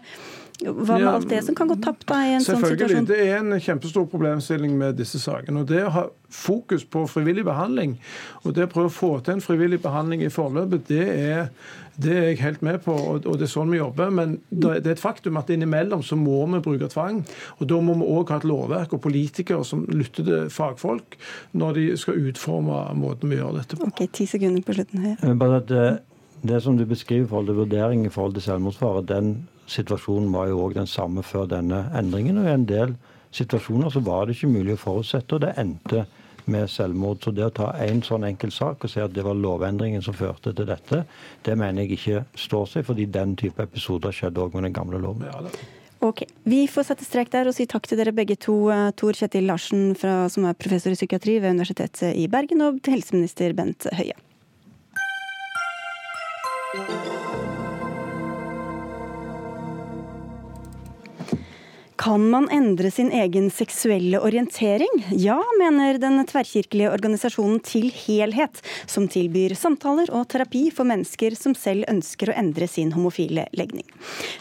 Hva 0.63 0.97
med 0.97 1.06
ja, 1.06 1.13
alt 1.17 1.30
det 1.30 1.41
som 1.45 1.56
kan 1.58 1.67
gå 1.67 1.76
tapt 1.84 2.06
da, 2.10 2.21
i 2.23 2.34
en 2.38 2.43
sånn 2.43 2.62
situasjon? 2.62 2.78
Selvfølgelig. 2.80 3.08
Det 3.10 3.19
er 3.28 3.39
en 3.41 3.62
kjempestor 3.62 4.06
problemstilling 4.12 4.76
med 4.80 4.97
disse 4.99 5.19
sakene. 5.19 5.63
og 5.63 5.69
Det 5.69 5.82
å 5.84 5.91
ha 5.93 6.04
fokus 6.34 6.86
på 6.89 7.04
frivillig 7.12 7.43
behandling 7.45 7.97
og 8.41 8.56
det 8.58 8.65
å 8.65 8.71
prøve 8.71 8.89
å 8.89 8.93
få 8.93 9.12
til 9.21 9.36
en 9.36 9.43
frivillig 9.43 9.78
behandling 9.84 10.23
i 10.26 10.32
forløpet, 10.34 10.88
det 10.89 11.04
er, 11.12 11.52
det 12.02 12.15
er 12.15 12.26
jeg 12.32 12.39
helt 12.41 12.63
med 12.65 12.80
på, 12.86 12.95
og, 12.95 13.28
det 13.28 13.45
er 13.45 13.52
sånn 13.52 13.73
vi 13.73 13.82
jobber. 13.82 14.13
Men 14.15 14.38
det 14.49 14.73
er 14.80 14.93
et 14.95 15.04
faktum 15.04 15.38
at 15.41 15.52
innimellom 15.54 16.04
så 16.06 16.17
må 16.19 16.41
vi 16.56 16.63
bruke 16.65 16.89
tvang. 16.93 17.21
og 17.60 17.67
Da 17.69 17.82
må 17.84 17.97
vi 17.99 18.10
òg 18.15 18.34
ha 18.34 18.39
et 18.41 18.47
lovverk 18.49 18.97
og 18.97 19.04
politikere 19.06 19.67
som 19.67 19.86
lytter 19.91 20.28
til 20.30 20.49
fagfolk 20.54 21.19
når 21.54 21.80
de 21.80 21.86
skal 22.02 22.19
utforme 22.32 22.86
måten 22.97 23.32
vi 23.32 23.41
gjør 23.41 23.60
dette 23.60 23.78
på. 23.78 23.91
Ok, 23.91 24.08
ti 24.15 24.30
sekunder 24.30 24.65
på 24.65 24.80
slutten 24.80 25.06
her. 25.06 25.34
Bare 25.39 25.62
at 25.62 25.69
det, 25.69 25.88
det 26.43 26.63
som 26.63 26.78
du 26.78 26.86
beskriver 26.88 27.28
i 27.28 27.30
forhold 27.30 27.52
til 27.52 27.62
vurdering 27.62 28.06
i 28.08 28.13
forhold 28.13 28.38
til 28.38 28.47
selvmordsfare, 28.47 29.06
den 29.08 29.36
situasjonen 29.71 30.32
var 30.34 30.49
jo 30.52 30.63
òg 30.65 30.78
den 30.78 30.89
samme 30.89 31.23
før 31.23 31.47
denne 31.49 31.86
endringen. 31.97 32.39
Og 32.41 32.49
i 32.49 32.56
en 32.56 32.67
del 32.69 32.95
situasjoner 33.34 33.93
så 33.93 34.04
var 34.04 34.28
det 34.28 34.38
ikke 34.38 34.52
mulig 34.54 34.76
å 34.78 34.84
forutsette, 34.84 35.36
og 35.36 35.45
det 35.45 35.54
endte 35.62 36.06
med 36.45 36.69
selvmord. 36.69 37.21
Så 37.23 37.32
det 37.36 37.45
å 37.47 37.54
ta 37.56 37.69
en 37.84 38.02
sånn 38.06 38.28
enkel 38.28 38.52
sak 38.52 38.84
og 38.84 38.91
si 38.91 39.02
at 39.04 39.13
det 39.15 39.23
var 39.26 39.38
lovendringen 39.39 40.04
som 40.04 40.17
førte 40.17 40.54
til 40.56 40.67
dette, 40.69 41.04
det 41.45 41.56
mener 41.60 41.84
jeg 41.84 41.97
ikke 41.97 42.26
står 42.47 42.67
seg, 42.73 42.89
fordi 42.89 43.08
den 43.12 43.38
type 43.39 43.63
episoder 43.63 44.15
skjedde 44.15 44.43
òg 44.43 44.58
med 44.58 44.67
den 44.67 44.76
gamle 44.76 44.99
loven. 45.02 45.26
Ok, 46.04 46.26
Vi 46.43 46.65
får 46.67 46.89
sette 46.89 47.06
strek 47.08 47.30
der 47.32 47.47
og 47.47 47.56
si 47.56 47.63
takk 47.69 47.88
til 47.88 47.97
dere 48.02 48.12
begge 48.12 48.36
to. 48.36 48.67
Eh, 48.76 48.91
Tor 48.99 49.15
Kjetil 49.15 49.47
Larsen, 49.47 49.95
fra, 49.95 50.28
som 50.28 50.43
er 50.43 50.58
professor 50.60 50.91
i 50.91 50.99
psykiatri 50.99 51.38
ved 51.39 51.56
Universitetet 51.56 52.12
i 52.19 52.28
Bergen, 52.28 52.60
og 52.62 52.84
helseminister 52.84 53.56
Bent 53.56 53.88
Høie. 53.95 54.19
Kan 62.03 62.25
man 62.29 62.49
endre 62.51 62.89
sin 62.91 63.11
egen 63.15 63.45
seksuelle 63.51 64.19
orientering? 64.19 65.05
Ja, 65.15 65.37
mener 65.55 65.95
den 66.03 66.19
tverrkirkelige 66.27 66.89
organisasjonen 66.91 67.61
Til 67.63 67.87
helhet, 67.95 68.59
som 68.91 69.05
tilbyr 69.07 69.55
samtaler 69.55 70.11
og 70.11 70.25
terapi 70.33 70.65
for 70.75 70.83
mennesker 70.89 71.37
som 71.39 71.55
selv 71.55 71.87
ønsker 71.87 72.33
å 72.33 72.35
endre 72.43 72.67
sin 72.67 72.91
homofile 72.91 73.47
legning. 73.55 73.87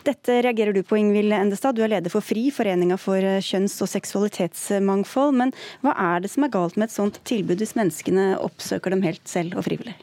Dette 0.03 0.41
reagerer 0.43 0.75
du 0.75 0.83
på, 0.83 0.99
Ingvild 0.99 1.39
Endestad. 1.39 1.79
Du 1.79 1.87
er 1.87 1.95
leder 1.95 2.11
for 2.11 2.27
FRI, 2.27 2.49
Foreninga 2.51 2.99
for 2.99 3.23
kjønns- 3.23 3.79
og 3.79 3.95
seksualitetsmangfold. 3.95 5.39
Men 5.45 5.55
hva 5.87 5.95
er 6.11 6.27
det 6.27 6.35
som 6.35 6.43
er 6.43 6.57
galt 6.59 6.75
med 6.75 6.91
et 6.91 6.99
sånt 6.99 7.23
tilbud 7.31 7.63
hvis 7.63 7.79
menneskene 7.79 8.33
oppsøker 8.43 8.91
dem 8.91 9.07
helt 9.07 9.23
selv 9.31 9.55
og 9.55 9.71
frivillig? 9.71 10.01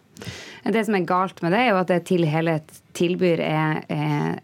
Det 0.69 0.85
som 0.85 0.97
er 0.97 1.07
galt 1.07 1.41
med 1.43 1.53
det, 1.55 1.63
er 1.63 1.71
jo 1.71 1.81
at 1.81 1.91
det 1.91 1.99
til 2.09 2.25
hele 2.29 2.59
tilbyr 2.97 3.43
er, 3.45 3.83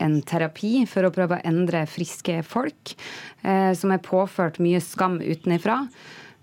en 0.01 0.19
terapi 0.27 0.85
for 0.89 1.07
å 1.07 1.13
prøve 1.13 1.37
å 1.37 1.47
endre 1.47 1.85
friske 1.89 2.39
folk, 2.47 2.95
eh, 3.43 3.71
som 3.77 3.91
er 3.91 4.03
påført 4.05 4.61
mye 4.63 4.81
skam 4.83 5.19
utenifra. 5.23 5.83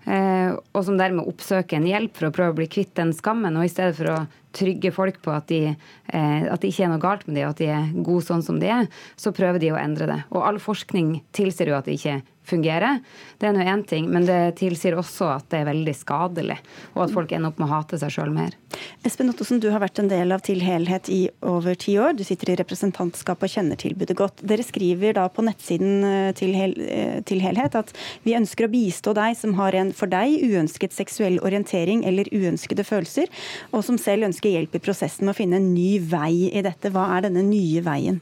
Eh, 0.03 0.51
og 0.51 0.81
som 0.83 0.97
dermed 0.99 1.27
oppsøker 1.31 1.79
en 1.79 1.87
hjelp 1.87 2.17
for 2.17 2.27
å 2.27 2.35
prøve 2.35 2.51
å 2.51 2.57
bli 2.57 2.67
kvitt 2.71 2.95
den 2.99 3.13
skammen. 3.15 3.55
Og 3.55 3.67
i 3.67 3.71
stedet 3.71 3.95
for 3.97 4.11
å 4.11 4.17
trygge 4.53 4.91
folk 4.93 5.21
på 5.23 5.31
at, 5.33 5.47
de, 5.49 5.73
eh, 5.73 6.43
at 6.43 6.61
det 6.61 6.73
ikke 6.73 6.87
er 6.87 6.91
noe 6.91 7.03
galt 7.03 7.25
med 7.27 7.39
dem, 7.39 7.47
og 7.47 7.55
at 7.55 7.63
de 7.63 7.69
er 7.71 7.89
gode 8.03 8.27
sånn 8.27 8.43
som 8.45 8.59
de 8.61 8.69
er, 8.69 8.91
så 9.15 9.33
prøver 9.35 9.63
de 9.63 9.71
å 9.73 9.79
endre 9.79 10.09
det. 10.09 10.19
Og 10.35 10.43
all 10.45 10.59
forskning 10.61 11.15
tilsier 11.35 11.71
jo 11.71 11.79
at 11.79 11.89
det 11.89 11.97
ikke 11.97 12.19
fungerer. 12.47 12.99
Det 13.39 13.49
er 13.49 13.55
nå 13.55 13.63
én 13.63 13.83
ting, 13.87 14.09
men 14.11 14.27
det 14.27 14.55
tilsier 14.59 14.97
også 14.99 15.29
at 15.37 15.47
det 15.51 15.61
er 15.61 15.69
veldig 15.71 15.95
skadelig, 15.97 16.59
og 16.93 17.05
at 17.05 17.15
folk 17.15 17.31
ender 17.31 17.51
opp 17.51 17.61
med 17.61 17.69
å 17.69 17.73
hate 17.77 17.99
seg 18.01 18.13
sjøl 18.15 18.33
mer. 18.35 18.55
Espen 19.05 19.29
Ottosen, 19.31 19.61
du 19.61 19.69
har 19.71 19.83
vært 19.83 19.99
en 20.01 20.09
del 20.11 20.33
av 20.33 20.41
Til 20.43 20.63
helhet 20.65 21.07
i 21.13 21.21
over 21.45 21.77
ti 21.79 21.95
år. 22.01 22.15
Du 22.17 22.23
sitter 22.25 22.51
i 22.51 22.57
representantskapet 22.59 23.47
og 23.47 23.53
kjenner 23.53 23.79
tilbudet 23.79 24.17
godt. 24.17 24.41
Dere 24.43 24.65
skriver 24.65 25.15
da 25.17 25.27
på 25.31 25.45
nettsiden 25.45 26.03
eh, 26.07 26.31
til, 26.37 26.51
hel, 26.57 26.73
eh, 26.83 27.19
til 27.27 27.43
Helhet 27.43 27.77
at 27.79 27.93
vi 28.25 28.35
ønsker 28.37 28.67
å 28.67 28.71
bistå 28.73 29.13
deg 29.15 29.37
som 29.39 29.55
har 29.59 29.77
en 29.77 29.93
for 29.95 30.11
deg 30.11 30.35
uønsket 30.43 30.95
seksuell 30.95 31.39
orientering 31.45 32.03
eller 32.07 32.29
uønskede 32.33 32.85
følelser, 32.87 33.31
og 33.71 33.85
som 33.87 33.99
selv 34.01 34.27
ønsker 34.29 34.51
hjelp 34.55 34.75
i 34.75 34.83
prosessen 34.83 35.27
med 35.27 35.35
å 35.35 35.39
finne 35.39 35.61
en 35.61 35.71
ny 35.75 35.97
vei 35.99 36.49
i 36.51 36.65
dette. 36.65 36.91
Hva 36.93 37.09
er 37.17 37.27
denne 37.27 37.45
nye 37.47 37.83
veien? 37.85 38.21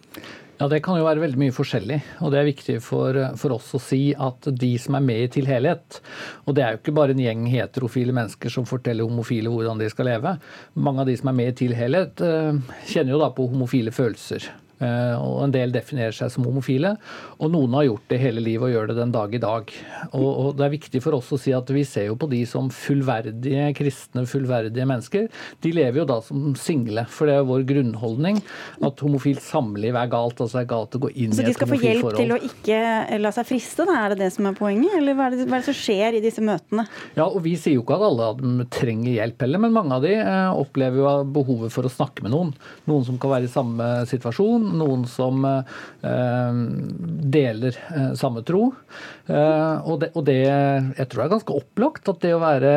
Ja, 0.62 0.68
Det 0.68 0.84
kan 0.86 1.00
jo 1.00 1.08
være 1.08 1.24
veldig 1.24 1.40
mye 1.42 1.54
forskjellig. 1.58 1.96
og 2.22 2.32
Det 2.32 2.38
er 2.38 2.46
viktig 2.46 2.76
for, 2.86 3.18
for, 3.42 3.56
oss 3.56 3.72
å 3.74 3.80
si 3.82 4.14
at 4.14 4.46
de 4.46 4.76
som 4.78 4.94
er 4.94 5.02
med 5.02 5.24
i 5.24 5.30
Til 5.34 5.48
helhet, 5.50 5.98
og 6.46 6.54
det 6.54 6.62
er 6.62 6.76
jo 6.76 6.82
ikke 6.84 6.94
bare 6.94 7.16
en 7.16 7.24
gjeng 7.24 7.48
heterofile 7.50 8.14
mennesker 8.14 8.54
som 8.54 8.68
forteller 8.70 9.10
homofile 9.10 9.50
hvordan 9.50 9.82
de 9.82 9.90
skal 9.90 10.12
leve. 10.12 10.36
Mange 10.78 11.02
av 11.02 11.10
de 11.10 11.18
som 11.18 11.32
er 11.32 11.38
med 11.40 11.50
i 11.50 11.56
Til 11.64 11.74
helhet, 11.74 12.22
eh, 12.22 12.62
kjenner 12.94 13.16
jo 13.16 13.24
da 13.24 13.32
på 13.34 13.50
homofile 13.50 13.90
følelser. 13.90 14.52
Eh, 14.82 15.16
og 15.22 15.44
En 15.46 15.54
del 15.54 15.74
definerer 15.74 16.16
seg 16.16 16.32
som 16.34 16.46
homofile, 16.48 16.96
og 17.42 17.52
noen 17.54 17.76
har 17.78 17.88
gjort 17.88 18.08
det 18.12 18.20
hele 18.22 18.44
livet 18.44 18.68
og 18.68 18.74
gjør 18.74 18.92
det 18.92 18.98
den 18.98 19.14
dag 19.14 19.36
i 19.36 19.42
dag. 19.42 19.74
Og, 20.18 20.30
og 20.30 20.50
Det 20.58 20.66
er 20.66 20.74
viktig 20.76 21.02
for 21.04 21.18
oss 21.18 21.32
å 21.34 21.40
si 21.42 21.54
at 21.56 21.70
vi 21.74 21.84
ser 21.88 22.10
jo 22.10 22.18
på 22.20 22.30
de 22.32 22.42
som 22.50 22.70
fullverdige 22.74 23.70
kristne, 23.78 24.26
fullverdige 24.30 24.88
mennesker. 24.90 25.28
De 25.62 25.74
lever 25.76 26.02
jo 26.02 26.08
da 26.10 26.20
som 26.26 26.52
single, 26.60 27.06
for 27.12 27.30
det 27.30 27.38
er 27.38 27.48
vår 27.50 27.66
grunnholdning 27.70 28.42
at 28.82 29.04
homofilt 29.06 29.44
samliv 29.44 29.98
er 29.98 30.12
galt. 30.12 30.42
altså 30.42 30.62
er 30.62 30.70
galt 30.70 30.98
å 30.98 31.04
gå 31.06 31.12
inn 31.14 31.36
i 31.36 31.42
et 31.42 31.42
homofilt 31.42 31.42
forhold. 31.42 31.42
Så 31.42 31.52
de 31.52 31.58
skal 31.58 31.72
få 31.72 31.82
hjelp 31.86 32.20
til 32.20 32.36
å 32.36 32.40
ikke 32.52 33.22
la 33.22 33.34
seg 33.36 33.50
friste, 33.50 33.88
da? 33.88 33.98
Er 34.02 34.16
det 34.16 34.22
det 34.26 34.32
som 34.36 34.50
er 34.50 34.58
poenget? 34.58 34.98
Eller 34.98 35.18
hva 35.18 35.30
er, 35.30 35.38
det, 35.38 35.48
hva 35.50 35.60
er 35.60 35.66
det 35.66 35.70
som 35.70 35.78
skjer 35.78 36.18
i 36.18 36.24
disse 36.24 36.44
møtene? 36.46 36.88
Ja, 37.18 37.28
og 37.28 37.42
Vi 37.46 37.56
sier 37.60 37.76
jo 37.76 37.86
ikke 37.86 37.98
at 37.98 38.08
alle 38.08 38.28
av 38.32 38.42
dem 38.42 38.62
trenger 38.72 39.12
hjelp 39.16 39.46
heller, 39.46 39.62
men 39.64 39.76
mange 39.76 39.98
av 39.98 40.06
de 40.06 40.14
eh, 40.18 40.62
opplever 40.62 41.02
jo 41.02 41.16
behovet 41.36 41.74
for 41.74 41.88
å 41.88 41.92
snakke 41.92 42.26
med 42.26 42.34
noen. 42.34 42.54
Noen 42.90 43.06
som 43.08 43.18
kan 43.22 43.34
være 43.34 43.50
i 43.50 43.52
samme 43.52 43.90
situasjon 44.10 44.71
noen 44.76 45.06
som 45.10 45.46
eh, 45.46 46.52
deler 47.36 47.78
eh, 47.96 48.14
samme 48.20 48.44
tro. 48.48 48.72
Eh, 49.32 49.88
og, 49.88 50.02
det, 50.02 50.10
og 50.18 50.26
det, 50.28 50.38
jeg 50.44 51.08
tror 51.08 51.22
det 51.22 51.26
er 51.26 51.34
ganske 51.36 51.58
opplagt 51.62 52.10
at 52.12 52.22
det 52.24 52.34
å 52.36 52.42
være 52.42 52.74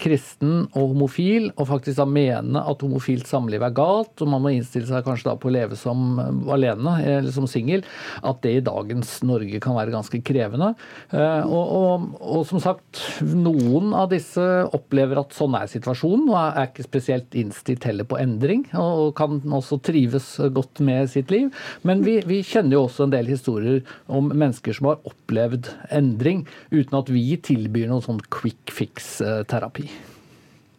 kristen 0.00 0.66
og 0.74 0.92
homofil, 0.92 1.50
og 1.54 1.68
faktisk 1.70 2.00
da 2.00 2.06
mene 2.08 2.62
at 2.64 2.84
homofilt 2.84 3.28
samliv 3.30 3.64
er 3.64 3.74
galt, 3.76 4.12
og 4.20 4.30
man 4.30 4.44
må 4.44 4.54
innstille 4.54 4.88
seg 4.88 5.04
kanskje 5.06 5.30
da 5.30 5.36
på 5.40 5.50
å 5.50 5.54
leve 5.54 5.78
som 5.78 6.18
alene 6.52 6.96
eller 7.00 7.32
som 7.34 7.48
singel, 7.50 7.84
at 8.22 8.42
det 8.44 8.56
i 8.58 8.64
dagens 8.64 9.16
Norge 9.26 9.60
kan 9.62 9.76
være 9.78 9.94
ganske 9.94 10.20
krevende. 10.26 10.72
Og, 11.14 11.64
og, 11.64 12.06
og, 12.20 12.42
som 12.48 12.60
sagt, 12.62 13.00
noen 13.24 13.92
av 13.96 14.10
disse 14.12 14.42
opplever 14.74 15.20
at 15.20 15.34
sånn 15.36 15.56
er 15.58 15.70
situasjonen, 15.70 16.28
og 16.32 16.38
er 16.40 16.68
ikke 16.68 16.86
spesielt 16.86 17.36
innstilt 17.38 17.86
heller 17.88 18.08
på 18.08 18.18
endring, 18.20 18.66
og 18.78 19.14
kan 19.18 19.40
også 19.44 19.80
trives 19.84 20.34
godt 20.54 20.82
med 20.84 21.10
sitt 21.12 21.32
liv. 21.34 21.50
Men 21.86 22.04
vi, 22.06 22.18
vi, 22.26 22.42
kjenner 22.44 22.78
jo 22.78 22.84
også 22.86 23.06
en 23.06 23.14
del 23.14 23.30
historier 23.30 23.82
om 24.06 24.30
mennesker 24.32 24.76
som 24.76 24.90
har 24.90 25.00
opplevd 25.08 25.70
endring, 25.96 26.44
uten 26.72 26.98
at 26.98 27.12
vi 27.12 27.28
tilbyr 27.36 27.88
noen 27.90 28.04
sånn 28.04 28.24
quick 28.34 28.74
fix-terapi. 28.74 29.88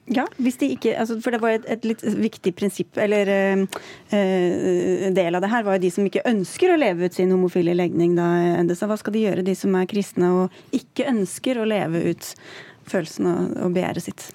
Ja, 0.06 0.28
hvis 0.38 0.60
de 0.62 0.68
ikke, 0.76 0.92
altså 1.02 1.18
for 1.24 1.34
det 1.34 1.40
var 1.42 1.56
et, 1.56 1.64
et 1.72 1.86
litt 1.88 2.04
viktig 2.06 2.52
prinsipp, 2.58 2.94
eller 3.02 3.30
uh, 3.32 5.08
del 5.18 5.38
av 5.38 5.42
det 5.42 5.50
her, 5.50 5.66
var 5.66 5.80
jo 5.80 5.86
de 5.88 5.92
som 5.96 6.06
ikke 6.06 6.28
ønsker 6.30 6.74
å 6.74 6.78
leve 6.78 7.10
ut 7.10 7.18
sin 7.18 7.34
homofile 7.34 7.74
legning. 7.74 8.14
da, 8.18 8.28
Endesa. 8.60 8.86
Hva 8.90 9.00
skal 9.02 9.16
de 9.16 9.26
gjøre, 9.26 9.46
de 9.48 9.56
som 9.58 9.74
er 9.74 9.90
kristne 9.90 10.30
og 10.44 10.78
ikke 10.78 11.10
ønsker 11.10 11.58
å 11.58 11.66
leve 11.66 12.04
ut 12.12 12.30
følelsen 12.86 13.32
og, 13.32 13.58
og 13.66 13.74
begjæret 13.74 14.06
sitt? 14.06 14.28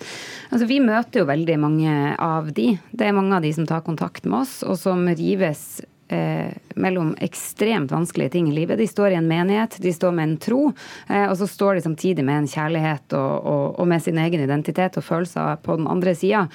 Altså, 0.50 0.66
vi 0.66 0.80
møter 0.82 1.22
jo 1.22 1.30
veldig 1.30 1.58
mange 1.62 1.94
av 2.18 2.50
de. 2.56 2.72
Det 2.90 3.06
er 3.06 3.14
mange 3.14 3.38
av 3.38 3.46
de 3.46 3.54
som 3.54 3.70
tar 3.70 3.86
kontakt 3.86 4.26
med 4.26 4.40
oss, 4.42 4.58
og 4.66 4.74
som 4.80 5.06
rives 5.06 5.84
eh, 6.12 6.50
mellom 6.74 7.14
ekstremt 7.22 7.92
vanskelige 7.92 8.34
ting 8.36 8.50
i 8.50 8.54
livet. 8.54 8.78
De 8.78 8.88
står 8.88 9.14
i 9.14 9.18
en 9.20 9.28
menighet, 9.30 9.78
de 9.82 9.92
står 9.94 10.14
med 10.16 10.28
en 10.28 10.36
tro, 10.42 10.60
eh, 11.08 11.26
og 11.28 11.36
så 11.38 11.48
står 11.50 11.78
de 11.78 11.86
samtidig 11.86 12.26
med 12.26 12.42
en 12.42 12.50
kjærlighet 12.50 13.16
og, 13.18 13.32
og, 13.46 13.64
og 13.80 13.90
med 13.90 14.02
sin 14.04 14.18
egen 14.18 14.44
identitet 14.44 14.98
og 15.00 15.06
følelser 15.06 15.60
på 15.64 15.78
den 15.80 15.90
andre 15.90 16.14
sida. 16.18 16.46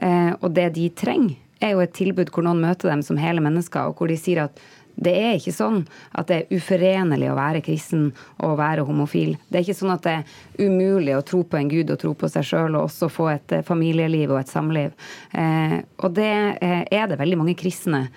Eh, 0.00 0.32
og 0.40 0.50
det 0.56 0.70
de 0.78 0.90
trenger, 0.94 1.38
er 1.60 1.74
jo 1.74 1.82
et 1.84 1.92
tilbud 1.92 2.30
hvor 2.32 2.46
noen 2.46 2.62
møter 2.62 2.88
dem 2.88 3.02
som 3.04 3.18
hele 3.20 3.42
mennesker, 3.44 3.90
og 3.90 3.98
hvor 3.98 4.08
de 4.08 4.16
sier 4.16 4.46
at 4.46 4.62
det 5.00 5.12
er 5.16 5.36
ikke 5.38 5.54
sånn 5.54 5.78
at 6.18 6.28
det 6.28 6.36
er 6.38 6.58
uforenlig 6.58 7.30
å 7.30 7.36
være 7.38 7.62
kristen 7.64 8.10
og 8.44 8.58
være 8.60 8.84
homofil. 8.88 9.36
Det 9.48 9.60
er 9.60 9.64
ikke 9.64 9.78
sånn 9.78 9.94
at 9.94 10.04
det 10.04 10.16
er 10.18 10.66
umulig 10.66 11.14
å 11.16 11.22
tro 11.26 11.42
på 11.44 11.60
en 11.60 11.70
gud 11.70 11.92
og 11.92 12.00
tro 12.02 12.12
på 12.18 12.28
seg 12.32 12.46
sjøl 12.50 12.76
og 12.76 12.88
også 12.88 13.08
få 13.12 13.30
et 13.32 13.56
eh, 13.56 13.64
familieliv 13.66 14.34
og 14.34 14.42
et 14.42 14.52
samliv. 14.52 14.92
Eh, 15.32 15.78
og 16.04 16.18
det 16.18 16.34
eh, 16.60 16.82
er 16.84 17.08
det 17.08 17.20
veldig 17.20 17.40
mange 17.40 17.56
kristne 17.60 18.08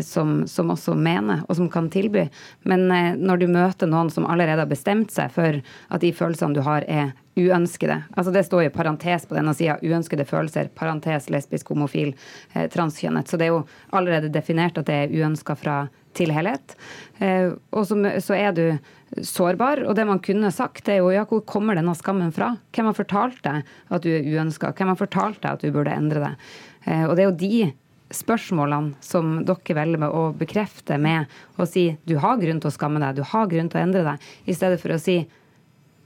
som, 0.00 0.46
som, 0.48 0.70
også 0.72 0.94
mener, 0.96 1.42
og 1.48 1.58
som 1.58 1.68
kan 1.72 1.90
tilby. 1.92 2.26
Men 2.64 2.88
eh, 2.90 3.12
når 3.16 3.42
du 3.42 3.46
møter 3.52 3.90
noen 3.90 4.10
som 4.12 4.26
allerede 4.28 4.64
har 4.64 4.70
bestemt 4.70 5.12
seg 5.12 5.32
for 5.34 5.60
at 5.60 6.04
de 6.04 6.12
følelsene 6.16 6.56
du 6.56 6.62
har, 6.66 6.86
er 6.88 7.12
uønskede 7.36 7.98
altså 8.16 8.32
Det 8.32 8.46
står 8.46 8.62
i 8.64 8.72
parentes 8.72 9.26
på 9.28 9.36
denne 9.36 9.52
sida. 9.54 9.76
Uønskede 9.84 10.24
følelser, 10.24 10.70
parentes 10.72 11.28
lesbisk, 11.28 11.68
homofil, 11.68 12.14
eh, 12.54 12.68
transkjønnet. 12.72 13.28
Så 13.28 13.36
det 13.36 13.48
er 13.48 13.54
jo 13.54 13.66
allerede 13.92 14.32
definert 14.32 14.78
at 14.80 14.88
det 14.88 14.96
er 15.02 15.12
uønska 15.12 15.56
fra 15.60 15.76
til 16.16 16.32
helhet. 16.32 16.76
Eh, 17.20 17.52
og 17.76 17.86
så, 17.88 17.98
så, 18.24 18.36
er 18.36 18.56
du 18.56 18.64
sårbar. 19.20 19.84
Og 19.84 19.96
det 19.98 20.06
man 20.08 20.22
kunne 20.24 20.52
sagt, 20.54 20.88
er 20.88 21.02
jo 21.02 21.12
ja, 21.12 21.26
hvor 21.28 21.44
kommer 21.44 21.76
denne 21.76 21.94
skammen 21.98 22.32
fra? 22.32 22.54
Hvem 22.72 22.90
har 22.90 22.96
fortalt 22.96 23.42
deg 23.44 23.66
at 23.92 24.06
du 24.06 24.12
er 24.14 24.24
uønska? 24.24 24.72
Hvem 24.72 24.94
har 24.94 25.00
fortalt 25.00 25.42
deg 25.42 25.50
at 25.52 25.64
du 25.64 25.74
burde 25.74 25.92
endre 25.92 26.24
deg? 26.24 26.46
Eh, 26.86 27.04
og 27.04 27.16
det 27.16 27.26
er 27.26 27.30
jo 27.30 27.40
de 27.44 27.56
spørsmålene 28.14 28.94
som 29.04 29.40
dere 29.46 29.76
velger 29.78 30.02
med 30.02 30.14
å 30.14 30.28
bekrefte 30.36 30.98
med 31.02 31.30
å 31.58 31.66
si 31.68 31.88
du 32.06 32.16
har 32.22 32.38
grunn 32.40 32.60
til 32.62 32.70
å 32.70 32.74
skamme 32.74 33.02
deg, 33.02 33.18
du 33.18 33.26
har 33.26 33.48
grunn 33.50 33.70
til 33.72 33.80
å 33.80 33.84
endre 33.86 34.04
deg, 34.06 34.28
i 34.46 34.56
stedet 34.56 34.80
for 34.82 34.94
å 34.94 35.00
si 35.02 35.20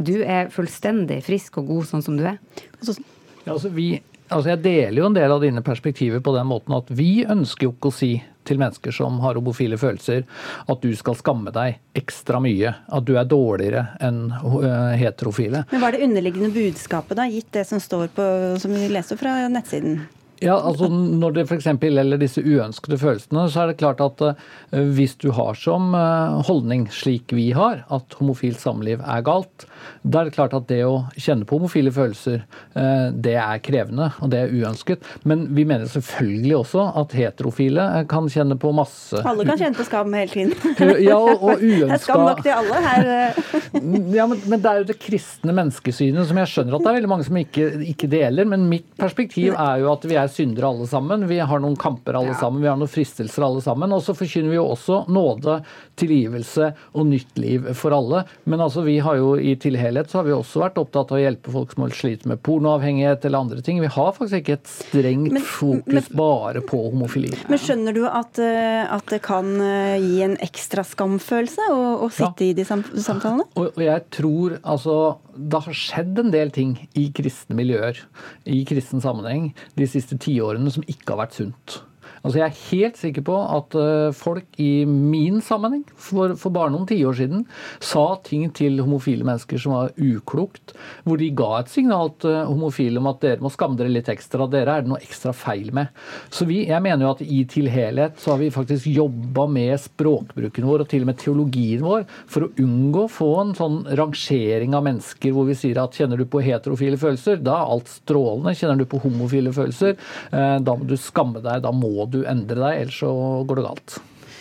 du 0.01 0.21
er 0.25 0.49
fullstendig 0.53 1.21
frisk 1.27 1.61
og 1.61 1.73
god 1.75 1.91
sånn 1.91 2.05
som 2.05 2.17
du 2.17 2.25
er. 2.25 2.39
Ja, 2.81 3.53
altså 3.53 3.69
vi, 3.75 3.93
altså 4.29 4.55
jeg 4.55 4.63
deler 4.65 5.03
jo 5.03 5.09
en 5.11 5.17
del 5.17 5.35
av 5.35 5.43
dine 5.45 5.63
perspektiver 5.65 6.23
på 6.25 6.33
den 6.37 6.49
måten 6.49 6.77
at 6.77 6.89
vi 6.89 7.27
ønsker 7.29 7.69
jo 7.69 7.75
ikke 7.75 7.93
å 7.93 7.99
si 7.99 8.15
til 8.49 8.57
mennesker 8.61 8.95
som 8.97 9.19
har 9.21 9.37
homofile 9.37 9.77
følelser, 9.79 10.25
at 10.65 10.81
du 10.81 10.95
skal 10.97 11.19
skamme 11.19 11.53
deg 11.55 11.77
ekstra 12.01 12.41
mye. 12.43 12.73
At 12.89 13.05
du 13.07 13.13
er 13.21 13.29
dårligere 13.29 13.85
enn 14.03 14.31
eh, 14.33 14.95
heterofile. 15.03 15.67
Men 15.71 15.83
Hva 15.83 15.91
er 15.91 15.99
det 15.99 16.09
underliggende 16.09 16.49
budskapet, 16.55 17.19
da, 17.21 17.29
gitt 17.31 17.53
det 17.55 17.67
som 17.69 17.83
står 17.83 18.09
på, 18.17 18.31
som 18.63 18.73
vi 18.75 18.89
leser 18.91 19.21
fra 19.21 19.37
nettsiden? 19.53 20.01
Ja, 20.41 20.57
altså 20.57 20.89
Når 20.89 21.35
det 21.37 21.43
f.eks. 21.51 21.67
gjelder 21.83 22.21
disse 22.21 22.41
uønskede 22.41 22.97
følelsene, 23.01 23.45
så 23.53 23.65
er 23.65 23.71
det 23.71 23.81
klart 23.83 24.01
at 24.01 24.23
uh, 24.25 24.87
hvis 24.97 25.13
du 25.21 25.29
har 25.37 25.57
som 25.59 25.93
uh, 25.93 26.41
holdning, 26.49 26.87
slik 26.93 27.35
vi 27.37 27.51
har, 27.57 27.83
at 27.93 28.17
homofilt 28.17 28.61
samliv 28.61 29.03
er 29.05 29.25
galt, 29.27 29.67
da 30.01 30.23
er 30.23 30.31
det 30.31 30.35
klart 30.37 30.55
at 30.57 30.69
det 30.71 30.81
å 30.87 31.03
kjenne 31.17 31.45
på 31.49 31.59
homofile 31.59 31.93
følelser, 31.93 32.47
uh, 32.73 33.11
det 33.13 33.37
er 33.37 33.61
krevende 33.65 34.11
og 34.21 34.33
det 34.33 34.41
er 34.41 34.55
uønsket. 34.55 35.05
Men 35.29 35.45
vi 35.57 35.67
mener 35.69 35.91
selvfølgelig 35.93 36.57
også 36.63 36.87
at 37.03 37.17
heterofile 37.19 37.87
kan 38.09 38.31
kjenne 38.33 38.57
på 38.61 38.73
masse 38.77 39.21
Alle 39.21 39.45
kan 39.49 39.61
kjenne 39.61 39.77
på 39.77 39.87
skam 39.89 40.17
hele 40.17 40.33
tiden. 40.33 40.57
ja, 41.11 41.19
og 41.21 41.61
uønska 41.61 41.85
Det 41.85 41.99
er 41.99 42.05
skam 42.07 42.25
nok 42.25 42.43
til 42.47 42.57
alle 42.57 42.81
her. 42.87 43.13
ja, 44.19 44.29
men, 44.31 44.41
men, 44.47 44.57
det 44.57 44.73
er 44.73 44.81
jo 44.81 44.89
det 44.89 44.99
kristne 45.03 45.53
menneskesynet 45.57 46.33
som 46.33 46.41
jeg 46.41 46.53
skjønner 46.55 46.79
at 46.79 46.87
det 46.87 46.93
er 46.95 46.99
veldig 47.03 47.13
mange 47.13 47.29
som 47.29 47.41
ikke, 47.45 47.71
ikke 47.93 48.09
deler. 48.11 48.49
Men 48.49 48.69
mitt 48.73 48.89
perspektiv 49.01 49.53
er 49.53 49.85
jo 49.85 49.93
at 49.93 50.09
vi 50.09 50.17
er 50.17 50.30
syndere 50.33 50.71
alle 50.71 50.87
sammen. 50.91 51.27
Vi 51.31 51.39
har 51.39 51.63
noen 51.63 51.77
kamper 51.81 52.19
alle 52.21 52.35
sammen, 52.39 52.63
vi 52.63 52.69
har 52.71 52.79
noen 52.81 52.91
fristelser 52.91 53.45
alle 53.47 53.63
sammen. 53.65 53.93
Og 53.97 54.03
så 54.05 54.15
forkynner 54.17 54.53
vi 54.53 54.59
jo 54.59 54.67
også 54.73 55.05
nåde, 55.13 55.61
tilgivelse 56.01 56.71
og 56.97 57.09
nytt 57.11 57.41
liv 57.41 57.71
for 57.77 57.95
alle. 57.97 58.25
Men 58.45 58.65
altså, 58.65 58.85
vi 58.87 58.99
har 59.05 59.19
jo 59.21 59.35
i 59.37 59.55
til 59.61 59.79
helhet 59.81 60.11
så 60.11 60.21
har 60.21 60.29
vi 60.29 60.35
også 60.35 60.63
vært 60.65 60.81
opptatt 60.81 61.13
av 61.13 61.19
å 61.19 61.23
hjelpe 61.23 61.53
folk 61.55 61.75
som 61.75 61.87
sliter 61.95 62.31
med 62.31 62.43
pornoavhengighet 62.47 63.25
eller 63.29 63.45
andre 63.45 63.65
ting. 63.65 63.81
Vi 63.83 63.91
har 63.91 64.13
faktisk 64.17 64.41
ikke 64.43 64.59
et 64.59 64.71
strengt 64.71 65.35
men, 65.37 65.45
fokus 65.45 65.93
men, 65.93 66.11
bare 66.17 66.65
på 66.65 66.83
homofili. 66.89 67.33
Men 67.51 67.61
skjønner 67.61 67.97
du 67.97 68.05
at, 68.09 68.41
eh, 68.43 68.85
at, 68.85 69.07
det 69.11 69.23
kan 69.25 69.51
eh, 69.65 69.97
gi 70.01 70.21
en 70.27 70.37
ekstra 70.43 70.85
skamfølelse 70.87 71.71
å, 71.75 71.81
å 72.07 72.11
sitte 72.13 72.47
ja. 72.47 72.53
i 72.53 72.57
de 72.57 72.67
samtalene? 72.69 73.49
Og, 73.57 73.73
og 73.75 73.83
jeg 73.85 74.07
tror 74.15 74.59
altså 74.61 74.97
det 75.35 75.63
har 75.67 75.77
skjedd 75.77 76.19
en 76.23 76.33
del 76.35 76.51
ting 76.55 76.75
i 76.99 77.09
kristne 77.17 77.57
miljøer, 77.59 77.99
i 78.47 78.63
kristen 78.69 79.03
sammenheng, 79.03 79.53
de 79.79 79.89
siste 79.91 80.19
tiårene 80.21 80.73
som 80.75 80.87
ikke 80.87 81.15
har 81.15 81.25
vært 81.25 81.39
sunt. 81.39 81.81
Altså 82.21 82.41
Jeg 82.41 82.47
er 82.47 82.59
helt 82.71 83.01
sikker 83.01 83.25
på 83.25 83.37
at 83.41 83.77
eh, 83.81 84.13
folk 84.17 84.61
i 84.61 84.85
min 84.85 85.41
sammenheng, 85.45 85.85
for, 85.97 86.35
for 86.41 86.53
bare 86.55 86.73
noen 86.75 86.89
tiår 86.89 87.17
siden, 87.17 87.47
sa 87.81 88.05
ting 88.27 88.49
til 88.57 88.81
homofile 88.83 89.25
mennesker 89.27 89.61
som 89.61 89.77
var 89.77 89.95
uklokt, 89.97 90.75
hvor 91.05 91.21
de 91.21 91.31
ga 91.37 91.51
et 91.61 91.73
signal 91.73 92.13
til 92.21 92.37
homofile 92.51 93.01
om 93.01 93.09
at 93.11 93.23
dere 93.25 93.45
må 93.45 93.53
skamme 93.53 93.79
dere 93.81 93.93
litt 93.93 94.11
ekstra, 94.13 94.49
dere 94.51 94.77
er 94.77 94.85
det 94.85 94.93
noe 94.93 95.01
ekstra 95.01 95.33
feil 95.37 95.73
med. 95.77 95.89
Så 96.33 96.47
vi, 96.49 96.63
jeg 96.69 96.85
mener 96.85 97.07
jo 97.07 97.15
at 97.15 97.25
i 97.25 97.41
Til 97.51 97.67
helhet 97.73 98.21
så 98.21 98.35
har 98.35 98.39
vi 98.39 98.51
faktisk 98.53 98.87
jobba 98.93 99.47
med 99.51 99.73
språkbruken 99.81 100.67
vår 100.69 100.85
og 100.85 100.91
til 100.91 101.03
og 101.03 101.09
med 101.09 101.19
teologien 101.19 101.83
vår 101.83 102.05
for 102.31 102.47
å 102.47 102.51
unngå 102.63 103.07
å 103.07 103.11
få 103.11 103.31
en 103.41 103.55
sånn 103.59 103.81
rangering 103.99 104.77
av 104.77 104.85
mennesker 104.87 105.35
hvor 105.35 105.49
vi 105.49 105.57
sier 105.59 105.81
at 105.83 105.97
kjenner 105.99 106.21
du 106.21 106.27
på 106.31 106.43
heterofile 106.45 107.01
følelser, 107.01 107.41
da 107.43 107.57
er 107.57 107.73
alt 107.75 107.91
strålende. 107.91 108.55
Kjenner 108.59 108.79
du 108.79 108.87
på 108.91 109.01
homofile 109.03 109.55
følelser, 109.57 109.97
eh, 110.31 110.57
da 110.63 110.77
må 110.77 110.87
du 110.87 110.97
skamme 111.01 111.43
deg, 111.43 111.65
da 111.65 111.73
må 111.75 112.07
du 112.11 112.23
endre 112.29 112.59
deg, 112.59 112.85
ellers 112.85 113.01
så 113.03 113.11
går 113.47 113.61
det 113.61 113.67
galt. 113.69 113.99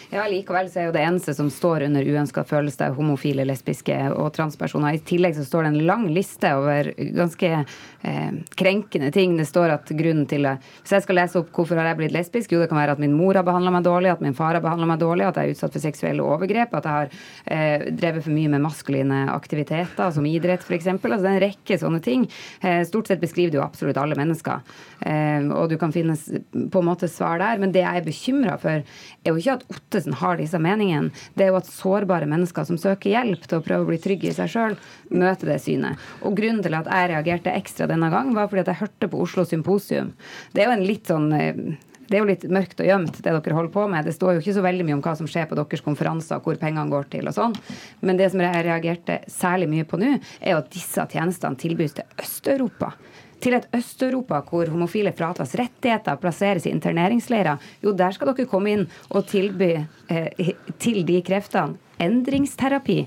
Ja, 0.09 0.23
Likevel 0.25 0.65
så 0.73 0.79
er 0.81 0.87
jo 0.87 0.93
det 0.95 1.03
eneste 1.05 1.35
som 1.37 1.51
står 1.53 1.83
under 1.85 2.01
uønska 2.01 2.41
følelse, 2.49 2.87
homofile, 2.97 3.43
lesbiske 3.45 3.93
og 4.09 4.31
transpersoner. 4.33 4.95
I 4.97 5.01
tillegg 5.05 5.35
så 5.37 5.43
står 5.45 5.67
det 5.67 5.69
en 5.69 5.85
lang 5.85 6.07
liste 6.09 6.49
over 6.57 6.89
ganske 7.13 7.51
eh, 7.53 8.39
krenkende 8.57 9.11
ting. 9.13 9.35
Det 9.37 9.45
står 9.45 9.75
at 9.75 9.91
grunnen 9.93 10.25
til 10.25 10.47
Hvis 10.49 10.95
jeg 10.95 11.05
skal 11.05 11.19
lese 11.19 11.37
opp 11.37 11.51
hvorfor 11.53 11.77
har 11.77 11.91
jeg 11.91 11.99
blitt 11.99 12.15
lesbisk, 12.15 12.55
jo 12.55 12.61
det 12.63 12.71
kan 12.71 12.79
være 12.79 12.95
at 12.97 13.03
min 13.03 13.13
mor 13.13 13.37
har 13.37 13.45
behandla 13.45 13.75
meg 13.75 13.85
dårlig, 13.85 14.09
at 14.15 14.23
min 14.25 14.33
far 14.33 14.57
har 14.57 14.65
behandla 14.65 14.87
meg 14.89 15.03
dårlig, 15.03 15.27
at 15.27 15.37
jeg 15.37 15.51
er 15.51 15.53
utsatt 15.53 15.77
for 15.77 15.85
seksuelle 15.85 16.25
overgrep, 16.25 16.73
at 16.73 16.89
jeg 16.89 16.95
har 16.95 17.13
eh, 17.45 17.85
drevet 18.01 18.25
for 18.25 18.33
mye 18.33 18.53
med 18.55 18.65
maskuline 18.65 19.21
aktiviteter, 19.35 20.09
som 20.17 20.25
idrett 20.25 20.65
f.eks. 20.65 20.89
Altså 20.89 21.21
det 21.21 21.29
er 21.29 21.35
en 21.35 21.45
rekke 21.45 21.79
sånne 21.83 22.01
ting. 22.01 22.25
Eh, 22.65 22.81
stort 22.89 23.13
sett 23.13 23.21
beskriver 23.21 23.53
det 23.53 23.61
jo 23.61 23.67
absolutt 23.67 24.01
alle 24.01 24.17
mennesker. 24.17 24.65
Eh, 25.05 25.45
og 25.53 25.69
du 25.69 25.77
kan 25.77 25.93
finne 25.93 26.17
på 26.17 26.81
en 26.81 26.89
måte 26.89 27.13
svar 27.13 27.37
der. 27.45 27.61
Men 27.61 27.77
det 27.77 27.85
jeg 27.85 28.01
er 28.01 28.09
bekymra 28.09 28.57
for, 28.57 28.81
er 28.81 29.29
jo 29.29 29.37
ikke 29.37 29.59
at 29.59 29.69
Otte 29.69 29.98
Ottesen 29.99 30.15
har 30.21 30.37
disse 30.39 30.59
meningene, 30.61 31.11
det 31.35 31.45
er 31.45 31.51
jo 31.51 31.59
at 31.59 31.67
sårbare 31.67 32.27
mennesker 32.29 32.67
som 32.67 32.79
søker 32.79 33.11
hjelp 33.11 33.43
til 33.43 33.59
å 33.59 33.65
prøve 33.65 33.83
å 33.83 33.89
bli 33.89 33.99
trygge 33.99 34.29
i 34.29 34.35
seg 34.35 34.51
sjøl, 34.53 34.77
møter 35.11 35.51
det 35.51 35.59
synet. 35.65 35.99
Og 36.23 36.37
grunnen 36.39 36.63
til 36.63 36.77
at 36.77 36.87
jeg 36.87 37.11
reagerte 37.11 37.51
ekstra 37.51 37.89
denne 37.89 38.07
gang, 38.13 38.31
var 38.37 38.47
fordi 38.47 38.63
at 38.63 38.71
jeg 38.71 38.81
hørte 38.85 39.11
på 39.11 39.21
Oslo 39.25 39.45
Symposium. 39.47 40.13
Det 40.55 40.63
er 40.63 40.69
jo 40.69 40.77
en 40.77 40.87
litt 40.87 41.11
sånn 41.11 41.29
eh, 41.35 41.61
det 42.09 42.17
er 42.17 42.23
jo 42.23 42.29
litt 42.31 42.45
mørkt 42.49 42.79
og 42.81 42.87
gjemt, 42.87 43.19
det 43.19 43.29
dere 43.29 43.53
holder 43.53 43.73
på 43.75 43.83
med. 43.91 44.07
Det 44.07 44.15
står 44.15 44.33
jo 44.33 44.41
ikke 44.41 44.55
så 44.55 44.63
veldig 44.65 44.85
mye 44.87 44.95
om 44.97 45.03
hva 45.05 45.11
som 45.19 45.27
skjer 45.29 45.45
på 45.45 45.57
deres 45.59 45.83
konferanser, 45.85 46.39
hvor 46.41 46.57
pengene 46.57 46.89
går 46.89 47.05
til 47.13 47.29
og 47.29 47.35
sånn. 47.35 47.53
Men 48.01 48.17
det 48.17 48.31
som 48.33 48.41
jeg 48.41 48.63
reagerte 48.65 49.19
særlig 49.29 49.67
mye 49.69 49.85
på 49.85 49.99
nå, 50.01 50.15
er 50.41 50.55
jo 50.55 50.61
at 50.63 50.71
disse 50.73 51.05
tjenestene 51.11 51.59
tilbys 51.61 51.99
til 51.99 52.09
Øst-Europa 52.23 52.95
til 53.41 53.57
et 53.57 53.67
Øst-Europa 53.75 54.41
hvor 54.49 54.71
homofile 54.71 55.13
fratas 55.15 55.55
rettigheter, 55.59 56.19
plasseres 56.21 56.67
i 56.67 56.73
interneringsleirer, 56.73 57.57
jo, 57.83 57.93
der 57.93 58.15
skal 58.15 58.33
dere 58.33 58.49
komme 58.49 58.75
inn 58.75 58.85
og 59.09 59.27
tilby 59.29 59.71
eh, 60.09 60.53
til 60.79 61.03
de 61.07 61.21
kreftene. 61.25 61.79
Endringsterapi 61.99 63.01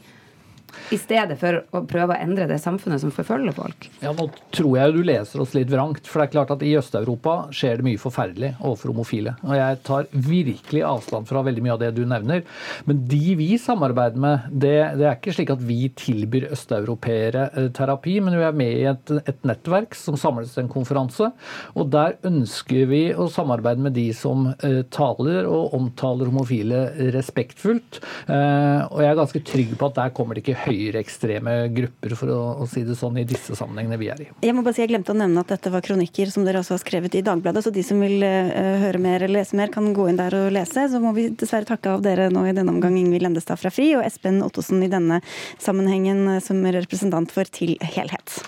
i 0.93 0.99
stedet 1.01 1.39
for 1.41 1.63
å 1.73 1.83
prøve 1.89 2.17
å 2.17 2.23
endre 2.23 2.49
det 2.51 2.59
samfunnet 2.63 3.03
som 3.03 3.13
forfølger 3.15 3.57
folk? 3.57 3.89
Ja, 4.03 4.13
Nå 4.17 4.29
tror 4.55 4.77
jeg 4.79 4.97
du 4.97 5.03
leser 5.07 5.43
oss 5.45 5.55
litt 5.57 5.71
vrangt. 5.73 6.07
For 6.09 6.21
det 6.21 6.29
er 6.29 6.35
klart 6.37 6.53
at 6.55 6.65
i 6.67 6.75
Øst-Europa 6.79 7.37
skjer 7.55 7.81
det 7.81 7.87
mye 7.87 8.01
forferdelig 8.01 8.53
overfor 8.61 8.93
homofile. 8.93 9.37
Og 9.47 9.57
jeg 9.59 9.81
tar 9.87 10.09
virkelig 10.13 10.85
avstand 10.87 11.29
fra 11.31 11.45
veldig 11.47 11.65
mye 11.65 11.75
av 11.77 11.83
det 11.83 11.93
du 11.97 12.03
nevner. 12.09 12.45
Men 12.89 13.05
de 13.11 13.37
vi 13.39 13.51
samarbeider 13.61 14.21
med, 14.23 14.49
det, 14.51 14.77
det 15.01 15.09
er 15.09 15.17
ikke 15.17 15.37
slik 15.37 15.53
at 15.55 15.65
vi 15.67 15.81
tilbyr 15.99 16.49
østeuropeere 16.53 17.49
eh, 17.51 17.69
terapi, 17.75 18.19
men 18.25 18.37
vi 18.39 18.47
er 18.47 18.57
med 18.57 18.77
i 18.81 18.87
et, 18.91 19.15
et 19.23 19.49
nettverk 19.49 19.97
som 19.99 20.19
samles 20.21 20.55
til 20.55 20.65
en 20.65 20.73
konferanse. 20.73 21.31
Og 21.77 21.91
der 21.93 22.19
ønsker 22.29 22.89
vi 22.91 23.03
å 23.15 23.29
samarbeide 23.33 23.83
med 23.83 23.97
de 23.97 24.09
som 24.17 24.49
uh, 24.53 24.83
taler 24.93 25.49
og 25.49 25.75
omtaler 25.77 26.31
homofile 26.31 26.85
respektfullt. 27.15 28.01
Uh, 28.29 28.89
og 28.91 29.03
jeg 29.03 29.11
er 29.11 29.21
ganske 29.21 29.45
trygg 29.53 29.75
på 29.79 29.91
at 29.91 29.99
der 29.99 30.15
kommer 30.17 30.37
det 30.37 30.45
ikke 30.45 30.62
høyreekstreme 30.67 31.55
grupper, 31.75 32.15
for 32.19 32.33
å, 32.35 32.41
å, 32.63 32.69
si 32.71 32.85
det 32.87 32.97
sånn, 32.99 33.19
i 33.21 33.27
disse 33.29 33.57
sammenhengene 33.59 33.99
vi 34.01 34.11
er 34.13 34.23
i. 34.25 34.29
Jeg 34.45 34.57
må 34.57 34.65
bare 34.65 34.77
si, 34.77 34.85
jeg 34.85 34.93
glemte 34.93 35.15
å 35.15 35.19
nevne 35.19 35.43
at 35.45 35.53
dette 35.55 35.73
var 35.73 35.85
kronikker 35.85 36.33
som 36.33 36.47
dere 36.47 36.63
også 36.63 36.77
har 36.77 36.83
skrevet 36.85 37.19
i 37.19 37.25
Dagbladet, 37.27 37.65
så 37.67 37.75
de 37.75 37.85
som 37.87 38.01
vil 38.03 38.25
uh, 38.25 38.79
høre 38.85 39.03
mer 39.03 39.27
eller 39.27 39.43
lese 39.43 39.59
mer, 39.59 39.73
kan 39.75 39.91
gå 39.97 40.09
inn 40.11 40.21
der 40.21 40.37
og 40.39 40.51
lese. 40.55 40.87
Så 40.93 41.03
må 41.03 41.15
vi 41.17 41.29
dessverre 41.35 41.69
takke 41.69 41.97
av 41.97 42.05
dere 42.05 42.31
nå 42.33 42.47
i 42.49 42.57
denne 42.57 42.75
omgang, 42.75 42.97
Ingvild 42.99 43.27
Lendestad 43.27 43.61
fra 43.61 43.73
FRI 43.73 43.93
og 43.99 44.07
Espen 44.07 44.43
Ottosen 44.45 44.83
i 44.85 44.91
denne 44.93 45.21
sammenhengen 45.63 46.37
eh, 46.37 46.43
som 46.45 46.63
representant 46.63 47.33
for 47.33 47.49
Til 47.53 47.77
helhet. 47.83 48.41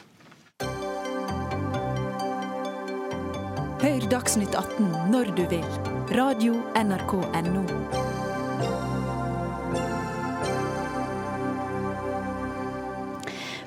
Hør 3.85 4.07
Dagsnytt 4.09 4.57
18 4.57 5.13
når 5.13 5.35
du 5.37 5.45
vil. 5.51 5.67
Radio 6.17 6.57
NRK 6.79 7.19
Radio.nrk.no. 7.21 8.14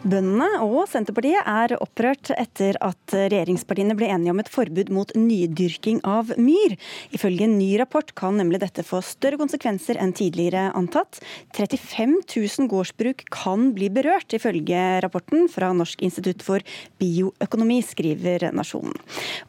Bøndene 0.07 0.61
og 0.63 0.85
Senterpartiet 0.87 1.43
er 1.43 1.73
opprørt 1.83 2.29
etter 2.39 2.77
at 2.85 3.11
regjeringspartiene 3.15 3.95
ble 3.97 4.07
enige 4.13 4.31
om 4.31 4.39
et 4.39 4.51
forbud 4.51 4.91
mot 4.95 5.09
nydyrking 5.17 5.99
av 6.07 6.31
myr. 6.39 6.77
Ifølge 7.15 7.43
en 7.43 7.57
ny 7.59 7.73
rapport 7.81 8.13
kan 8.15 8.37
nemlig 8.39 8.61
dette 8.63 8.85
få 8.87 9.01
større 9.03 9.39
konsekvenser 9.41 9.99
enn 9.99 10.13
tidligere 10.15 10.69
antatt. 10.79 11.19
35 11.57 12.21
000 12.23 12.71
gårdsbruk 12.71 13.25
kan 13.33 13.73
bli 13.75 13.91
berørt, 13.91 14.31
ifølge 14.37 14.85
rapporten 15.03 15.51
fra 15.51 15.73
Norsk 15.75 16.05
institutt 16.07 16.45
for 16.45 16.63
bioøkonomi, 17.03 17.81
skriver 17.83 18.47
Nasjonen. 18.55 18.95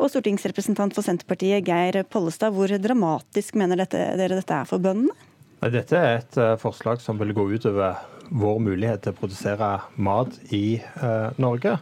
Og 0.03 0.11
stortingsrepresentant 0.11 0.97
for 0.97 1.07
Senterpartiet 1.07 1.67
Geir 1.69 2.03
Pollestad, 2.11 2.57
hvor 2.57 2.73
dramatisk 2.83 3.55
mener 3.61 3.85
dette, 3.85 4.03
dere 4.19 4.43
dette 4.43 4.63
er 4.63 4.67
for 4.67 4.83
bøndene? 4.83 5.15
Dette 5.59 5.99
er 5.99 6.21
et 6.21 6.37
eh, 6.39 6.55
forslag 6.59 7.01
som 7.03 7.19
vil 7.19 7.35
gå 7.35 7.47
utover 7.51 7.99
vår 8.31 8.63
mulighet 8.65 9.05
til 9.05 9.15
å 9.15 9.19
produsere 9.19 9.71
mat 9.97 10.35
i 10.55 10.79
uh, 11.01 11.35
Norge. 11.41 11.79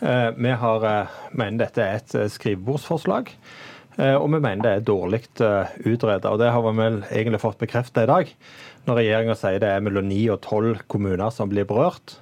Uh, 0.00 0.30
vi 0.36 0.52
har, 0.60 0.84
uh, 0.84 1.16
mener 1.32 1.64
dette 1.64 1.84
er 1.84 2.00
et 2.00 2.34
skrivebordsforslag. 2.34 3.32
Og 3.96 4.26
vi 4.28 4.38
mener 4.44 4.60
det 4.60 4.70
er 4.76 4.82
dårlig 4.84 5.22
utredet. 5.32 6.26
Og 6.28 6.36
det 6.36 6.50
har 6.52 6.60
vi 6.66 6.72
vel 6.76 6.98
egentlig 7.06 7.38
fått 7.40 7.62
bekreftet 7.62 8.02
i 8.02 8.10
dag. 8.10 8.32
Når 8.84 8.98
regjeringa 8.98 9.36
sier 9.40 9.56
det 9.62 9.70
er 9.72 9.86
mellom 9.86 10.04
9 10.04 10.18
og 10.34 10.42
12 10.42 10.82
kommuner 10.92 11.32
som 11.32 11.48
blir 11.48 11.64
berørt. 11.64 12.18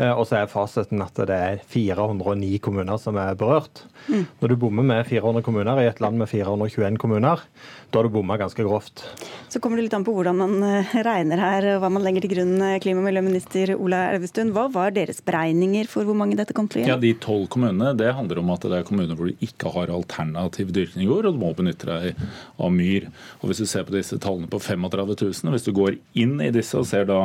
Og 0.00 0.22
så 0.24 0.38
er 0.38 0.48
fasiten 0.48 1.04
at 1.04 1.20
det 1.28 1.36
er 1.36 1.60
409 1.68 2.54
kommuner 2.64 2.96
som 2.96 3.20
er 3.20 3.36
berørt. 3.36 3.84
Mm. 4.08 4.24
Når 4.40 4.54
du 4.54 4.56
bommer 4.64 4.88
med 4.94 5.04
400 5.12 5.44
kommuner 5.44 5.82
i 5.82 5.90
et 5.90 6.00
land 6.00 6.16
med 6.16 6.32
421 6.32 6.96
kommuner, 7.04 7.44
da 7.90 7.98
har 7.98 8.06
du 8.06 8.14
bomma 8.14 8.36
ganske 8.38 8.62
grovt. 8.62 9.02
Så 9.50 9.58
kommer 9.58 9.80
det 9.80 9.88
litt 9.88 9.94
an 9.96 10.04
på 10.06 10.12
hvordan 10.14 10.36
man 10.38 10.62
eh, 10.62 10.92
regner 11.02 11.40
her, 11.42 11.64
og 11.74 11.80
hva 11.82 11.88
man 11.90 12.04
legger 12.06 12.22
til 12.22 12.30
grunn. 12.36 12.52
Eh, 12.62 12.76
klima- 12.82 13.02
og 13.02 13.08
miljøminister 13.08 13.72
Ola 13.74 14.04
Elvestuen, 14.12 14.52
hva 14.54 14.68
var 14.70 14.94
deres 14.94 15.18
beregninger 15.26 15.90
for 15.90 16.06
hvor 16.06 16.14
mange 16.14 16.38
dette 16.38 16.54
kom 16.54 16.68
til 16.70 16.80
å 16.80 16.84
gjelde? 16.84 16.94
Ja, 16.94 17.00
De 17.02 17.10
tolv 17.18 17.48
kommunene 17.50 17.96
det 17.98 18.12
handler 18.14 18.38
om 18.42 18.52
at 18.54 18.62
det 18.62 18.78
er 18.78 18.86
kommuner 18.86 19.18
hvor 19.18 19.26
du 19.26 19.42
ikke 19.42 19.72
har 19.74 19.90
alternativ 19.90 20.70
dyrking 20.76 21.02
jord, 21.08 21.26
og 21.26 21.34
du 21.34 21.42
må 21.42 21.50
benytte 21.58 21.88
deg 21.90 22.22
av 22.62 22.70
myr. 22.76 23.08
Og 23.40 23.50
Hvis 23.50 23.64
du 23.64 23.66
ser 23.72 23.88
på 23.88 23.96
disse 23.96 24.20
tallene 24.22 24.50
på 24.50 24.62
35 24.62 25.16
000, 25.18 25.54
hvis 25.56 25.66
du 25.66 25.72
går 25.74 25.98
inn 26.22 26.38
i 26.44 26.52
disse 26.54 26.78
og 26.78 26.86
ser 26.86 27.10
da 27.10 27.24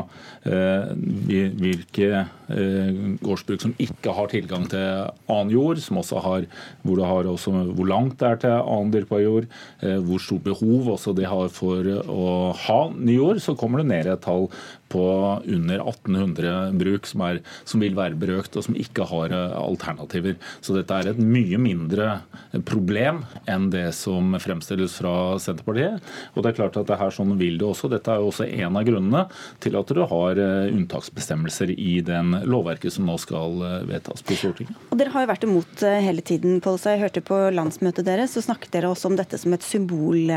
eh, 0.50 0.90
hvilke 1.30 2.10
eh, 2.26 3.00
gårdsbruk 3.22 3.62
som 3.62 3.78
ikke 3.78 4.18
har 4.18 4.34
tilgang 4.34 4.66
til 4.74 5.14
annen 5.30 5.54
jord, 5.54 5.84
som 5.84 6.02
også 6.02 6.26
har, 6.26 6.50
hvor, 6.82 6.98
du 6.98 7.06
har 7.06 7.30
også, 7.30 7.54
hvor 7.70 7.90
langt 7.90 8.18
det 8.22 8.32
er 8.32 8.44
til 8.48 8.58
annen 8.58 8.94
dyrkbar 8.98 9.22
jord, 9.22 9.50
eh, 9.86 10.02
hvor 10.02 10.26
stort 10.26 10.42
behov 10.42 10.55
behov 10.56 10.96
også 10.96 11.14
de 11.18 11.28
har 11.28 11.52
for 11.54 11.86
å 12.08 12.30
ha 12.66 12.80
nyår, 12.96 13.42
så 13.44 13.56
kommer 13.60 13.84
det 13.84 13.90
ned 13.92 14.10
i 14.10 14.14
et 14.16 14.24
tall 14.26 14.48
på 14.90 15.06
under 15.46 15.82
1800 15.82 16.72
bruk 16.78 17.08
som, 17.10 17.24
er, 17.26 17.42
som, 17.64 17.82
vil 17.82 17.96
være 17.98 18.18
berøkt, 18.20 18.56
og 18.58 18.68
som 18.68 18.78
ikke 18.78 19.08
har 19.10 19.34
eh, 19.34 19.56
alternativer. 19.58 20.38
Så 20.64 20.76
dette 20.78 20.96
er 20.96 21.12
et 21.12 21.22
mye 21.22 21.60
mindre 21.62 22.20
problem 22.68 23.24
enn 23.50 23.70
det 23.74 23.88
som 23.98 24.36
fremstilles 24.42 24.98
fra 25.00 25.16
Senterpartiet. 25.42 26.04
Og 26.36 26.44
det 26.44 26.52
er 26.52 26.60
klart 26.60 26.80
at 26.80 26.90
det 26.90 27.00
her 27.00 27.14
sånn 27.14 27.34
vil 27.40 27.58
det 27.62 27.68
også. 27.68 27.90
Dette 27.92 28.14
er 28.14 28.22
jo 28.22 28.30
også 28.32 28.48
en 28.48 28.80
av 28.80 28.86
grunnene 28.88 29.26
til 29.64 29.78
at 29.80 29.96
du 29.96 30.04
har 30.06 30.42
eh, 30.42 30.70
unntaksbestemmelser 30.76 31.74
i 31.76 31.98
den 32.06 32.38
lovverket 32.46 32.94
som 32.96 33.10
nå 33.10 33.18
skal 33.22 33.66
eh, 33.66 33.78
vedtas 33.90 34.26
på 34.26 34.38
Stortinget. 34.40 34.78
Og 34.92 35.02
Dere 35.02 35.14
har 35.16 35.26
jo 35.26 35.32
vært 35.34 35.48
imot 35.50 35.86
hele 36.06 36.24
tiden, 36.26 36.60
Polsa. 36.64 36.94
Jeg 36.94 37.06
hørte 37.08 37.26
på 37.26 37.40
landsmøtet 37.56 38.06
deres, 38.08 38.36
så 38.36 38.44
snakket 38.46 38.78
dere 38.78 38.94
også 38.94 39.10
om 39.10 39.18
dette 39.18 39.40
som 39.42 39.54
et 39.56 39.66
symbol, 39.66 40.32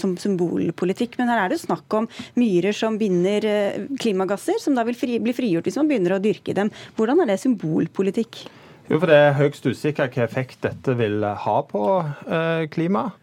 som 0.00 0.14
symbolpolitikk. 0.20 1.18
Men 1.18 1.30
her 1.32 1.44
er 1.44 1.52
det 1.52 1.60
snakk 1.60 1.98
om 1.98 2.08
myrer 2.38 2.76
som 2.76 2.96
binder 3.00 3.44
klimagasser, 3.96 4.60
som 4.62 4.76
da 4.76 4.84
vil 4.88 4.98
fri, 4.98 5.18
bli 5.22 5.34
frigjort 5.36 5.68
hvis 5.68 5.78
man 5.80 5.90
begynner 5.90 6.16
å 6.16 6.22
dyrke 6.22 6.56
dem. 6.56 6.72
Hvordan 6.98 7.24
er 7.24 7.32
det 7.32 7.40
symbolpolitikk? 7.42 8.44
Jo, 8.88 8.96
for 8.96 9.10
Det 9.10 9.20
er 9.20 9.36
høyst 9.36 9.66
usikkert 9.68 10.14
hvilken 10.14 10.24
effekt 10.24 10.64
dette 10.64 10.96
vil 10.96 11.20
ha 11.20 11.60
på 11.68 11.84
eh, 12.00 12.64
klimaet. 12.72 13.16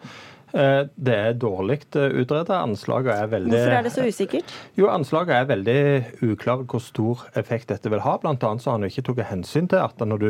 Eh, 0.55 0.85
det 0.93 1.15
er 1.15 1.39
dårlig 1.41 1.79
eh, 1.97 2.13
utredet. 2.21 2.53
Anslaget 2.53 3.15
er 3.15 3.31
veldig 3.31 3.55
Hvorfor 3.55 3.77
er 3.79 3.87
det 3.87 3.93
så 3.95 4.05
usikkert? 4.05 4.53
Jo, 4.77 4.91
Anslaget 4.93 5.33
er 5.39 5.49
veldig 5.49 5.81
uklart 6.29 6.69
hvor 6.69 6.83
stor 6.85 7.25
effekt 7.35 7.73
dette 7.73 7.89
vil 7.91 8.05
ha. 8.05 8.13
Blant 8.21 8.45
annet 8.45 8.63
så 8.63 8.71
har 8.71 8.77
han 8.77 8.87
ikke 8.87 9.07
tatt 9.09 9.25
hensyn 9.31 9.67
til 9.73 9.81
at 9.81 10.05
når 10.05 10.21
du 10.21 10.29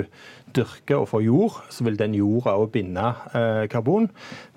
dyrker 0.55 1.03
og 1.03 1.09
får 1.11 1.27
jord, 1.27 1.59
så 1.69 1.83
vil 1.83 1.99
den 1.99 2.15
jorda 2.15 2.55
òg 2.55 2.71
binde 2.77 3.11
karbon. 3.69 4.07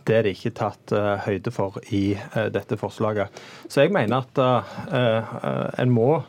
Det 0.09 0.17
er 0.17 0.25
det 0.25 0.35
ikke 0.37 0.55
tatt 0.57 0.93
uh, 0.97 1.19
høyde 1.27 1.53
for 1.53 1.77
i 1.93 2.03
uh, 2.17 2.47
dette 2.53 2.79
forslaget. 2.81 3.41
Så 3.69 3.85
jeg 3.85 3.93
mener 3.93 4.25
at 4.25 4.41
uh, 4.41 5.75
en 5.83 5.93
må 5.93 6.23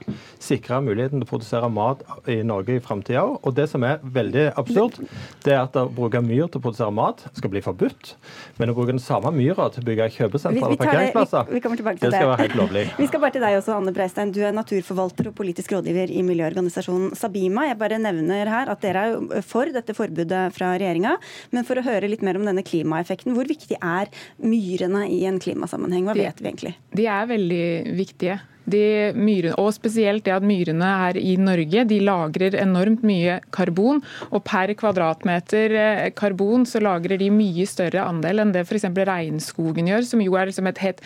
sikre 0.44 0.82
muligheten 0.84 1.22
til 1.22 1.28
å 1.28 1.30
produsere 1.30 1.70
mat 1.72 2.04
i 2.30 2.42
Norge 2.44 2.76
i 2.76 2.84
framtida 2.84 3.24
òg. 3.24 3.38
Og 3.48 3.56
det 3.56 3.70
som 3.72 3.86
er 3.88 4.02
veldig 4.04 4.50
absurd, 4.60 5.00
det 5.46 5.56
er 5.56 5.62
at 5.64 5.78
å 5.80 5.86
bruke 5.88 6.20
myr 6.24 6.50
til 6.50 6.60
å 6.60 6.64
produsere 6.66 6.92
mat 6.96 7.24
skal 7.38 7.54
bli 7.54 7.64
forbudt. 7.64 8.14
Men 8.60 8.74
å 8.74 8.76
bruke 8.76 8.92
den 8.92 9.04
samme 9.04 9.32
myra 9.36 9.70
til 9.72 9.86
å 9.86 9.88
bygge 9.88 10.10
kjøpesentre 10.18 10.74
og 10.74 10.82
parkeringsplasser, 10.82 11.48
vi, 11.54 11.64
vi, 11.64 11.80
vi 11.80 11.96
det 12.04 12.12
skal 12.12 12.32
være 12.34 12.42
helt 12.44 12.60
lovlig. 12.60 12.86
Vi 13.00 13.08
skal 13.08 13.22
bare 13.24 13.34
til 13.36 13.44
deg 13.44 13.58
også, 13.60 13.78
Anne 13.78 13.94
Breistein. 13.96 14.34
Du 14.36 14.42
er 14.44 14.56
naturforvalter 14.56 15.30
og 15.32 15.36
politisk 15.38 15.72
rådgiver 15.74 16.12
i 16.12 16.24
miljøorganisasjonen 16.26 17.16
Sabima. 17.18 17.68
Jeg 17.70 17.80
bare 17.80 18.00
nevner 18.02 18.50
her 18.52 18.72
at 18.74 18.84
dere 18.84 19.06
er 19.40 19.46
for 19.46 19.72
dette 19.74 19.96
forbudet 19.96 20.44
fra 20.56 20.74
regjeringa. 20.76 21.16
Men 21.56 21.68
for 21.68 21.80
å 21.80 21.86
høre 21.86 22.10
litt 22.12 22.26
mer 22.26 22.40
om 22.40 22.48
denne 22.48 22.66
klimaeffekten, 22.66 23.36
hvor 23.38 23.48
viktig 23.50 23.69
er 23.78 24.10
myrene 24.42 25.06
i 25.12 25.24
en 25.30 25.40
klimasammenheng? 25.42 26.08
Hva 26.10 26.18
vet 26.18 26.42
vi 26.42 26.50
egentlig? 26.52 26.78
De 26.96 27.06
er 27.10 27.30
veldig 27.30 27.66
viktige. 28.00 28.40
De 28.70 28.82
myrene, 29.18 29.56
og 29.58 29.72
spesielt 29.74 30.26
det 30.28 30.34
at 30.36 30.46
myrene 30.46 30.90
her 31.02 31.18
i 31.18 31.36
Norge 31.42 31.86
de 31.90 32.00
lagrer 32.06 32.58
enormt 32.60 33.06
mye 33.08 33.40
karbon. 33.56 34.04
Og 34.30 34.44
per 34.46 34.74
kvadratmeter 34.78 35.76
eh, 35.80 36.10
karbon 36.18 36.68
så 36.70 36.82
lagrer 36.84 37.18
de 37.22 37.32
mye 37.34 37.66
større 37.70 38.06
andel 38.06 38.44
enn 38.44 38.54
det 38.54 38.66
f.eks. 38.68 38.90
regnskogen 39.10 39.90
gjør, 39.90 40.06
som 40.12 40.22
jo 40.24 40.38
er 40.38 40.52
liksom 40.52 40.70
et 40.70 40.84
helt 40.86 41.02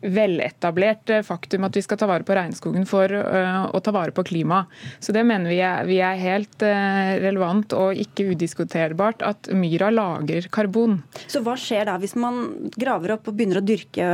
veletablert 0.00 1.10
eh, 1.10 1.22
faktum 1.26 1.66
at 1.66 1.76
vi 1.76 1.82
skal 1.82 1.98
ta 1.98 2.08
vare 2.10 2.26
på 2.26 2.36
regnskogen 2.36 2.86
for 2.88 3.10
uh, 3.10 3.66
å 3.74 3.80
ta 3.82 3.92
vare 3.94 4.14
på 4.14 4.24
klimaet. 4.28 4.70
Så 5.02 5.14
det 5.14 5.24
mener 5.26 5.50
vi 5.50 5.60
er, 5.64 5.86
vi 5.88 5.98
er 6.04 6.20
helt 6.20 6.62
uh, 6.62 7.14
relevant 7.22 7.74
og 7.76 7.98
ikke 7.98 8.30
udiskuterbart 8.32 9.24
at 9.26 9.50
myra 9.54 9.90
lager 9.94 10.46
karbon. 10.54 11.00
Så 11.26 11.42
hva 11.46 11.56
skjer 11.58 11.88
da 11.90 11.98
hvis 11.98 12.14
man 12.18 12.70
graver 12.78 13.16
opp 13.16 13.30
og 13.30 13.38
begynner 13.38 13.62
å 13.62 13.66
dyrke 13.66 14.06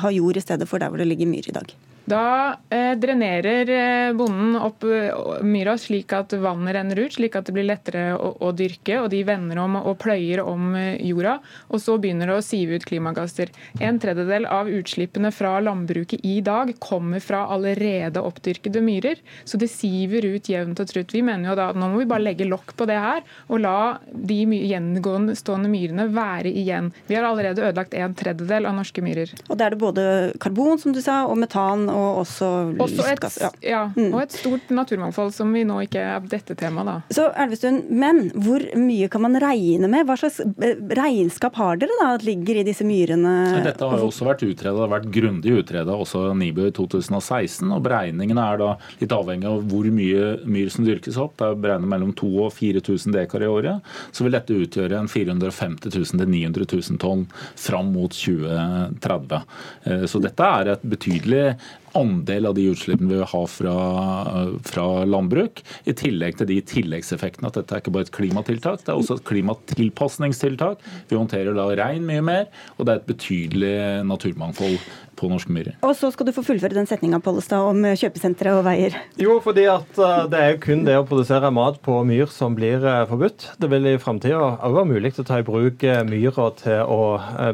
ha 0.00 0.10
jord 0.12 0.36
i 0.36 0.42
stedet 0.44 0.68
for 0.68 0.82
der 0.82 0.92
hvor 0.92 1.00
det 1.00 1.08
ligger 1.08 1.30
myr 1.30 1.48
i 1.48 1.56
dag? 1.56 1.72
Da 2.08 2.56
eh, 2.70 2.96
drenerer 2.98 3.68
eh, 3.70 4.12
bonden 4.16 4.56
opp 4.56 4.84
eh, 4.84 5.12
myra 5.46 5.76
slik 5.78 6.12
at 6.16 6.32
vannet 6.40 6.74
renner 6.74 6.98
ut, 6.98 7.14
slik 7.14 7.36
at 7.36 7.46
det 7.46 7.54
blir 7.54 7.68
lettere 7.68 8.14
å, 8.16 8.32
å, 8.40 8.52
dyrke. 8.56 8.96
og 9.02 9.10
De 9.12 9.20
vender 9.26 9.60
om 9.60 9.76
og 9.80 9.98
pløyer 10.02 10.42
om 10.42 10.74
eh, 10.78 10.96
jorda. 11.06 11.36
og 11.68 11.82
Så 11.82 11.98
begynner 12.00 12.30
det 12.30 12.38
å 12.40 12.44
sive 12.44 12.78
ut 12.78 12.86
klimagasser. 12.88 13.52
En 13.84 14.00
tredjedel 14.02 14.48
av 14.50 14.70
utslippene 14.72 15.30
fra 15.34 15.58
landbruket 15.62 16.24
i 16.26 16.40
dag 16.44 16.72
kommer 16.82 17.22
fra 17.22 17.44
allerede 17.52 18.22
oppdyrkede 18.24 18.82
myrer. 18.84 19.20
Så 19.44 19.60
det 19.60 19.70
siver 19.72 20.26
ut 20.26 20.50
jevnt 20.50 20.80
og 20.82 20.90
trutt. 20.90 21.14
Vi 21.14 21.22
mener 21.26 21.52
jo 21.52 21.58
da 21.58 21.70
at 21.70 21.78
nå 21.78 21.92
må 21.92 22.02
vi 22.02 22.08
bare 22.10 22.24
legge 22.24 22.48
lokk 22.48 22.74
på 22.78 22.88
det 22.90 22.98
her, 23.00 23.22
og 23.50 23.62
la 23.62 23.76
de 24.10 24.40
gjengående 24.56 25.36
myrene 25.70 26.08
være 26.14 26.50
igjen. 26.50 26.90
Vi 27.06 27.16
har 27.18 27.28
allerede 27.28 27.62
ødelagt 27.68 27.94
en 27.94 28.16
tredjedel 28.16 28.66
av 28.66 28.76
norske 28.78 29.04
myrer. 29.04 29.32
Og 29.48 29.58
Da 29.60 29.66
er 29.68 29.74
det 29.74 29.82
både 29.82 30.04
karbon, 30.40 30.78
som 30.80 30.94
du 30.96 31.00
sa, 31.04 31.22
og 31.28 31.38
metan. 31.38 31.89
Og 31.94 32.22
også, 32.22 32.48
også, 32.78 33.04
lystgass. 33.04 33.38
et, 33.40 33.60
ja. 33.66 33.70
ja. 33.70 33.82
Mm. 33.96 34.14
og 34.14 34.22
et 34.24 34.36
stort 34.36 34.72
naturmangfold 34.74 35.32
som 35.36 35.52
vi 35.54 35.64
nå 35.68 35.80
ikke 35.86 36.02
er 36.02 36.26
dette 36.30 36.56
temaet, 36.58 36.88
da. 36.90 36.96
Så 37.14 37.28
Elvestuen, 37.44 37.82
men 37.90 38.28
hvor 38.34 38.64
mye 38.78 39.10
kan 39.12 39.24
man 39.26 39.38
regne 39.42 39.90
med? 39.90 40.06
Hva 40.08 40.18
slags 40.20 40.40
eh, 40.40 40.80
regnskap 40.98 41.58
har 41.60 41.80
dere 41.80 41.96
da, 42.00 42.12
at 42.16 42.26
ligger 42.26 42.60
i 42.60 42.66
disse 42.66 42.86
myrene? 42.86 43.34
Dette 43.64 43.86
har 43.86 44.00
jo 44.00 44.10
også 44.10 44.28
vært 44.28 44.44
utredet, 44.46 44.90
vært 44.90 45.10
grundig 45.14 45.54
utredet 45.60 45.94
også 45.94 46.30
NIBU 46.36 46.66
i 46.68 46.74
2016. 46.76 47.68
og 47.68 47.84
Beregningene 47.86 48.46
er 48.52 48.60
da 48.60 48.70
litt 49.02 49.14
avhengig 49.14 49.48
av 49.50 49.64
hvor 49.70 49.88
mye 49.94 50.34
myr 50.48 50.72
som 50.72 50.86
dyrkes 50.88 51.18
opp. 51.20 51.36
Det 51.40 51.48
er 51.48 51.60
beregnet 51.60 51.90
mellom 51.90 52.14
2000 52.16 52.40
og 52.40 52.52
4000 52.54 53.14
dekar 53.14 53.44
i 53.44 53.50
året. 53.50 53.90
Så 54.12 54.24
vil 54.24 54.34
dette 54.34 54.56
utgjøre 54.56 54.98
en 55.00 55.10
450 55.10 55.92
000 55.94 56.22
til 56.22 56.32
900 56.32 56.66
000 56.72 57.00
tonn 57.02 57.26
fram 57.58 57.92
mot 57.94 58.14
2030. 58.14 59.42
Eh, 59.84 60.04
så 60.10 60.22
dette 60.22 60.50
er 60.60 60.74
et 60.74 60.86
betydelig 60.94 61.44
andel 61.98 62.48
av 62.50 62.56
de 62.56 62.66
utslippene 62.70 63.10
vi 63.10 63.18
vil 63.18 63.28
ha 63.32 63.42
fra, 63.50 63.74
fra, 64.66 64.86
landbruk. 65.08 65.62
I 65.90 65.94
tillegg 65.96 66.38
til 66.40 66.50
de 66.50 66.60
tilleggseffektene 66.72 67.50
at 67.50 67.58
dette 67.58 67.76
er 67.76 67.82
ikke 67.82 67.94
bare 67.94 68.08
et 68.08 68.14
klimatiltak, 68.14 68.84
det 68.84 68.92
er 68.92 69.00
også 69.00 69.18
et 69.18 69.26
klimatilpasningstiltak. 69.30 70.84
Vi 71.10 71.18
håndterer 71.18 71.56
da 71.56 71.68
regn 71.80 72.06
mye 72.08 72.24
mer, 72.24 72.50
og 72.78 72.86
det 72.86 72.94
er 72.94 73.02
et 73.02 73.10
betydelig 73.10 73.76
naturmangfold 74.08 74.78
på 75.20 75.28
norske 75.30 75.52
myrer. 75.52 75.76
Og 75.84 75.94
så 75.98 76.10
skal 76.14 76.28
du 76.28 76.34
få 76.34 76.44
fullføre 76.46 76.76
den 76.78 76.88
setninga 76.88 77.20
Pollestad 77.24 77.66
om 77.68 77.84
kjøpesentre 77.84 78.54
og 78.56 78.64
veier. 78.66 78.96
Jo, 79.20 79.36
fordi 79.44 79.66
at 79.70 80.00
eh, 80.00 80.24
det 80.32 80.40
er 80.40 80.52
jo 80.54 80.60
kun 80.64 80.84
det 80.86 80.96
å 80.96 81.06
produsere 81.08 81.50
mat 81.54 81.80
på 81.84 81.98
myr 82.08 82.30
som 82.32 82.56
blir 82.56 82.80
eh, 82.80 83.02
forbudt. 83.10 83.50
Det 83.60 83.70
vil 83.72 83.90
i 83.90 83.96
framtida 84.00 84.40
òg 84.56 84.78
være 84.78 84.90
mulig 84.94 85.12
å 85.20 85.26
ta 85.26 85.40
i 85.40 85.46
bruk 85.46 85.84
eh, 85.84 86.02
myra 86.08 86.48
til 86.60 86.88
å 86.88 87.00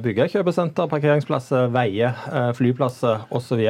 bygge 0.03 0.29
kjøpesenter, 0.35 0.89
parkeringsplasser, 0.91 1.69
veier, 1.75 2.14
flyplasser 2.57 3.27
osv. 3.35 3.62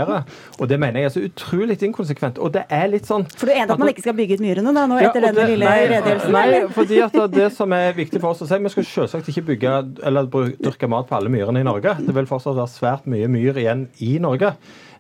Og 0.61 0.69
det 0.69 0.79
mener 0.81 1.03
jeg 1.03 1.11
er 1.11 1.15
så 1.15 1.23
utrolig 1.25 1.79
inkonsekvent. 1.87 2.41
Og 2.43 2.53
det 2.57 2.67
er 2.73 2.89
litt 2.93 3.09
sånn 3.09 3.27
For 3.33 3.49
du 3.49 3.55
er 3.55 3.63
enig 3.63 3.75
at 3.75 3.83
man 3.83 3.93
ikke 3.93 4.05
skal 4.05 4.17
bygge 4.19 4.39
ut 4.39 4.45
myrene 4.45 4.75
da, 4.77 4.87
nå 4.91 4.99
etter 5.01 5.23
ja, 5.25 5.31
denne 5.31 5.47
lille 5.53 5.69
nei, 5.69 5.87
redegjørelsen? 5.93 6.37
Nei, 6.37 6.61
fordi 6.77 7.01
at 7.07 7.19
det 7.33 7.49
som 7.57 7.73
er 7.77 7.97
viktig 7.97 8.23
for 8.23 8.35
oss 8.35 8.45
å 8.45 8.49
si, 8.51 8.61
vi 8.67 8.73
skal 8.75 8.89
selvsagt 8.91 9.31
ikke 9.33 9.47
bygge 9.53 9.77
eller 10.09 10.29
dyrke 10.31 10.91
mat 10.91 11.09
på 11.09 11.19
alle 11.19 11.33
myrene 11.33 11.63
i 11.63 11.67
Norge. 11.67 11.97
Det 12.03 12.17
vil 12.17 12.29
fortsatt 12.29 12.59
være 12.59 12.73
svært 12.73 13.09
mye 13.11 13.31
myr 13.31 13.61
igjen 13.63 13.86
i 14.05 14.17
Norge. 14.23 14.53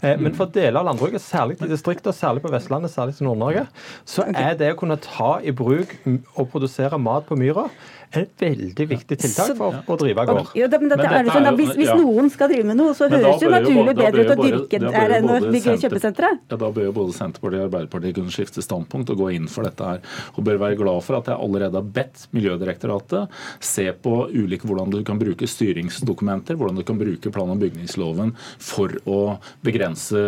Eh, 0.02 0.16
men 0.20 0.34
for 0.36 0.50
deler 0.52 0.80
av 0.80 0.90
landbruket, 0.90 1.24
særlig 1.24 1.58
i 1.60 1.70
distrikter, 1.70 2.14
særlig 2.16 2.44
på 2.44 2.52
Vestlandet, 2.52 2.92
særlig 2.92 3.16
til 3.16 3.28
Nord-Norge, 3.28 3.66
så 4.08 4.26
er 4.28 4.56
det 4.58 4.72
å 4.74 4.78
kunne 4.78 4.98
ta 5.02 5.36
i 5.40 5.54
bruk 5.56 5.94
og 6.36 6.50
produsere 6.52 7.00
mat 7.00 7.28
på 7.28 7.38
myra 7.40 7.68
et 8.14 8.30
veldig 8.40 8.86
viktig 8.92 9.18
tiltak 9.18 9.56
for 9.58 9.82
å 9.92 9.96
drive 10.00 10.24
gård. 10.28 10.52
Ja, 10.58 10.68
men 10.72 10.92
dette, 10.92 11.06
er 11.06 11.30
sånn, 11.30 11.48
hvis, 11.58 11.72
hvis 11.78 11.92
noen 11.98 12.30
skal 12.32 12.50
drive 12.52 12.68
med 12.70 12.78
noe, 12.78 12.94
så 12.96 13.08
høres 13.10 13.40
det 13.42 13.50
naturlig 13.52 13.94
bedre 13.98 14.24
ut 14.24 14.32
å 14.32 14.36
dyrke 14.40 14.80
enn 14.80 15.30
å 15.30 15.38
bygge 15.46 15.76
kjøpesentre. 15.82 16.30
Ja, 16.52 16.58
da 16.60 16.70
bør 16.70 16.88
jo 16.88 16.94
både 17.00 17.16
Senterpartiet 17.16 17.64
og 17.64 17.68
Arbeiderpartiet 17.68 18.18
kunne 18.18 18.34
skifte 18.34 18.64
standpunkt 18.64 19.12
og 19.14 19.20
gå 19.24 19.30
inn 19.36 19.50
for 19.50 19.66
dette 19.66 19.90
her. 19.90 20.04
Og 20.36 20.46
bør 20.46 20.60
være 20.62 20.78
glad 20.80 21.02
for 21.06 21.18
at 21.20 21.30
jeg 21.32 21.40
allerede 21.48 21.80
har 21.80 21.90
bedt 21.98 22.26
Miljødirektoratet 22.36 23.36
se 23.64 23.88
på 24.04 24.14
ulike 24.32 24.68
hvordan 24.68 24.92
du 24.94 25.00
kan 25.06 25.20
bruke 25.20 25.48
styringsdokumenter, 25.50 26.58
hvordan 26.58 26.80
du 26.80 26.84
kan 26.86 27.00
bruke 27.00 27.32
plan- 27.34 27.52
og 27.52 27.60
bygningsloven 27.62 28.34
for 28.62 28.96
å 29.06 29.20
begrense 29.66 30.22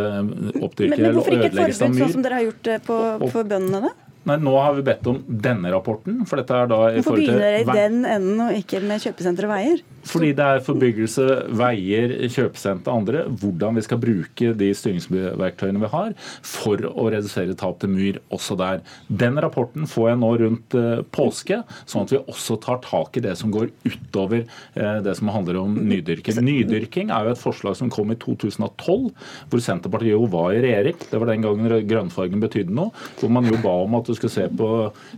oppdyrking 0.59 0.99
eller 0.99 1.22
ødeleggelse 1.22 1.22
av 1.22 1.22
myr. 1.22 1.22
Men 1.22 1.22
hvorfor 1.22 1.39
ikke 1.39 1.49
et 1.49 1.57
forbud, 1.79 2.03
sånn 2.03 2.12
som 2.18 2.26
dere 2.26 2.41
har 2.41 2.47
gjort 2.49 2.70
på, 2.89 3.01
for 3.33 3.49
bøndene, 3.49 3.89
da? 3.89 4.07
Nei, 4.29 4.37
Nå 4.45 4.55
har 4.61 4.74
vi 4.76 4.85
bedt 4.87 5.07
om 5.09 5.22
denne 5.29 5.70
rapporten. 5.72 6.24
for 6.29 6.41
dette 6.41 6.55
er 6.55 6.68
da 6.70 6.81
i 6.91 6.99
Hvorfor 7.01 7.16
begynner 7.16 7.45
dere 7.45 7.62
i 7.62 7.68
den 7.68 8.03
enden 8.05 8.43
og 8.45 8.57
ikke 8.59 8.83
med 8.85 9.01
kjøpesentre 9.05 9.49
og 9.49 9.55
veier? 9.55 9.87
Fordi 10.09 10.31
det 10.37 10.45
er 10.45 10.62
forbyggelse, 10.64 11.24
veier, 11.59 12.12
kjøpesenter 12.33 12.93
og 12.93 13.01
andre. 13.03 13.24
Hvordan 13.41 13.76
vi 13.76 13.85
skal 13.85 14.01
bruke 14.01 14.53
de 14.57 14.68
styringsverktøyene 14.76 15.83
vi 15.83 15.91
har 15.93 16.14
for 16.47 16.85
å 16.89 17.09
redusere 17.12 17.57
tap 17.59 17.81
til 17.83 17.93
myr 17.93 18.20
også 18.35 18.57
der. 18.61 18.83
Den 19.09 19.39
rapporten 19.43 19.89
får 19.91 20.11
jeg 20.11 20.20
nå 20.22 20.31
rundt 20.43 20.76
eh, 20.79 21.03
påske, 21.14 21.61
sånn 21.89 22.07
at 22.07 22.14
vi 22.14 22.20
også 22.22 22.59
tar 22.64 22.81
tak 22.85 23.18
i 23.18 23.24
det 23.24 23.35
som 23.41 23.53
går 23.55 23.70
utover 23.85 24.45
eh, 24.45 25.01
det 25.05 25.16
som 25.18 25.33
handler 25.35 25.61
om 25.61 25.76
nydyrking. 25.89 26.41
Nydyrking 26.45 27.12
er 27.14 27.29
jo 27.29 27.35
et 27.35 27.43
forslag 27.43 27.76
som 27.79 27.93
kom 27.93 28.14
i 28.14 28.18
2012, 28.20 29.11
hvor 29.51 29.64
Senterpartiet 29.64 30.14
jo 30.14 30.24
var 30.31 30.55
i 30.57 30.62
regjering. 30.64 30.99
Det 31.11 31.20
var 31.20 31.33
den 31.33 31.45
gangen 31.45 31.89
grønnfargen 31.89 32.43
betydde 32.43 32.74
noe. 32.74 32.95
Hvor 33.20 33.33
man 33.33 33.49
jo 33.49 33.59
ba 33.62 33.74
om 33.85 33.99
at 33.99 34.09
du 34.09 34.16
skulle 34.19 34.35
se 34.35 34.47
på 34.59 34.71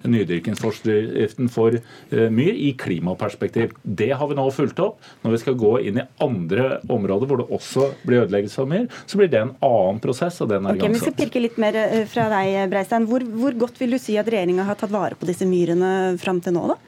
nydyrkingsforskriften 0.04 1.50
for 1.52 1.76
eh, 1.76 2.28
myr 2.30 2.54
i 2.54 2.72
klimaperspektiv. 2.78 3.74
Det 3.82 4.10
har 4.12 4.30
vi 4.30 4.38
nå 4.38 4.46
fulgt 4.54 4.80
opp. 4.82 5.00
Når 5.24 5.36
vi 5.36 5.42
skal 5.42 5.58
gå 5.60 5.74
inn 5.88 6.00
i 6.02 6.06
andre 6.22 6.78
områder 6.90 7.30
hvor 7.30 7.42
det 7.42 7.48
også 7.56 7.90
blir 8.04 8.24
ødeleggelse 8.24 8.62
av 8.62 8.70
myr, 8.70 8.86
så 9.06 9.20
blir 9.20 9.32
det 9.32 9.42
en 9.42 9.54
annen 9.66 10.00
prosess. 10.02 10.40
og 10.44 10.52
den 10.52 10.66
er 10.66 10.78
okay, 10.78 10.92
Vi 10.94 11.02
skal 11.02 11.16
pirke 11.18 11.42
litt 11.42 11.58
mer 11.60 11.78
eh, 11.82 12.04
fra 12.10 12.28
deg, 12.32 12.62
Breistein. 12.72 13.08
Hvor, 13.10 13.24
hvor 13.42 13.56
godt 13.66 13.80
vil 13.80 13.96
du 13.96 14.00
si 14.02 14.18
at 14.20 14.28
regjeringa 14.30 14.68
har 14.68 14.78
tatt 14.80 14.92
vare 14.94 15.18
på 15.18 15.28
disse 15.28 15.48
myrene 15.48 16.16
fram 16.20 16.42
til 16.44 16.56
nå? 16.56 16.68
da? 16.74 16.78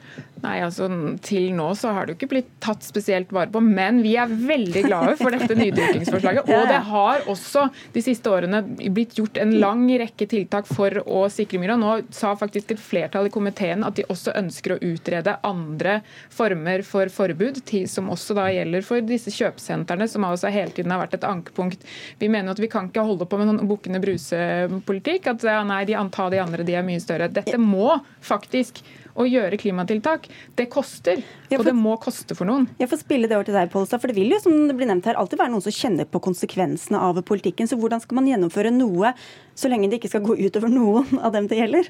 Nei, 0.43 0.57
altså 0.59 0.89
Til 1.23 1.53
nå 1.55 1.69
så 1.79 1.93
har 1.95 2.05
det 2.05 2.13
jo 2.13 2.17
ikke 2.17 2.31
blitt 2.33 2.49
tatt 2.63 2.83
spesielt 2.83 3.31
vare 3.33 3.51
på, 3.51 3.61
men 3.63 4.01
vi 4.03 4.15
er 4.19 4.31
veldig 4.31 4.81
glade 4.85 5.13
for 5.19 5.31
dette 5.31 5.55
nydyrkingsforslaget. 5.55 6.49
Og 6.55 6.65
det 6.67 6.79
har 6.89 7.27
også 7.31 7.69
de 7.95 8.03
siste 8.03 8.31
årene 8.31 8.59
blitt 8.93 9.15
gjort 9.17 9.39
en 9.39 9.53
lang 9.61 9.85
rekke 10.01 10.27
tiltak 10.29 10.67
for 10.67 10.99
å 11.03 11.21
sikre 11.31 11.61
myra. 11.61 11.77
Nå 11.79 11.95
sa 12.15 12.33
faktisk 12.39 12.73
et 12.75 12.83
flertall 12.83 13.29
i 13.29 13.33
komiteen 13.33 13.85
at 13.87 13.95
de 13.99 14.07
også 14.11 14.35
ønsker 14.39 14.75
å 14.75 14.79
utrede 14.83 15.37
andre 15.47 16.01
former 16.33 16.83
for 16.87 17.11
forbud, 17.13 17.61
som 17.87 18.11
også 18.11 18.35
da 18.35 18.49
gjelder 18.51 18.83
for 18.83 19.05
disse 19.07 19.31
kjøpesentrene, 19.33 20.09
som 20.11 20.27
altså 20.27 20.51
hele 20.51 20.75
tiden 20.75 20.91
har 20.91 21.05
vært 21.05 21.15
et 21.21 21.27
ankepunkt. 21.27 21.87
Vi 22.19 22.27
mener 22.31 22.51
at 22.51 22.59
vi 22.59 22.71
kan 22.71 22.91
ikke 22.91 23.05
holde 23.07 23.29
på 23.29 23.39
med 23.39 23.47
noen 23.47 23.69
bukkene 23.69 24.03
bruse-politikk. 24.03 25.31
At 25.31 25.47
nei, 25.69 25.83
de 25.87 25.95
antar 25.99 26.33
de 26.33 26.43
andre, 26.43 26.67
de 26.67 26.75
er 26.75 26.83
mye 26.85 27.01
større. 27.03 27.31
Dette 27.31 27.59
må 27.61 27.95
faktisk 28.23 28.83
å 29.13 29.25
gjøre 29.27 29.59
klimatiltak. 29.61 30.27
Det 30.57 30.67
koster, 30.73 31.21
og 31.53 31.65
det 31.67 31.75
må 31.77 31.95
koste 32.01 32.37
for 32.37 32.49
noen. 32.49 32.67
Jeg 32.79 32.89
får 32.91 33.03
spille 33.03 33.29
det 33.29 33.37
over 33.37 33.47
til 33.47 33.57
deg, 33.57 33.71
Polstad, 33.73 34.01
for 34.01 34.11
Det 34.11 34.17
vil 34.17 34.33
jo 34.33 34.41
som 34.41 34.67
det 34.69 34.75
blir 34.77 34.89
nevnt 34.89 35.07
her, 35.09 35.19
alltid 35.19 35.41
være 35.41 35.53
noen 35.53 35.65
som 35.65 35.75
kjenner 35.75 36.09
på 36.09 36.21
konsekvensene 36.23 36.99
av 36.99 37.21
politikken. 37.25 37.69
Så 37.69 37.77
hvordan 37.79 38.01
skal 38.03 38.19
man 38.19 38.29
gjennomføre 38.29 38.73
noe 38.73 39.13
så 39.53 39.69
lenge 39.69 39.89
det 39.89 40.01
ikke 40.01 40.15
skal 40.15 40.25
gå 40.25 40.37
utover 40.41 40.71
noen 40.73 41.19
av 41.21 41.33
dem 41.35 41.49
det 41.49 41.61
gjelder? 41.61 41.89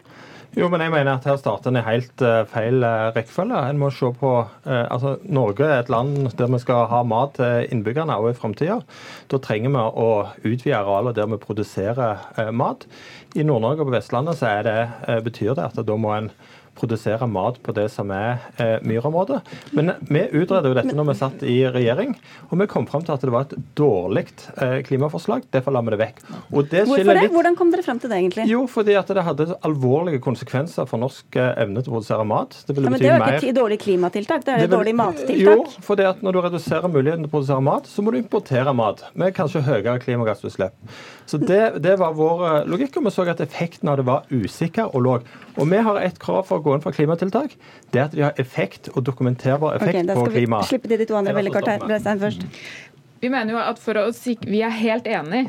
Jo, 0.53 0.67
men 0.69 0.83
jeg 0.83 0.93
mener 0.93 1.15
at 1.15 1.25
her 1.25 1.37
starter 1.41 1.71
en 1.71 1.79
i 1.79 1.81
helt 1.81 2.21
uh, 2.21 2.43
feil 2.45 2.83
uh, 2.85 3.09
rekkefølge. 3.15 3.57
En 3.57 3.79
må 3.81 3.87
se 3.89 4.11
på 4.19 4.33
uh, 4.45 4.83
altså 4.83 5.15
Norge 5.25 5.65
er 5.65 5.79
et 5.81 5.89
land 5.89 6.27
der 6.37 6.51
vi 6.53 6.59
skal 6.61 6.85
ha 6.91 6.99
mat 7.09 7.33
til 7.39 7.71
innbyggerne 7.73 8.19
også 8.19 8.35
i 8.35 8.37
framtida. 8.37 8.77
Da 9.33 9.39
trenger 9.41 9.73
vi 9.73 9.81
å 9.81 10.09
utvide 10.43 10.77
arealet 10.77 11.17
der 11.17 11.31
vi 11.31 11.41
produserer 11.41 12.51
mat. 12.53 12.85
I 13.33 13.47
Nord-Norge 13.47 13.81
og 13.81 13.89
på 13.89 13.95
Vestlandet 13.95 14.37
så 14.37 14.51
det, 14.67 14.77
betyr 15.25 15.55
det 15.57 15.71
at 15.71 15.81
da 15.87 15.97
må 15.97 16.13
en 16.13 16.29
produsere 16.77 17.27
mat 17.29 17.59
på 17.63 17.73
det 17.75 17.85
som 17.93 18.11
er 18.13 18.41
eh, 18.57 18.75
myrområdet. 18.85 19.39
Men 19.77 19.93
vi 20.09 20.23
utredet 20.31 20.71
jo 20.71 20.77
dette 20.77 20.95
når 20.97 21.09
vi 21.11 21.15
satt 21.19 21.45
i 21.47 21.57
regjering, 21.69 22.15
og 22.49 22.55
vi 22.61 22.67
kom 22.71 22.87
fram 22.89 23.05
til 23.05 23.15
at 23.15 23.23
det 23.23 23.33
var 23.33 23.47
et 23.47 23.55
dårlig 23.77 24.25
eh, 24.57 24.79
klimaforslag. 24.87 25.45
Derfor 25.53 25.75
la 25.75 25.83
vi 25.85 25.93
det 25.93 26.01
vekk. 26.01 26.21
Det 26.23 26.83
Hvorfor 26.89 27.11
det? 27.11 27.17
Litt... 27.19 27.35
Hvordan 27.35 27.57
kom 27.59 27.73
dere 27.73 27.85
frem 27.85 28.01
til 28.01 28.11
det, 28.11 28.19
egentlig? 28.23 28.47
Jo, 28.49 28.65
fordi 28.71 28.97
at 28.99 29.11
det 29.13 29.25
hadde 29.25 29.49
alvorlige 29.67 30.21
konsekvenser 30.23 30.89
for 30.89 31.01
norsk 31.01 31.37
eh, 31.39 31.53
evne 31.63 31.83
til 31.83 31.93
å 31.93 31.97
produsere 31.97 32.27
mat. 32.27 32.57
Det, 32.67 32.77
ja, 32.77 32.87
men 32.89 32.99
det 32.99 33.11
er 33.11 33.17
jo 33.19 33.39
ikke 33.39 33.51
et 33.53 33.59
dårlig 33.59 33.79
klimatiltak, 33.83 34.45
det 34.47 34.55
er 34.55 34.63
jo 34.63 34.69
et 34.69 34.75
dårlig 34.75 34.95
mattiltak. 34.97 35.41
Jo, 35.43 35.85
fordi 35.85 36.07
at 36.09 36.23
når 36.25 36.37
du 36.37 36.43
reduserer 36.47 36.89
muligheten 36.91 37.25
til 37.25 37.31
å 37.31 37.35
produsere 37.35 37.65
mat, 37.69 37.89
så 37.89 38.05
må 38.05 38.13
du 38.13 38.19
importere 38.21 38.73
mat 38.77 39.05
med 39.19 39.35
kanskje 39.37 39.63
høyere 39.65 39.99
klimagassutslipp. 40.03 40.77
Så 41.25 41.39
det, 41.39 41.61
det, 41.83 41.95
var 42.01 42.15
vår 42.17 42.45
eh, 42.49 42.59
logikk, 42.69 42.97
og 42.99 43.07
vi 43.07 43.13
så 43.15 43.25
at 43.29 43.41
effekten 43.43 43.91
av 43.91 43.99
det 43.99 44.07
var 44.07 44.27
usikker 44.31 44.91
og 44.91 45.05
låg. 45.05 45.29
Og 45.57 45.69
vi 45.69 45.81
har 45.85 45.99
et 46.01 46.19
krav 46.21 46.45
for 46.49 46.61
å 46.61 46.65
gå 46.65 46.75
inn 46.77 46.83
for 46.83 46.95
klimatiltak. 46.95 47.57
Det 47.93 48.01
er 48.01 48.07
at 48.07 48.15
de 48.15 48.25
har 48.25 48.39
effekt 48.41 48.89
og 48.93 49.03
dokumenterbar 49.05 49.77
effekt 49.77 50.01
okay, 50.01 50.17
på 50.17 50.29
klimaet. 50.33 50.69
Slippe 50.71 50.89
de 50.91 51.05
to 51.09 51.17
andre 51.19 51.35
veldig 51.37 51.53
kort 51.53 51.69
her. 51.69 52.39
Vi 53.23 53.29
mener 53.31 53.55
jo 53.55 53.59
at 53.61 53.79
for 53.79 53.99
å, 54.01 54.09
Vi 54.11 54.63
er 54.65 54.73
helt 54.81 55.07
enig 55.07 55.45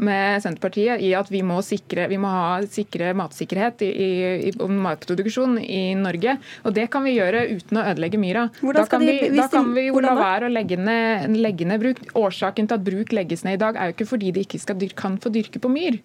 med 0.00 0.42
Senterpartiet 0.42 1.02
i 1.04 1.12
at 1.16 1.28
vi 1.30 1.42
må, 1.44 1.58
sikre, 1.64 2.06
vi 2.08 2.18
må 2.20 2.30
ha 2.32 2.60
sikre 2.64 3.12
matsikkerhet 3.18 3.82
i, 3.84 3.90
i, 3.90 4.48
i 4.48 4.68
matproduksjon 4.86 5.58
i 5.60 5.82
Norge. 5.98 6.38
Og 6.64 6.76
det 6.76 6.86
kan 6.92 7.04
vi 7.04 7.16
gjøre 7.18 7.44
uten 7.52 7.80
å 7.80 7.84
ødelegge 7.92 8.20
myra. 8.20 8.46
Da 8.62 8.86
kan, 8.88 9.04
vi, 9.04 9.18
da 9.36 9.48
kan 9.52 9.72
vi 9.76 9.88
jo 9.90 10.02
la 10.04 10.14
være 10.18 10.48
å 10.48 10.52
legge 10.52 10.78
ned, 10.80 11.36
legge 11.36 11.68
ned, 11.68 11.82
bruk. 11.82 12.02
Årsaken 12.18 12.70
til 12.70 12.78
at 12.78 12.86
bruk 12.86 13.12
legges 13.16 13.44
ned 13.46 13.58
i 13.58 13.62
dag, 13.62 13.76
er 13.76 13.90
jo 13.90 13.98
ikke 13.98 14.08
fordi 14.14 14.32
de 14.34 14.46
ikke 14.46 14.62
skal, 14.62 14.88
kan 14.96 15.20
få 15.22 15.32
dyrke 15.34 15.60
på 15.62 15.70
myr. 15.72 16.00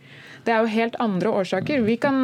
Det 0.48 0.54
er 0.56 0.64
jo 0.64 0.72
helt 0.72 0.96
andre 1.04 1.32
årsaker. 1.42 1.82
Vi 1.84 1.98
kan, 2.00 2.22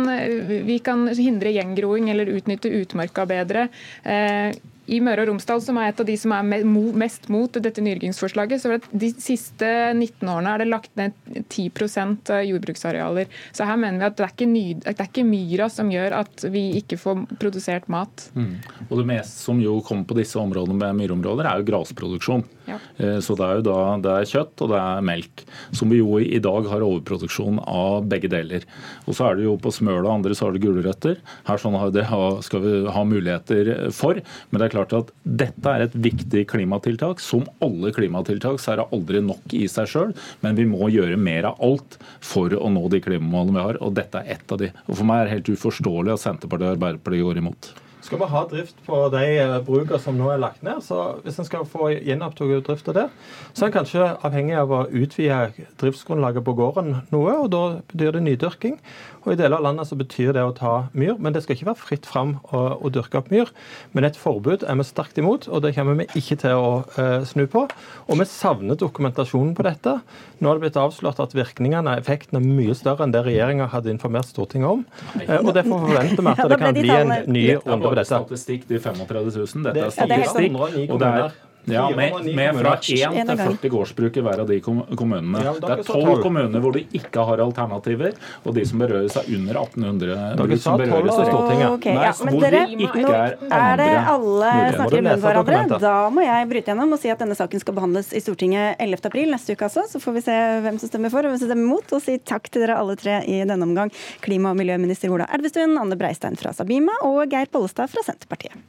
vi 0.47 0.77
kan 0.79 1.09
hindre 1.11 1.51
gjengroing 1.51 2.07
eller 2.13 2.31
utnytte 2.31 2.71
utmarka 2.71 3.25
bedre. 3.27 3.67
Eh, 4.07 4.55
i 4.91 4.99
Møre 5.03 5.23
og 5.23 5.31
Romsdal, 5.31 5.61
som 5.63 5.77
er 5.79 5.91
et 5.91 6.01
av 6.01 6.07
de 6.07 6.15
som 6.19 6.33
er 6.35 6.65
mest 6.99 7.29
mot 7.31 7.59
dette 7.63 7.83
nyrgingsforslaget, 7.83 8.61
så 8.61 8.73
er 8.73 8.81
det 8.81 8.99
de 9.05 9.11
siste 9.21 9.69
19 9.93 10.27
årene 10.27 10.53
er 10.53 10.63
det 10.63 10.69
lagt 10.69 10.91
ned 10.99 11.15
10% 11.47 12.33
jordbruksarealer. 12.49 13.31
Så 13.55 13.67
her 13.67 13.79
mener 13.79 14.01
vi 14.01 14.09
at 14.09 14.17
det 14.19 14.27
er, 14.27 14.33
ikke 14.35 14.49
ny, 14.49 14.65
det 14.83 14.93
er 14.93 15.07
ikke 15.07 15.27
myra 15.27 15.69
som 15.71 15.91
gjør 15.93 16.17
at 16.19 16.45
vi 16.53 16.65
ikke 16.81 16.99
får 16.99 17.23
produsert 17.39 17.87
mat. 17.91 18.27
Mm. 18.35 18.57
Og 18.89 18.97
Det 18.99 19.07
meste 19.07 19.45
som 19.47 19.61
jo 19.63 19.79
kommer 19.85 20.07
på 20.09 20.17
disse 20.19 20.39
områdene 20.39 20.79
med 20.79 20.99
myrområder, 20.99 21.47
er 21.47 21.61
jo 21.61 21.69
grasproduksjon. 21.71 22.43
Ja. 22.67 22.77
Eh, 22.97 23.19
så 23.23 23.35
det 23.39 23.47
er 23.47 23.59
jo 23.59 23.65
da 23.67 23.77
det 24.03 24.13
er 24.13 24.29
kjøtt 24.29 24.63
og 24.63 24.71
det 24.71 24.79
er 24.79 25.07
melk, 25.07 25.45
som 25.75 25.91
vi 25.91 25.99
jo 25.99 26.19
i 26.19 26.41
dag 26.43 26.67
har 26.71 26.85
overproduksjon 26.85 27.61
av 27.63 28.07
begge 28.11 28.31
deler. 28.31 28.67
Og 29.07 29.15
så 29.17 29.29
er 29.29 29.39
det 29.39 29.47
jo 29.47 29.57
på 29.59 29.71
Smøla 29.73 30.05
og 30.05 30.13
andre 30.17 30.35
så 30.35 30.47
har 30.47 30.55
det 30.55 30.63
gulrøtter. 30.63 31.19
Her 31.47 31.61
sånn 31.61 31.79
det 31.93 32.05
skal 32.45 32.63
vi 32.63 32.73
ha 32.95 33.03
muligheter 33.07 33.73
for. 33.95 34.19
men 34.49 34.59
det 34.59 34.67
er 34.67 34.72
klart 34.73 34.95
at 34.97 35.11
dette 35.23 35.73
er 35.73 35.85
et 35.85 35.95
viktig 35.95 36.45
klimatiltak. 36.51 37.21
Som 37.23 37.45
alle 37.63 37.93
klimatiltak 37.95 38.59
så 38.61 38.73
er 38.73 38.81
det 38.81 38.89
aldri 38.97 39.23
nok 39.23 39.55
i 39.55 39.67
seg 39.71 39.89
sjøl, 39.89 40.13
men 40.43 40.57
vi 40.59 40.67
må 40.69 40.89
gjøre 40.93 41.19
mer 41.19 41.49
av 41.51 41.61
alt 41.63 41.97
for 42.23 42.53
å 42.57 42.71
nå 42.73 42.87
de 42.93 43.01
klimamålene 43.03 43.57
vi 43.57 43.65
har, 43.69 43.81
og 43.85 43.95
dette 43.99 44.21
er 44.21 44.37
ett 44.37 44.53
av 44.53 44.61
de. 44.61 44.73
Og 44.87 44.97
For 44.97 45.07
meg 45.07 45.21
er 45.21 45.29
det 45.29 45.37
helt 45.37 45.55
uforståelig 45.55 46.15
at 46.15 46.25
Senterpartiet 46.25 46.71
og 46.71 46.77
Arbeiderpartiet 46.77 47.27
går 47.29 47.41
imot. 47.43 47.73
Skal 48.03 48.19
vi 48.19 48.27
ha 48.27 48.41
drift 48.51 48.81
på 48.83 48.97
de 49.13 49.23
eh, 49.39 49.53
brukene 49.63 49.99
som 50.01 50.17
nå 50.19 50.27
er 50.33 50.41
lagt 50.41 50.63
ned, 50.65 50.81
så 50.83 51.21
hvis 51.23 51.39
en 51.39 51.47
skal 51.47 51.63
få 51.69 51.87
gjenopptatt 51.93 52.65
drifta 52.67 52.95
der, 52.95 53.13
så 53.53 53.63
er 53.63 53.69
en 53.69 53.77
kanskje 53.77 54.09
avhengig 54.27 54.57
av 54.59 54.73
å 54.75 54.81
utvide 54.91 55.67
driftsgrunnlaget 55.79 56.43
på 56.43 56.55
gården 56.57 56.97
noe, 57.13 57.37
og 57.45 57.49
da 57.53 57.63
betyr 57.93 58.17
det 58.17 58.25
nydyrking. 58.25 58.75
Og 59.23 59.33
I 59.33 59.37
deler 59.39 59.55
av 59.55 59.63
landet 59.63 59.87
så 59.87 59.95
betyr 59.95 60.33
det 60.35 60.43
å 60.43 60.51
ta 60.55 60.73
myr, 60.91 61.15
men 61.15 61.31
det 61.31 61.45
skal 61.45 61.55
ikke 61.55 61.69
være 61.69 61.79
fritt 61.79 62.07
fram 62.09 62.35
å, 62.51 62.63
å 62.83 62.91
dyrke 62.91 63.21
opp 63.21 63.29
myr. 63.31 63.51
Men 63.95 64.07
et 64.07 64.19
forbud 64.19 64.65
er 64.67 64.75
vi 64.79 64.85
sterkt 64.87 65.19
imot, 65.21 65.47
og 65.47 65.63
det 65.63 65.71
kommer 65.77 65.95
vi 66.01 66.09
ikke 66.19 66.41
til 66.41 66.59
å 66.59 66.73
uh, 66.97 67.23
snu 67.27 67.45
på. 67.47 67.63
Og 68.09 68.19
vi 68.19 68.27
savner 68.27 68.75
dokumentasjonen 68.79 69.53
på 69.55 69.63
dette. 69.63 69.95
Nå 70.43 70.49
har 70.49 70.59
det 70.59 70.65
blitt 70.65 70.79
avslørt 70.81 71.21
at 71.23 71.35
virkningene, 71.37 71.95
effekten 72.01 72.41
er 72.41 72.43
mye 72.43 72.75
større 72.75 73.07
enn 73.07 73.15
det 73.15 73.23
regjeringa 73.23 73.69
hadde 73.71 73.93
informert 73.93 74.27
Stortinget 74.27 74.75
om. 74.75 74.83
Uh, 75.21 75.39
og 75.39 75.53
Derfor 75.55 75.87
forventer 75.87 76.19
vi 76.27 76.35
at 76.35 76.51
det 76.51 76.59
kan 76.59 76.79
bli 76.81 76.93
en 76.97 77.15
ny 77.31 77.45
runde. 77.63 77.92
Statistikk, 78.01 78.67
de 78.69 78.79
35 78.79 79.31
000. 79.55 79.63
Dette 79.63 79.79
er 79.79 79.89
statistikk. 79.89 80.55
og 80.89 80.99
det 80.99 81.07
er 81.07 81.29
ja, 81.71 81.83
med, 81.95 82.35
med 82.35 82.57
fra 82.59 82.73
1 82.75 82.83
til 82.83 83.37
40 83.39 83.71
gårdsbruk 83.71 84.17
i 84.19 84.23
hver 84.25 84.41
av 84.43 84.49
de 84.49 84.59
kommunene. 84.63 85.43
Ja, 85.45 85.53
det 85.55 85.71
er 85.77 85.83
12 85.85 86.23
kommuner 86.23 86.63
hvor 86.63 86.75
de 86.75 86.83
ikke 86.97 87.23
har 87.29 87.43
alternativer, 87.43 88.17
og 88.43 88.57
de 88.57 88.65
som 88.67 88.83
berøres 88.83 89.15
er 89.19 89.29
under 89.37 89.59
1800. 89.61 90.17
Dere 90.41 90.57
sa 90.59 90.75
12 90.77 90.91
til 90.91 91.29
Stortinget. 91.29 91.67
Okay, 91.77 91.95
ja. 91.95 92.11
Men 92.27 92.39
dere, 92.43 92.63
nå 92.73 93.13
er 93.13 93.79
det 93.79 93.89
alle 94.13 94.51
snakker 94.75 94.97
i 94.97 95.03
munnen 95.05 95.23
hverandre. 95.23 95.79
Da 95.83 95.95
må 96.13 96.25
jeg 96.25 96.49
bryte 96.51 96.73
gjennom 96.73 96.97
og 96.97 97.01
si 97.01 97.13
at 97.13 97.23
denne 97.23 97.37
saken 97.39 97.63
skal 97.63 97.77
behandles 97.79 98.11
i 98.11 98.23
Stortinget 98.23 98.81
11.4 98.83 99.25
neste 99.31 99.55
uke 99.55 99.69
altså. 99.69 99.85
Så 99.89 100.03
får 100.03 100.17
vi 100.19 100.25
se 100.27 100.37
hvem 100.65 100.81
som 100.81 100.91
stemmer 100.91 101.13
for 101.13 101.23
og 101.23 101.33
hvem 101.33 101.41
som 101.41 101.51
stemmer 101.51 101.71
mot, 101.75 101.95
og 101.95 102.03
si 102.03 102.17
takk 102.19 102.51
til 102.51 102.65
dere 102.65 102.79
alle 102.81 102.97
tre 102.99 103.21
i 103.23 103.41
denne 103.47 103.63
omgang. 103.63 103.93
Klima- 104.25 104.51
og 104.53 104.59
miljøminister 104.59 105.13
Ola 105.13 105.29
Elvestuen, 105.33 105.77
Anne 105.79 105.99
Breistein 105.99 106.39
fra 106.39 106.55
Sabima 106.55 106.99
og 107.07 107.23
Geir 107.31 107.51
Pollestad 107.53 107.91
fra 107.93 108.05
Senterpartiet. 108.05 108.59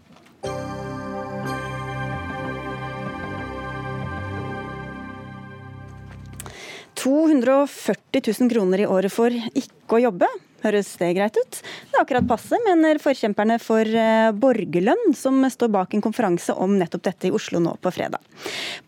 240 7.00 8.22
000 8.40 8.50
kroner 8.52 8.84
i 8.84 8.88
året 8.88 9.12
for 9.12 9.34
ikke 9.34 9.98
å 9.98 10.02
jobbe. 10.06 10.28
Høres 10.64 10.94
det 10.96 11.10
greit 11.18 11.36
ut? 11.36 11.58
Det 11.60 11.98
er 11.98 12.00
akkurat 12.00 12.24
passe, 12.28 12.56
mener 12.64 12.96
forkjemperne 13.02 13.58
for 13.60 13.84
eh, 13.84 14.30
borgerlønn, 14.32 15.12
som 15.12 15.42
står 15.52 15.68
bak 15.74 15.92
en 15.92 16.04
konferanse 16.04 16.54
om 16.56 16.78
nettopp 16.80 17.04
dette 17.04 17.28
i 17.28 17.32
Oslo 17.36 17.60
nå 17.60 17.74
på 17.84 17.92
fredag. 17.92 18.22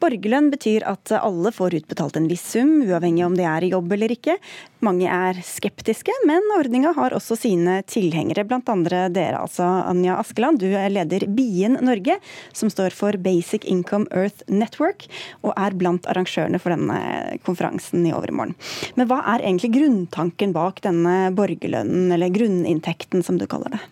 Borgerlønn 0.01 0.49
betyr 0.55 0.87
at 0.89 1.13
alle 1.19 1.53
får 1.53 1.77
utbetalt 1.83 2.17
en 2.17 2.31
viss 2.31 2.47
sum, 2.55 2.79
uavhengig 2.87 3.27
om 3.27 3.37
de 3.37 3.45
er 3.45 3.67
i 3.67 3.71
jobb 3.75 3.93
eller 3.93 4.15
ikke. 4.17 4.39
Mange 4.85 5.11
er 5.11 5.37
skeptiske, 5.45 6.13
men 6.29 6.45
ordninga 6.57 6.95
har 6.97 7.13
også 7.17 7.37
sine 7.41 7.79
tilhengere, 7.89 8.47
andre 8.73 9.07
dere 9.13 9.41
altså. 9.41 9.65
Anja 9.87 10.17
Askeland, 10.21 10.61
du 10.61 10.73
er 10.73 10.89
leder 10.93 11.27
Bien 11.29 11.77
Norge, 11.85 12.19
som 12.57 12.73
står 12.73 12.97
for 12.97 13.17
Basic 13.21 13.65
Income 13.69 14.09
Earth 14.17 14.45
Network, 14.49 15.07
og 15.45 15.53
er 15.57 15.77
blant 15.77 16.09
arrangørene 16.09 16.61
for 16.63 16.73
denne 16.73 17.39
konferansen 17.45 18.05
i 18.09 18.15
overmorgen. 18.17 18.57
Men 18.97 19.11
hva 19.11 19.21
er 19.35 19.45
egentlig 19.45 19.75
grunntanken 19.77 20.57
bak 20.57 20.81
denne 20.85 21.17
borgerlønnen, 21.37 21.66
eller 21.75 22.33
grunninntekten 22.33 23.23
som 23.27 23.39
du 23.39 23.47
kaller 23.51 23.75
det? 23.75 23.83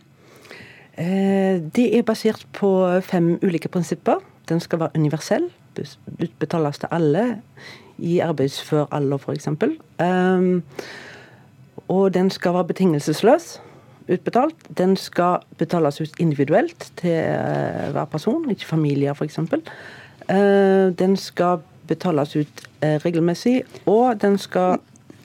De 0.95 1.71
det 1.75 1.89
er 1.99 2.05
basert 2.07 2.45
på 2.55 2.69
fem 3.03 3.33
ulike 3.43 3.69
prinsipper. 3.69 4.21
Den 4.49 4.61
skal 4.63 4.79
være 4.85 4.95
universell, 4.95 5.49
utbetales 6.23 6.79
til 6.79 6.93
alle 6.95 7.25
i 7.99 8.19
arbeidsfør 8.19 8.87
alder, 8.93 9.19
f.eks. 9.19 9.49
Um, 9.49 10.63
og 11.89 12.15
den 12.15 12.31
skal 12.31 12.55
være 12.55 12.65
betingelsesløs 12.73 13.61
utbetalt. 14.09 14.57
Den 14.79 14.97
skal 14.97 15.45
betales 15.59 16.01
ut 16.01 16.21
individuelt 16.21 16.93
til 16.97 17.19
uh, 17.19 17.93
hver 17.93 18.05
person, 18.05 18.51
ikke 18.51 18.67
familier 18.67 19.15
f.eks. 19.15 19.39
Uh, 19.39 20.93
den 20.99 21.17
skal 21.17 21.59
betales 21.89 22.37
ut 22.37 22.69
regelmessig, 22.83 23.63
og 23.87 24.23
den 24.23 24.39
skal 24.39 24.79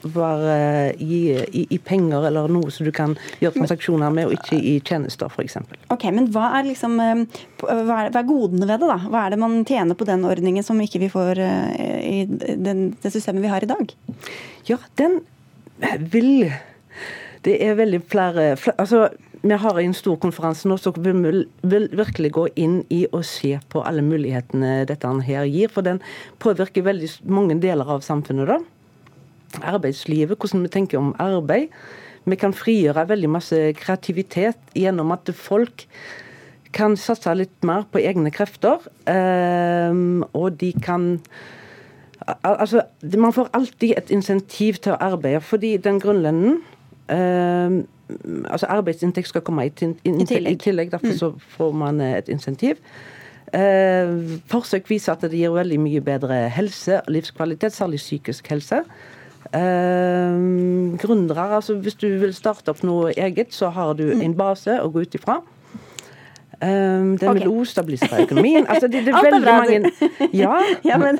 være 0.03 0.93
i, 1.01 1.19
i, 1.43 1.65
i, 1.69 1.77
penger 1.83 2.27
eller 2.29 2.49
noe 2.51 2.71
som 2.71 2.87
du 2.87 2.91
kan 2.95 3.15
gjøre 3.41 3.57
transaksjoner 3.57 4.13
med, 4.15 4.29
og 4.29 4.37
ikke 4.37 4.59
i 4.59 4.77
tjenester 4.85 5.31
f.eks. 5.31 5.59
Ok, 5.93 6.07
men 6.15 6.29
hva 6.33 6.51
er, 6.59 6.69
liksom, 6.69 6.97
eh, 7.03 7.23
hva, 7.63 7.75
er, 7.75 8.11
hva 8.13 8.21
er, 8.21 8.27
godene 8.29 8.67
ved 8.69 8.79
det? 8.79 8.89
da? 8.89 8.99
Hva 9.09 9.25
er 9.25 9.35
det 9.35 9.41
man 9.41 9.59
tjener 9.67 9.99
på 9.99 10.07
den 10.09 10.25
ordningen 10.27 10.65
som 10.65 10.79
ikke 10.83 11.03
vi 11.03 11.11
får 11.11 11.43
eh, 11.43 11.99
i 12.09 12.19
den, 12.29 12.89
det 13.01 13.13
systemet 13.13 13.45
vi 13.45 13.51
har 13.51 13.65
i 13.65 13.71
dag? 13.71 13.95
Ja, 14.69 14.79
den 14.99 15.21
vil 16.11 16.51
Det 17.43 17.55
er 17.63 17.77
veldig 17.79 18.01
flere, 18.11 18.55
flere 18.59 18.75
altså, 18.83 19.07
vi 19.41 19.55
har 19.55 19.77
en 19.79 19.93
stor 19.95 20.17
konferanse 20.19 20.67
nå, 20.67 20.75
så 20.77 20.91
vi 20.97 21.13
vil 21.15 21.85
virkelig 21.95 22.31
gå 22.35 22.47
inn 22.59 22.81
i 22.91 23.05
og 23.07 23.23
se 23.23 23.53
på 23.71 23.83
alle 23.87 24.03
mulighetene 24.03 24.83
dette 24.89 25.13
her 25.23 25.47
gir. 25.47 25.71
For 25.71 25.85
den 25.85 26.01
påvirker 26.43 26.83
veldig 26.83 27.07
mange 27.31 27.55
deler 27.63 27.87
av 27.87 28.03
samfunnet. 28.03 28.51
da 28.51 28.59
arbeidslivet, 29.61 30.37
hvordan 30.37 30.63
vi 30.65 30.71
tenker 30.73 30.97
om 31.01 31.13
arbeid. 31.19 31.69
Vi 32.29 32.35
kan 32.35 32.53
frigjøre 32.53 33.07
veldig 33.09 33.29
masse 33.29 33.59
kreativitet 33.79 34.73
gjennom 34.77 35.13
at 35.15 35.29
folk 35.35 35.87
kan 36.75 36.97
satse 36.99 37.31
litt 37.33 37.63
mer 37.65 37.87
på 37.89 38.01
egne 38.03 38.31
krefter. 38.33 38.83
Um, 39.09 40.25
og 40.33 40.59
de 40.61 40.73
kan 40.83 41.15
Altså, 42.43 42.81
man 43.17 43.33
får 43.33 43.47
alltid 43.53 43.93
et 43.97 44.11
insentiv 44.13 44.75
til 44.83 44.91
å 44.93 44.97
arbeide, 45.01 45.39
fordi 45.41 45.77
den 45.81 45.97
grunnlønnen 46.03 46.59
um, 47.09 47.77
altså 48.45 48.67
Arbeidsinntekt 48.69 49.31
skal 49.31 49.41
komme 49.41 49.65
i, 49.65 49.71
tillegg. 49.73 50.51
i 50.51 50.59
tillegg. 50.61 50.91
Derfor 50.91 51.07
mm. 51.07 51.17
så 51.17 51.31
får 51.55 51.71
man 51.73 52.01
et 52.05 52.29
insentiv. 52.29 52.77
Uh, 53.49 54.37
forsøk 54.51 54.91
viser 54.91 55.15
at 55.15 55.25
det 55.25 55.39
gir 55.39 55.55
veldig 55.55 55.79
mye 55.81 56.03
bedre 56.05 56.43
helse 56.53 56.99
og 56.99 57.09
livskvalitet, 57.17 57.73
særlig 57.73 57.97
psykisk 58.03 58.51
helse. 58.53 58.83
Uh, 59.49 60.97
gründere, 61.01 61.55
altså 61.55 61.73
Hvis 61.81 61.95
du 61.97 62.05
vil 62.21 62.33
starte 62.37 62.69
opp 62.69 62.83
noe 62.85 63.13
eget, 63.17 63.53
så 63.55 63.71
har 63.73 63.95
du 63.97 64.05
mm. 64.11 64.21
en 64.21 64.35
base 64.37 64.75
å 64.77 64.91
gå 64.93 65.07
ut 65.07 65.17
ifra. 65.17 65.39
Um, 66.61 67.15
den 67.15 67.29
okay. 67.29 67.39
vil 67.39 67.47
ostabilisere 67.47 67.69
stabilisere 67.71 68.23
økonomien. 68.27 68.65
Altså, 68.67 68.87
det, 68.91 69.05
det 69.05 69.13
er 69.15 69.27
veldig 69.29 69.45
bra, 69.45 69.53
mange 69.61 70.33
ja. 70.35 70.57
ja, 70.89 70.97
men 70.99 71.19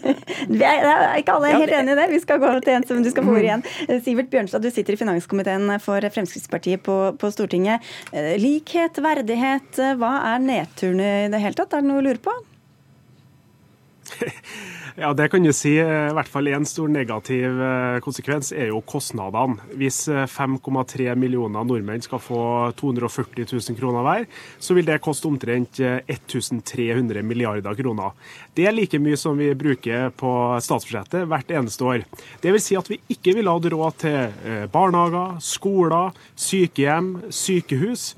vi 0.50 0.66
er, 0.68 0.84
er 0.84 1.22
ikke 1.22 1.38
alle 1.38 1.54
helt 1.56 1.76
enig 1.78 1.96
i 1.96 2.00
det. 2.02 2.08
Vi 2.12 2.20
skal 2.26 2.42
gå 2.44 2.52
til 2.66 2.76
en 2.76 2.88
som 2.90 3.00
du 3.04 3.08
skal 3.14 3.24
få 3.24 3.38
ordet 3.38 3.48
igjen. 3.48 3.64
Eh, 3.88 4.02
Sivert 4.04 4.28
Bjørnstad, 4.34 4.66
du 4.68 4.74
sitter 4.74 4.98
i 4.98 5.00
finanskomiteen 5.00 5.72
for 5.80 6.04
Fremskrittspartiet 6.04 6.84
på, 6.84 6.98
på, 7.22 7.32
Stortinget. 7.32 7.88
Eh, 8.12 8.36
likhet, 8.42 9.00
verdighet, 9.06 9.72
eh, 9.80 9.96
hva 10.02 10.18
er 10.34 10.44
nedturene 10.44 11.10
i 11.24 11.32
det 11.32 11.44
hele 11.46 11.56
tatt? 11.56 11.72
Er 11.72 11.86
det 11.86 11.94
noe 11.94 12.04
å 12.04 12.08
lure 12.10 12.20
på? 12.20 12.36
Ja, 15.00 15.14
Det 15.14 15.30
kan 15.32 15.44
du 15.44 15.54
si. 15.56 15.78
I 15.80 16.14
hvert 16.16 16.28
fall 16.28 16.50
én 16.52 16.66
stor 16.68 16.90
negativ 16.92 17.62
eh, 17.64 18.00
konsekvens 18.04 18.52
er 18.52 18.68
jo 18.74 18.82
kostnadene. 18.84 19.56
Hvis 19.80 20.02
5,3 20.10 21.06
eh, 21.06 21.16
millioner 21.16 21.64
nordmenn 21.64 22.04
skal 22.04 22.20
få 22.20 22.42
240 22.76 23.48
000 23.48 23.78
kroner 23.80 24.04
hver, 24.04 24.28
så 24.60 24.76
vil 24.76 24.90
det 24.90 25.00
koste 25.06 25.30
omtrent 25.30 25.80
1300 25.80 27.22
eh, 27.22 27.24
milliarder 27.24 27.80
kroner. 27.80 28.12
Det 28.58 28.68
er 28.68 28.76
like 28.76 29.00
mye 29.00 29.20
som 29.20 29.40
vi 29.40 29.54
bruker 29.56 30.12
på 30.20 30.34
statsbudsjettet 30.68 31.28
hvert 31.32 31.56
eneste 31.56 31.88
år. 31.88 32.04
Det 32.44 32.52
vil 32.52 32.64
si 32.64 32.76
at 32.76 32.92
vi 32.92 33.00
ikke 33.16 33.38
ville 33.40 33.56
hatt 33.56 33.72
råd 33.72 34.00
til 34.04 34.68
barnehager, 34.74 35.38
skoler, 35.44 36.16
sykehjem, 36.36 37.14
sykehus 37.32 38.12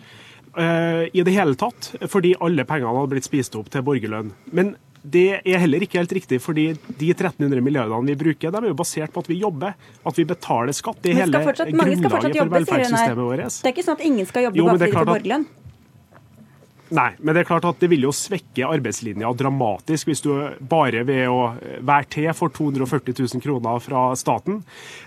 i 0.52 1.24
det 1.24 1.32
hele 1.32 1.56
tatt, 1.56 1.94
fordi 2.12 2.34
alle 2.44 2.66
pengene 2.68 2.92
hadde 2.98 3.14
blitt 3.14 3.28
spist 3.28 3.56
opp 3.56 3.70
til 3.72 3.86
borgerlønn. 3.88 4.34
Men 4.52 4.74
det 5.02 5.41
er 5.41 5.62
heller 5.64 5.82
ikke 5.82 5.97
helt 5.97 6.12
riktig, 6.14 6.38
fordi 6.43 6.68
de 6.76 7.08
1300 7.10 7.64
milliardene 7.66 8.14
vi 8.14 8.18
bruker, 8.20 8.54
de 8.54 8.60
er 8.62 8.70
jo 8.70 8.78
basert 8.78 9.14
på 9.14 9.24
at 9.24 9.30
vi 9.32 9.39
jobber, 9.41 9.74
at 10.06 10.20
vi 10.20 10.26
betaler 10.30 10.76
skatt. 10.78 10.99
Det 11.02 11.16
er 11.16 11.24
hele 11.24 11.41
grunnlaget 11.41 12.38
for 12.38 12.54
velferdssystemet 12.54 13.26
vårt. 13.26 13.58
Det 13.58 13.72
er 13.72 13.74
ikke 13.74 13.88
sånn 13.88 13.97
at 13.97 14.06
ingen 14.06 14.30
skal 14.30 14.45
jobbe 14.49 14.62
jo, 14.62 14.68
bare 14.70 14.78
fordi 14.78 14.91
de 14.91 14.97
får 14.99 15.10
borgerlønn? 15.10 15.47
Nei, 16.92 17.14
men 17.24 17.32
det 17.32 17.46
er 17.46 17.48
klart 17.48 17.64
at 17.64 17.80
det 17.80 17.88
vil 17.88 18.04
jo 18.04 18.12
svekke 18.12 18.68
arbeidslinja 18.68 19.30
dramatisk 19.39 20.10
hvis 20.10 20.24
du 20.26 20.32
bare 20.60 21.06
ved 21.08 21.24
å 21.32 21.54
være 21.88 22.10
til 22.12 22.28
får 22.36 22.52
240 22.58 23.16
000 23.16 23.44
kroner 23.46 23.80
fra 23.80 24.10
staten. 24.20 24.60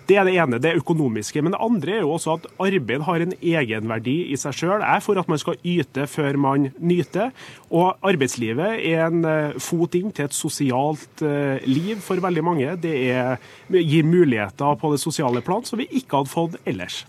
Det 0.09 0.17
er 0.17 0.25
det 0.25 0.39
ene, 0.41 0.61
det 0.65 0.73
økonomiske. 0.79 1.43
Men 1.45 1.53
det 1.53 1.61
andre 1.61 1.99
er 1.99 2.07
jo 2.07 2.15
også 2.15 2.39
at 2.39 2.49
arbeid 2.65 3.05
har 3.05 3.27
en 3.27 3.37
egenverdi 3.37 4.17
i 4.33 4.41
seg 4.41 4.57
sjøl. 4.57 4.79
Jeg 4.81 4.97
er 4.97 5.05
for 5.05 5.21
at 5.21 5.29
man 5.29 5.43
skal 5.43 5.61
yte 5.61 6.09
før 6.09 6.41
man 6.41 6.71
nyter. 6.81 7.37
Og 7.69 8.01
arbeidslivet 8.01 8.81
er 8.81 9.05
en 9.11 9.21
eh, 9.29 9.61
fot 9.61 10.01
inn 10.01 10.09
til 10.17 10.31
et 10.31 10.37
sosialt 10.37 11.21
eh, 11.21 11.61
liv 11.69 12.01
for 12.05 12.25
veldig 12.25 12.49
mange. 12.49 12.75
Det 12.81 12.97
er, 13.13 13.37
gir 13.77 14.09
muligheter 14.09 14.81
på 14.81 14.95
det 14.95 15.05
sosiale 15.05 15.45
plan 15.45 15.69
som 15.69 15.85
vi 15.85 15.91
ikke 16.01 16.23
hadde 16.23 16.33
fått 16.33 16.63
ellers. 16.65 17.03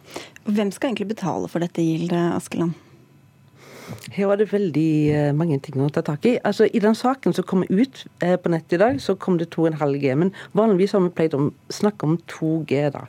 Hvem 0.44 0.76
skal 0.76 0.92
egentlig 0.92 1.14
betale 1.16 1.48
for 1.48 1.64
dette, 1.64 1.80
Gilde 1.80 2.28
Askeland? 2.36 2.76
Her 4.16 4.30
var 4.30 4.40
det 4.40 4.48
veldig 4.52 4.92
eh, 5.14 5.32
mange 5.38 5.58
ting 5.64 5.78
å 5.84 5.90
ta 5.94 6.04
tak 6.06 6.26
i. 6.30 6.36
Altså, 6.48 6.68
I 6.68 6.82
den 6.84 6.96
saken 6.98 7.36
som 7.36 7.46
kom 7.48 7.66
ut 7.70 8.04
eh, 8.24 8.36
på 8.42 8.52
nettet 8.54 8.78
i 8.78 8.82
dag, 8.82 9.02
så 9.02 9.16
kom 9.20 9.40
det 9.42 9.52
2,5 9.56 9.98
G. 10.02 10.14
Men 10.18 10.32
vanligvis 10.58 10.96
har 10.96 11.04
vi 11.06 11.12
pleid 11.18 11.36
å 11.38 11.50
snakke 11.74 12.10
om 12.10 12.16
2 12.32 12.54
G, 12.70 12.86
da. 12.96 13.06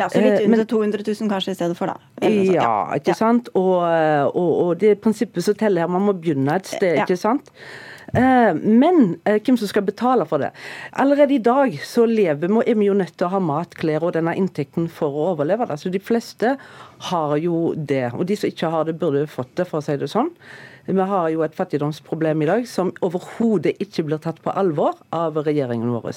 Ja, 0.00 0.08
Så 0.08 0.22
litt 0.22 0.40
eh, 0.40 0.46
under 0.48 0.64
200 0.64 1.04
000 1.06 1.32
kanskje 1.32 1.54
i 1.54 1.58
stedet 1.58 1.78
for, 1.78 1.92
da? 1.92 2.28
Ja, 2.28 2.74
ikke 2.96 3.16
sant. 3.16 3.52
Og, 3.58 3.76
og, 3.84 4.50
og, 4.50 4.74
det 4.80 4.98
prinsippet 5.04 5.46
som 5.46 5.56
teller 5.60 5.86
her, 5.86 5.92
man 5.92 6.08
må 6.08 6.16
begynne 6.16 6.58
et 6.60 6.68
sted, 6.68 7.02
ikke 7.04 7.20
sant. 7.20 7.52
Eh, 8.14 8.54
men 8.54 9.20
eh, 9.24 9.38
hvem 9.38 9.58
som 9.60 9.70
skal 9.70 9.84
betale 9.86 10.26
for 10.26 10.42
det? 10.42 10.50
Allerede 10.98 11.36
i 11.36 11.42
dag 11.42 11.76
så 11.86 12.06
lever 12.08 12.50
vi, 12.50 12.64
er 12.64 12.78
vi 12.78 12.88
jo 12.88 12.96
nødt 12.98 13.14
til 13.16 13.28
å 13.28 13.34
ha 13.36 13.42
mat, 13.42 13.76
klær 13.78 14.06
og 14.08 14.16
denne 14.16 14.34
inntekten 14.38 14.88
for 14.92 15.14
å 15.14 15.28
overleve. 15.34 15.68
det. 15.70 15.78
Så 15.80 15.92
De 15.92 16.02
fleste 16.02 16.56
har 17.10 17.36
jo 17.38 17.74
det. 17.76 18.10
Og 18.16 18.26
de 18.26 18.38
som 18.38 18.50
ikke 18.50 18.72
har 18.72 18.88
det, 18.88 18.98
burde 18.98 19.26
fått 19.30 19.54
det, 19.60 19.68
for 19.70 19.80
å 19.80 19.86
si 19.86 19.96
det 20.00 20.10
sånn. 20.10 20.32
Vi 20.90 21.06
har 21.06 21.28
jo 21.30 21.44
et 21.44 21.54
fattigdomsproblem 21.54 22.42
i 22.42 22.48
dag 22.48 22.66
som 22.66 22.90
overhodet 23.04 23.76
ikke 23.84 24.06
blir 24.08 24.18
tatt 24.22 24.40
på 24.42 24.54
alvor 24.58 24.96
av 25.14 25.38
regjeringen 25.44 25.92
vår. 25.92 26.10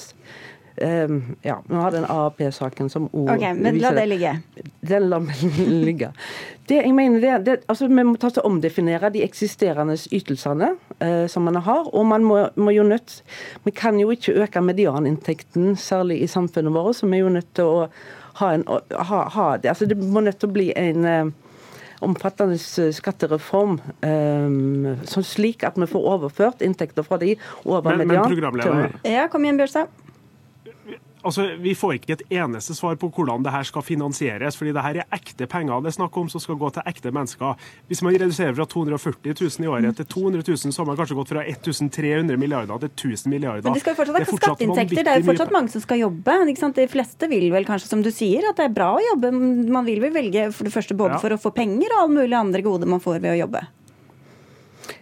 Um, 0.82 1.36
ja, 1.42 1.62
vi 1.68 1.74
har 1.74 1.90
den 1.90 2.04
AAP-saken 2.04 2.88
som 2.90 3.08
ord 3.12 3.30
Ok, 3.30 3.42
Men 3.56 3.78
la 3.78 3.92
det 3.94 4.06
ligge. 4.06 4.40
Den 4.80 5.08
la 5.08 5.20
ligge. 5.86 6.10
Det 6.66 6.80
jeg 6.80 6.94
mener 6.94 7.20
det, 7.20 7.34
det, 7.46 7.54
altså 7.68 7.86
Vi 7.86 8.02
må 8.02 8.16
ta 8.18 8.32
til 8.34 8.42
å 8.42 8.50
omdefinere 8.50 9.12
de 9.14 9.22
eksisterende 9.22 9.94
ytelsene 9.94 10.72
uh, 10.74 11.26
som 11.30 11.46
man 11.46 11.60
har. 11.62 11.86
Og 11.94 12.06
man 12.10 12.26
må, 12.26 12.40
må, 12.58 12.74
jo 12.74 12.82
nødt 12.82 13.20
Vi 13.62 13.70
kan 13.70 14.00
jo 14.02 14.10
ikke 14.10 14.34
øke 14.42 14.64
medianinntekten, 14.66 15.76
særlig 15.76 16.22
i 16.24 16.26
samfunnet 16.26 16.74
vårt, 16.74 16.98
så 16.98 17.06
vi 17.06 17.20
er 17.20 17.26
jo 17.26 17.32
nødt 17.38 17.54
til 17.54 17.70
å 17.70 17.88
ha, 18.42 18.50
en, 18.50 18.66
ha, 18.66 19.24
ha 19.30 19.48
det. 19.56 19.70
Altså 19.70 19.86
Det 19.86 19.98
må 19.98 20.26
nødt 20.26 20.42
til 20.42 20.50
å 20.50 20.56
bli 20.58 20.72
en 20.74 21.06
uh, 21.06 21.32
omfattende 22.02 22.58
skattereform 22.58 23.78
um, 23.78 24.94
sånn 25.06 25.24
slik 25.26 25.62
at 25.62 25.78
vi 25.78 25.86
får 25.86 26.14
overført 26.16 26.66
inntekter 26.66 27.06
fra 27.06 27.22
de 27.22 27.36
over 27.62 27.94
men, 27.94 28.08
median. 28.08 28.26
Men 28.26 28.32
programleder. 28.34 28.98
Ja, 29.06 29.28
kom 29.30 29.46
igjen, 29.46 29.62
Bjørstad 29.62 30.00
altså, 31.24 31.46
Vi 31.60 31.74
får 31.74 31.98
ikke 31.98 32.16
et 32.16 32.24
eneste 32.40 32.76
svar 32.76 32.96
på 33.00 33.10
hvordan 33.14 33.44
det 33.44 33.52
her 33.54 33.66
skal 33.66 33.82
finansieres. 33.82 34.56
fordi 34.56 34.72
det 34.72 34.84
her 34.84 35.00
er 35.02 35.16
ekte 35.16 35.46
penger 35.50 35.82
det 35.84 35.92
er 35.92 35.96
snakk 35.98 36.16
om 36.16 36.28
som 36.28 36.40
skal 36.40 36.58
gå 36.60 36.70
til 36.74 36.82
ekte 36.86 37.12
mennesker. 37.14 37.54
Hvis 37.88 38.02
man 38.02 38.14
reduserer 38.14 38.54
fra 38.54 38.66
240 38.66 39.34
000 39.40 39.64
i 39.64 39.68
året 39.68 39.96
til 39.96 40.06
200 40.06 40.44
000, 40.48 40.72
så 40.72 40.82
har 40.82 40.86
man 40.86 40.96
kanskje 40.96 41.18
gått 41.18 41.32
fra 41.34 41.44
1300 41.44 42.36
milliarder 42.40 42.78
til 42.78 43.14
1000 43.14 43.30
milliarder. 43.30 43.64
Men 43.64 43.78
de 43.78 43.84
skal 43.84 43.94
jo 43.94 44.02
fortsatt 44.02 44.18
ha 44.18 44.38
skatteinntekter. 44.38 45.02
Det 45.02 45.14
er 45.14 45.22
jo 45.22 45.28
fortsatt 45.30 45.54
mange 45.54 45.72
som 45.74 45.84
skal 45.84 46.02
jobbe. 46.04 46.38
De 46.74 46.88
fleste 46.90 47.28
vil 47.30 47.50
vel 47.52 47.68
kanskje, 47.68 47.88
som 47.90 48.02
du 48.04 48.10
sier, 48.14 48.44
at 48.48 48.58
det 48.60 48.68
er 48.68 48.74
bra 48.74 48.92
å 48.96 49.02
jobbe. 49.12 49.32
Man 49.34 49.86
vil 49.86 50.02
vel 50.04 50.14
velge 50.14 50.50
for 50.54 50.68
det 50.68 50.74
første 50.74 50.96
både 50.98 51.18
ja. 51.18 51.22
for 51.22 51.34
å 51.34 51.40
få 51.40 51.54
penger 51.54 51.92
og 51.94 52.04
alle 52.04 52.20
mulige 52.20 52.44
andre 52.46 52.62
goder 52.64 52.90
man 52.90 53.02
får 53.04 53.20
ved 53.20 53.34
å 53.36 53.40
jobbe. 53.44 53.64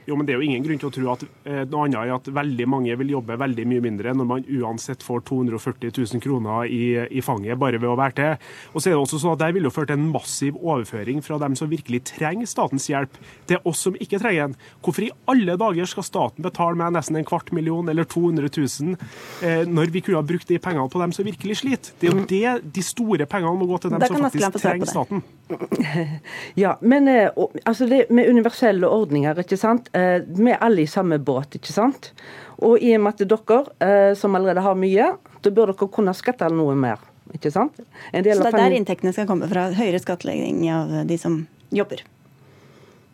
Jo, 0.06 0.16
men 0.16 0.26
Det 0.26 0.34
er 0.34 0.40
jo 0.40 0.46
ingen 0.48 0.64
grunn 0.64 0.80
til 0.80 0.88
å 0.88 0.94
tro 0.94 1.10
at 1.12 1.22
eh, 1.46 1.62
noe 1.70 1.86
annet 1.86 1.98
er 2.00 2.14
at 2.16 2.30
veldig 2.34 2.66
mange 2.70 2.96
vil 2.98 3.12
jobbe 3.14 3.36
veldig 3.38 3.66
mye 3.70 3.84
mindre 3.84 4.14
når 4.16 4.28
man 4.28 4.46
uansett 4.58 5.04
får 5.04 5.22
240 5.28 5.92
000 5.94 6.22
kroner 6.22 6.66
i, 6.66 6.82
i 7.06 7.22
fanget 7.22 7.60
bare 7.60 7.80
ved 7.82 7.90
å 7.90 7.98
være 7.98 8.16
til. 8.18 8.48
Og 8.72 8.82
så 8.82 8.90
er 8.90 8.96
det 8.96 9.02
også 9.02 9.20
sånn 9.22 9.36
at 9.36 9.42
Det 9.44 9.50
vil 9.56 9.68
jo 9.68 9.74
føre 9.74 9.92
til 9.92 10.00
en 10.00 10.10
massiv 10.14 10.58
overføring 10.58 11.22
fra 11.24 11.38
dem 11.42 11.56
som 11.58 11.70
virkelig 11.70 12.02
trenger 12.12 12.50
statens 12.50 12.88
hjelp, 12.90 13.18
til 13.50 13.62
oss 13.68 13.84
som 13.86 13.98
ikke 13.98 14.20
trenger 14.22 14.50
den. 14.50 14.56
Hvorfor 14.82 15.06
i 15.06 15.12
alle 15.30 15.56
dager 15.60 15.90
skal 15.90 16.06
staten 16.06 16.46
betale 16.46 16.78
med 16.78 16.96
nesten 16.96 17.18
en 17.20 17.28
kvart 17.28 17.52
million 17.54 17.88
eller 17.92 18.08
200 18.08 18.50
000 18.50 18.96
eh, 19.46 19.62
når 19.68 19.94
vi 19.94 20.02
kunne 20.02 20.20
ha 20.20 20.26
brukt 20.26 20.50
de 20.50 20.58
pengene 20.62 20.90
på 20.90 21.02
dem 21.02 21.14
som 21.14 21.26
virkelig 21.26 21.60
sliter? 21.62 21.94
Det 22.00 22.10
er 22.10 22.16
jo 22.16 22.26
det 22.26 22.74
de 22.74 22.86
store 22.86 23.28
pengene 23.30 23.54
må 23.58 23.70
gå 23.70 23.82
til 23.82 23.94
dem 23.94 24.06
som 24.06 24.26
faktisk 24.26 24.62
trenger 24.62 24.90
staten. 24.90 25.22
Ja, 26.54 26.76
men 26.80 27.08
eh, 27.08 27.30
altså 27.64 27.86
det 27.86 28.06
med 28.10 28.28
universelle 28.28 28.88
ordninger, 28.88 29.38
ikke 29.42 29.58
sant. 29.60 29.90
Eh, 29.96 30.20
vi 30.26 30.52
er 30.52 30.60
alle 30.62 30.84
i 30.84 30.90
samme 30.90 31.18
båt, 31.22 31.56
ikke 31.58 31.72
sant. 31.72 32.12
Og 32.62 32.82
i 32.82 32.92
og 32.96 33.04
med 33.04 33.16
at 33.16 33.24
dere, 33.32 33.62
eh, 33.84 34.12
som 34.18 34.36
allerede 34.38 34.64
har 34.64 34.78
mye, 34.78 35.12
da 35.42 35.50
bør 35.54 35.72
dere 35.72 35.90
kunne 35.92 36.14
skatte 36.16 36.50
noe 36.52 36.76
mer. 36.78 37.00
ikke 37.32 37.50
sant? 37.50 37.78
Så 37.78 38.20
det 38.22 38.34
er 38.34 38.52
der 38.52 38.74
inntektene 38.76 39.12
skal 39.14 39.26
komme 39.26 39.48
fra? 39.48 39.70
Høyere 39.72 40.00
skattlegging 40.02 40.66
av 40.68 40.90
de 41.08 41.16
som 41.18 41.46
jobber? 41.72 42.02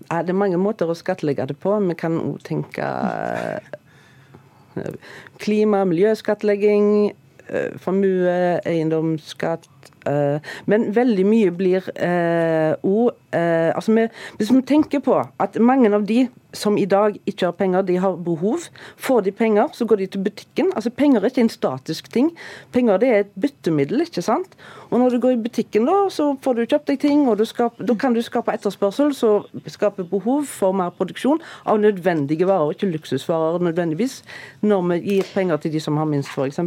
Ja, 0.08 0.22
det 0.22 0.32
er 0.32 0.40
mange 0.40 0.58
måter 0.58 0.88
å 0.90 0.96
skattlegge 0.96 1.46
det 1.46 1.58
på. 1.62 1.76
Vi 1.86 1.94
kan 1.94 2.18
òg 2.18 2.42
tenke 2.42 2.88
klima- 5.38 5.82
og 5.84 5.92
miljøskattlegging, 5.92 7.12
formue, 7.80 8.60
eiendomsskatt 8.66 9.68
Eh, 10.06 10.40
men 10.66 10.88
veldig 10.94 11.24
mye 11.28 11.54
blir 11.54 11.88
òg 11.88 13.10
eh, 13.10 13.38
eh, 13.38 13.70
altså 13.74 14.08
Hvis 14.38 14.52
vi 14.52 14.62
tenker 14.62 15.02
på 15.04 15.18
at 15.18 15.58
mange 15.60 15.92
av 15.94 16.06
de 16.08 16.28
som 16.52 16.78
i 16.78 16.86
dag 16.88 17.16
ikke 17.28 17.48
har 17.48 17.56
penger, 17.56 17.82
de 17.84 17.98
har 18.00 18.16
behov. 18.24 18.68
Får 18.96 19.20
de 19.26 19.32
penger, 19.36 19.68
så 19.76 19.84
går 19.84 20.00
de 20.00 20.06
til 20.06 20.22
butikken. 20.24 20.70
Altså 20.74 20.90
Penger 20.90 21.20
er 21.20 21.30
ikke 21.30 21.44
en 21.44 21.52
statisk 21.52 22.08
ting. 22.12 22.30
Penger 22.72 23.00
det 23.02 23.08
er 23.08 23.20
et 23.24 23.34
byttemiddel. 23.40 24.00
ikke 24.00 24.22
sant? 24.22 24.56
Og 24.90 24.98
når 24.98 25.10
du 25.10 25.20
går 25.20 25.34
i 25.36 25.42
butikken, 25.44 25.84
da, 25.84 26.08
så 26.10 26.30
får 26.42 26.54
du 26.54 26.64
kjøpt 26.64 26.88
deg 26.88 27.00
ting, 27.02 27.26
og 27.28 27.42
skaper, 27.46 27.84
da 27.84 27.94
kan 27.94 28.14
du 28.16 28.22
skape 28.24 28.52
etterspørsel, 28.56 29.12
så 29.14 29.32
skaper 29.68 30.08
behov 30.08 30.46
for 30.48 30.72
mer 30.72 30.94
produksjon 30.96 31.42
av 31.68 31.80
nødvendige 31.82 32.48
varer, 32.48 32.72
ikke 32.72 32.88
luksusvarer 32.94 33.60
nødvendigvis, 33.68 34.22
når 34.64 34.86
vi 34.88 34.98
gir 35.04 35.28
penger 35.34 35.60
til 35.60 35.76
de 35.76 35.80
som 35.84 36.00
har 36.00 36.08
minst, 36.08 36.32
f.eks. 36.32 36.62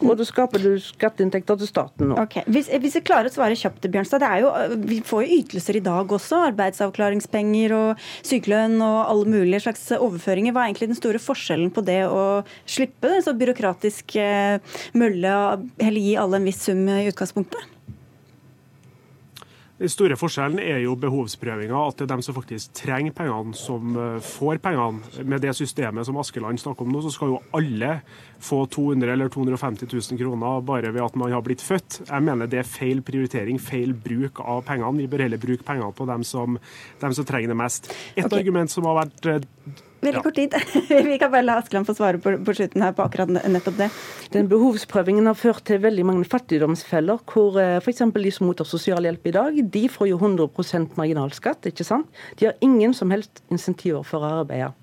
Og 0.00 0.16
da 0.16 0.24
skaper 0.24 0.64
du 0.64 0.80
skatteinntekter 0.80 1.60
til 1.60 1.68
staten 1.68 2.08
nå. 2.08 2.16
Okay. 2.24 2.46
Hvis 2.48 2.65
hvis, 2.66 2.82
hvis 2.82 2.96
jeg 2.98 3.06
klarer 3.06 3.30
å 3.30 3.34
svare 3.34 3.56
kjapt 3.58 3.86
Bjørnstad, 3.92 4.22
det 4.22 4.30
er 4.30 4.42
jo, 4.44 4.50
Vi 4.86 5.00
får 5.06 5.24
jo 5.24 5.38
ytelser 5.40 5.78
i 5.78 5.84
dag 5.84 6.12
også. 6.12 6.42
Arbeidsavklaringspenger 6.50 7.74
og 7.76 8.02
sykelønn 8.26 8.80
og 8.82 8.98
alle 9.06 9.30
mulige 9.36 9.62
slags 9.66 9.86
overføringer. 9.96 10.54
Hva 10.54 10.64
er 10.64 10.72
egentlig 10.72 10.90
den 10.92 10.98
store 10.98 11.22
forskjellen 11.22 11.72
på 11.74 11.84
det 11.86 12.02
å 12.08 12.42
slippe 12.66 13.12
det 13.12 13.22
så 13.26 13.36
byråkratisk 13.36 14.18
eh, 14.20 14.58
mølle 14.98 15.36
og 15.36 15.70
gi 15.78 16.16
alle 16.20 16.40
en 16.40 16.48
viss 16.48 16.64
sum 16.66 16.86
i 16.90 17.06
utgangspunktet? 17.10 17.72
Den 19.76 19.90
store 19.92 20.16
forskjellen 20.16 20.56
er 20.62 20.78
jo 20.80 20.94
behovsprøvinga, 20.96 21.76
at 21.76 21.98
det 21.98 22.06
er 22.06 22.12
dem 22.14 22.22
som 22.24 22.36
faktisk 22.38 22.72
trenger 22.78 23.12
pengene, 23.12 23.52
som 23.60 23.98
eh, 24.00 24.14
får 24.24 24.56
pengene. 24.64 25.02
Med 25.28 25.42
det 25.44 25.52
systemet 25.58 26.08
som 26.08 26.16
Askeland 26.16 26.62
snakker 26.62 26.86
om 26.86 26.94
nå, 26.94 27.02
så 27.04 27.12
skal 27.12 27.34
jo 27.34 27.42
alle 27.56 27.98
få 28.40 28.62
200 28.72 29.12
eller 29.12 29.28
250 29.32 29.90
000 29.92 30.20
kroner 30.22 30.64
bare 30.64 30.94
ved 30.94 31.04
at 31.04 31.18
man 31.20 31.34
har 31.34 31.44
blitt 31.44 31.64
født. 31.64 32.00
Jeg 32.06 32.24
mener 32.24 32.48
det 32.48 32.62
er 32.62 32.70
feil 32.70 33.04
prioritering, 33.04 33.60
feil 33.60 33.92
bruk 33.92 34.40
av 34.40 34.64
pengene. 34.64 34.96
Vi 35.02 35.10
bør 35.12 35.26
heller 35.26 35.44
bruke 35.44 35.68
pengene 35.68 35.92
på 35.92 36.08
dem 36.08 36.24
som, 36.24 36.56
dem 37.02 37.18
som 37.18 37.28
trenger 37.28 37.52
det 37.52 37.60
mest. 37.60 37.92
Et 38.14 38.24
okay. 38.24 38.40
argument 38.40 38.72
som 38.72 38.88
har 38.88 39.02
vært 39.02 39.28
Veldig 40.04 40.22
kort 40.22 40.36
tid. 40.36 40.54
Vi 41.08 41.18
kan 41.18 41.32
bare 41.32 41.44
la 41.46 41.56
Askeland 41.60 41.88
få 41.88 41.94
svare 41.96 42.20
på, 42.22 42.34
på, 42.44 42.54
slutten 42.56 42.84
her 42.84 42.94
på 42.96 43.04
akkurat 43.06 43.32
nettopp 43.32 43.78
det. 43.80 43.88
Den 44.34 44.50
behovsprøvingen 44.50 45.28
har 45.30 45.38
ført 45.38 45.64
til 45.68 45.80
veldig 45.82 46.04
mange 46.08 46.28
fattigdomsfeller, 46.28 47.22
hvor 47.32 47.56
eh, 47.62 47.78
f.eks. 47.80 48.04
de 48.14 48.34
som 48.34 48.48
mottar 48.50 48.68
sosialhjelp 48.68 49.30
i 49.30 49.34
dag, 49.36 49.60
de 49.76 49.84
får 49.92 50.10
jo 50.12 50.20
100% 50.20 50.98
marginalskatt, 51.00 51.70
ikke 51.72 51.86
sant? 51.86 52.10
De 52.40 52.50
har 52.50 52.58
ingen 52.64 52.94
som 52.96 53.14
helst 53.14 53.42
insentiver 53.50 54.04
for 54.06 54.22
å 54.22 54.42
arbeide. 54.42 54.74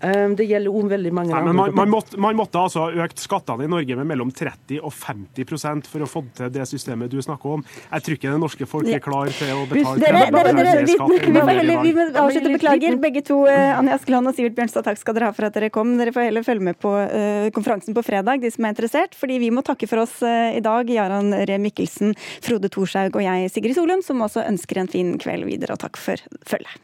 Ehm, 0.00 0.34
det 0.38 0.46
gjelder 0.48 0.74
om 0.74 0.88
veldig 0.90 1.12
mange 1.14 1.34
Nei, 1.34 1.42
men 1.46 1.56
man, 1.56 1.74
man, 1.76 1.90
måtte, 1.92 2.18
man, 2.20 2.36
måtte, 2.38 2.60
altså 2.60 2.86
ha 2.86 3.04
økt 3.04 3.20
skattene 3.22 3.66
i 3.66 3.70
Norge 3.70 3.96
med 3.98 4.08
mellom 4.10 4.30
30 4.34 4.80
og 4.80 4.92
50% 4.94 5.88
for 5.90 6.04
å 6.04 6.08
få 6.10 6.24
til 6.36 6.52
det 6.54 6.66
systemet 6.68 7.12
du 7.12 7.18
snakker 7.24 7.58
om. 7.58 7.64
Jeg 7.90 8.06
tror 8.06 8.18
ikke 8.18 8.32
det 8.32 8.40
norske 8.42 8.68
folk 8.68 8.90
er 8.90 9.02
klar 9.04 9.30
til 9.34 9.52
å 9.54 9.64
betale 9.70 10.02
dere, 10.02 10.24
dere, 10.34 10.54
dere, 10.58 10.84
vi, 10.86 10.96
vi, 10.96 11.32
må 11.34 11.44
heller, 11.48 11.82
vi 11.84 11.94
må 11.96 12.06
avslutte. 12.08 12.52
Beklager, 12.54 12.98
begge 13.02 13.24
to. 13.26 13.40
Uh, 13.48 13.78
Anja 13.78 13.98
Askeland 13.98 14.30
og 14.30 14.36
Sivert 14.36 14.56
Bjørnstad, 14.56 14.86
takk 14.86 15.00
skal 15.00 15.18
dere 15.18 15.30
ha 15.30 15.36
for 15.36 15.48
at 15.48 15.56
dere 15.56 15.70
kom. 15.74 15.96
Dere 16.00 16.14
får 16.14 16.28
heller 16.28 16.46
følge 16.46 16.68
med 16.70 16.78
på 16.82 16.92
uh, 16.94 17.48
konferansen 17.56 17.96
på 17.96 18.04
fredag, 18.06 18.44
de 18.44 18.52
som 18.54 18.66
er 18.66 18.76
interessert. 18.76 19.18
Fordi 19.18 19.40
vi 19.42 19.50
må 19.54 19.64
takke 19.66 19.88
for 19.90 20.04
oss 20.04 20.20
uh, 20.24 20.54
i 20.54 20.62
dag, 20.64 20.90
Jaran 20.90 21.34
Ree 21.44 21.60
Mikkelsen, 21.62 22.14
Frode 22.44 22.70
Thorshaug 22.72 23.18
og 23.18 23.26
jeg, 23.26 23.52
Sigrid 23.54 23.78
Solund, 23.78 24.06
som 24.06 24.22
også 24.24 24.46
ønsker 24.46 24.82
en 24.82 24.90
fin 24.90 25.14
kveld 25.22 25.48
videre. 25.50 25.76
Og 25.76 25.84
takk 25.84 26.00
for 26.00 26.20
følget. 26.48 26.80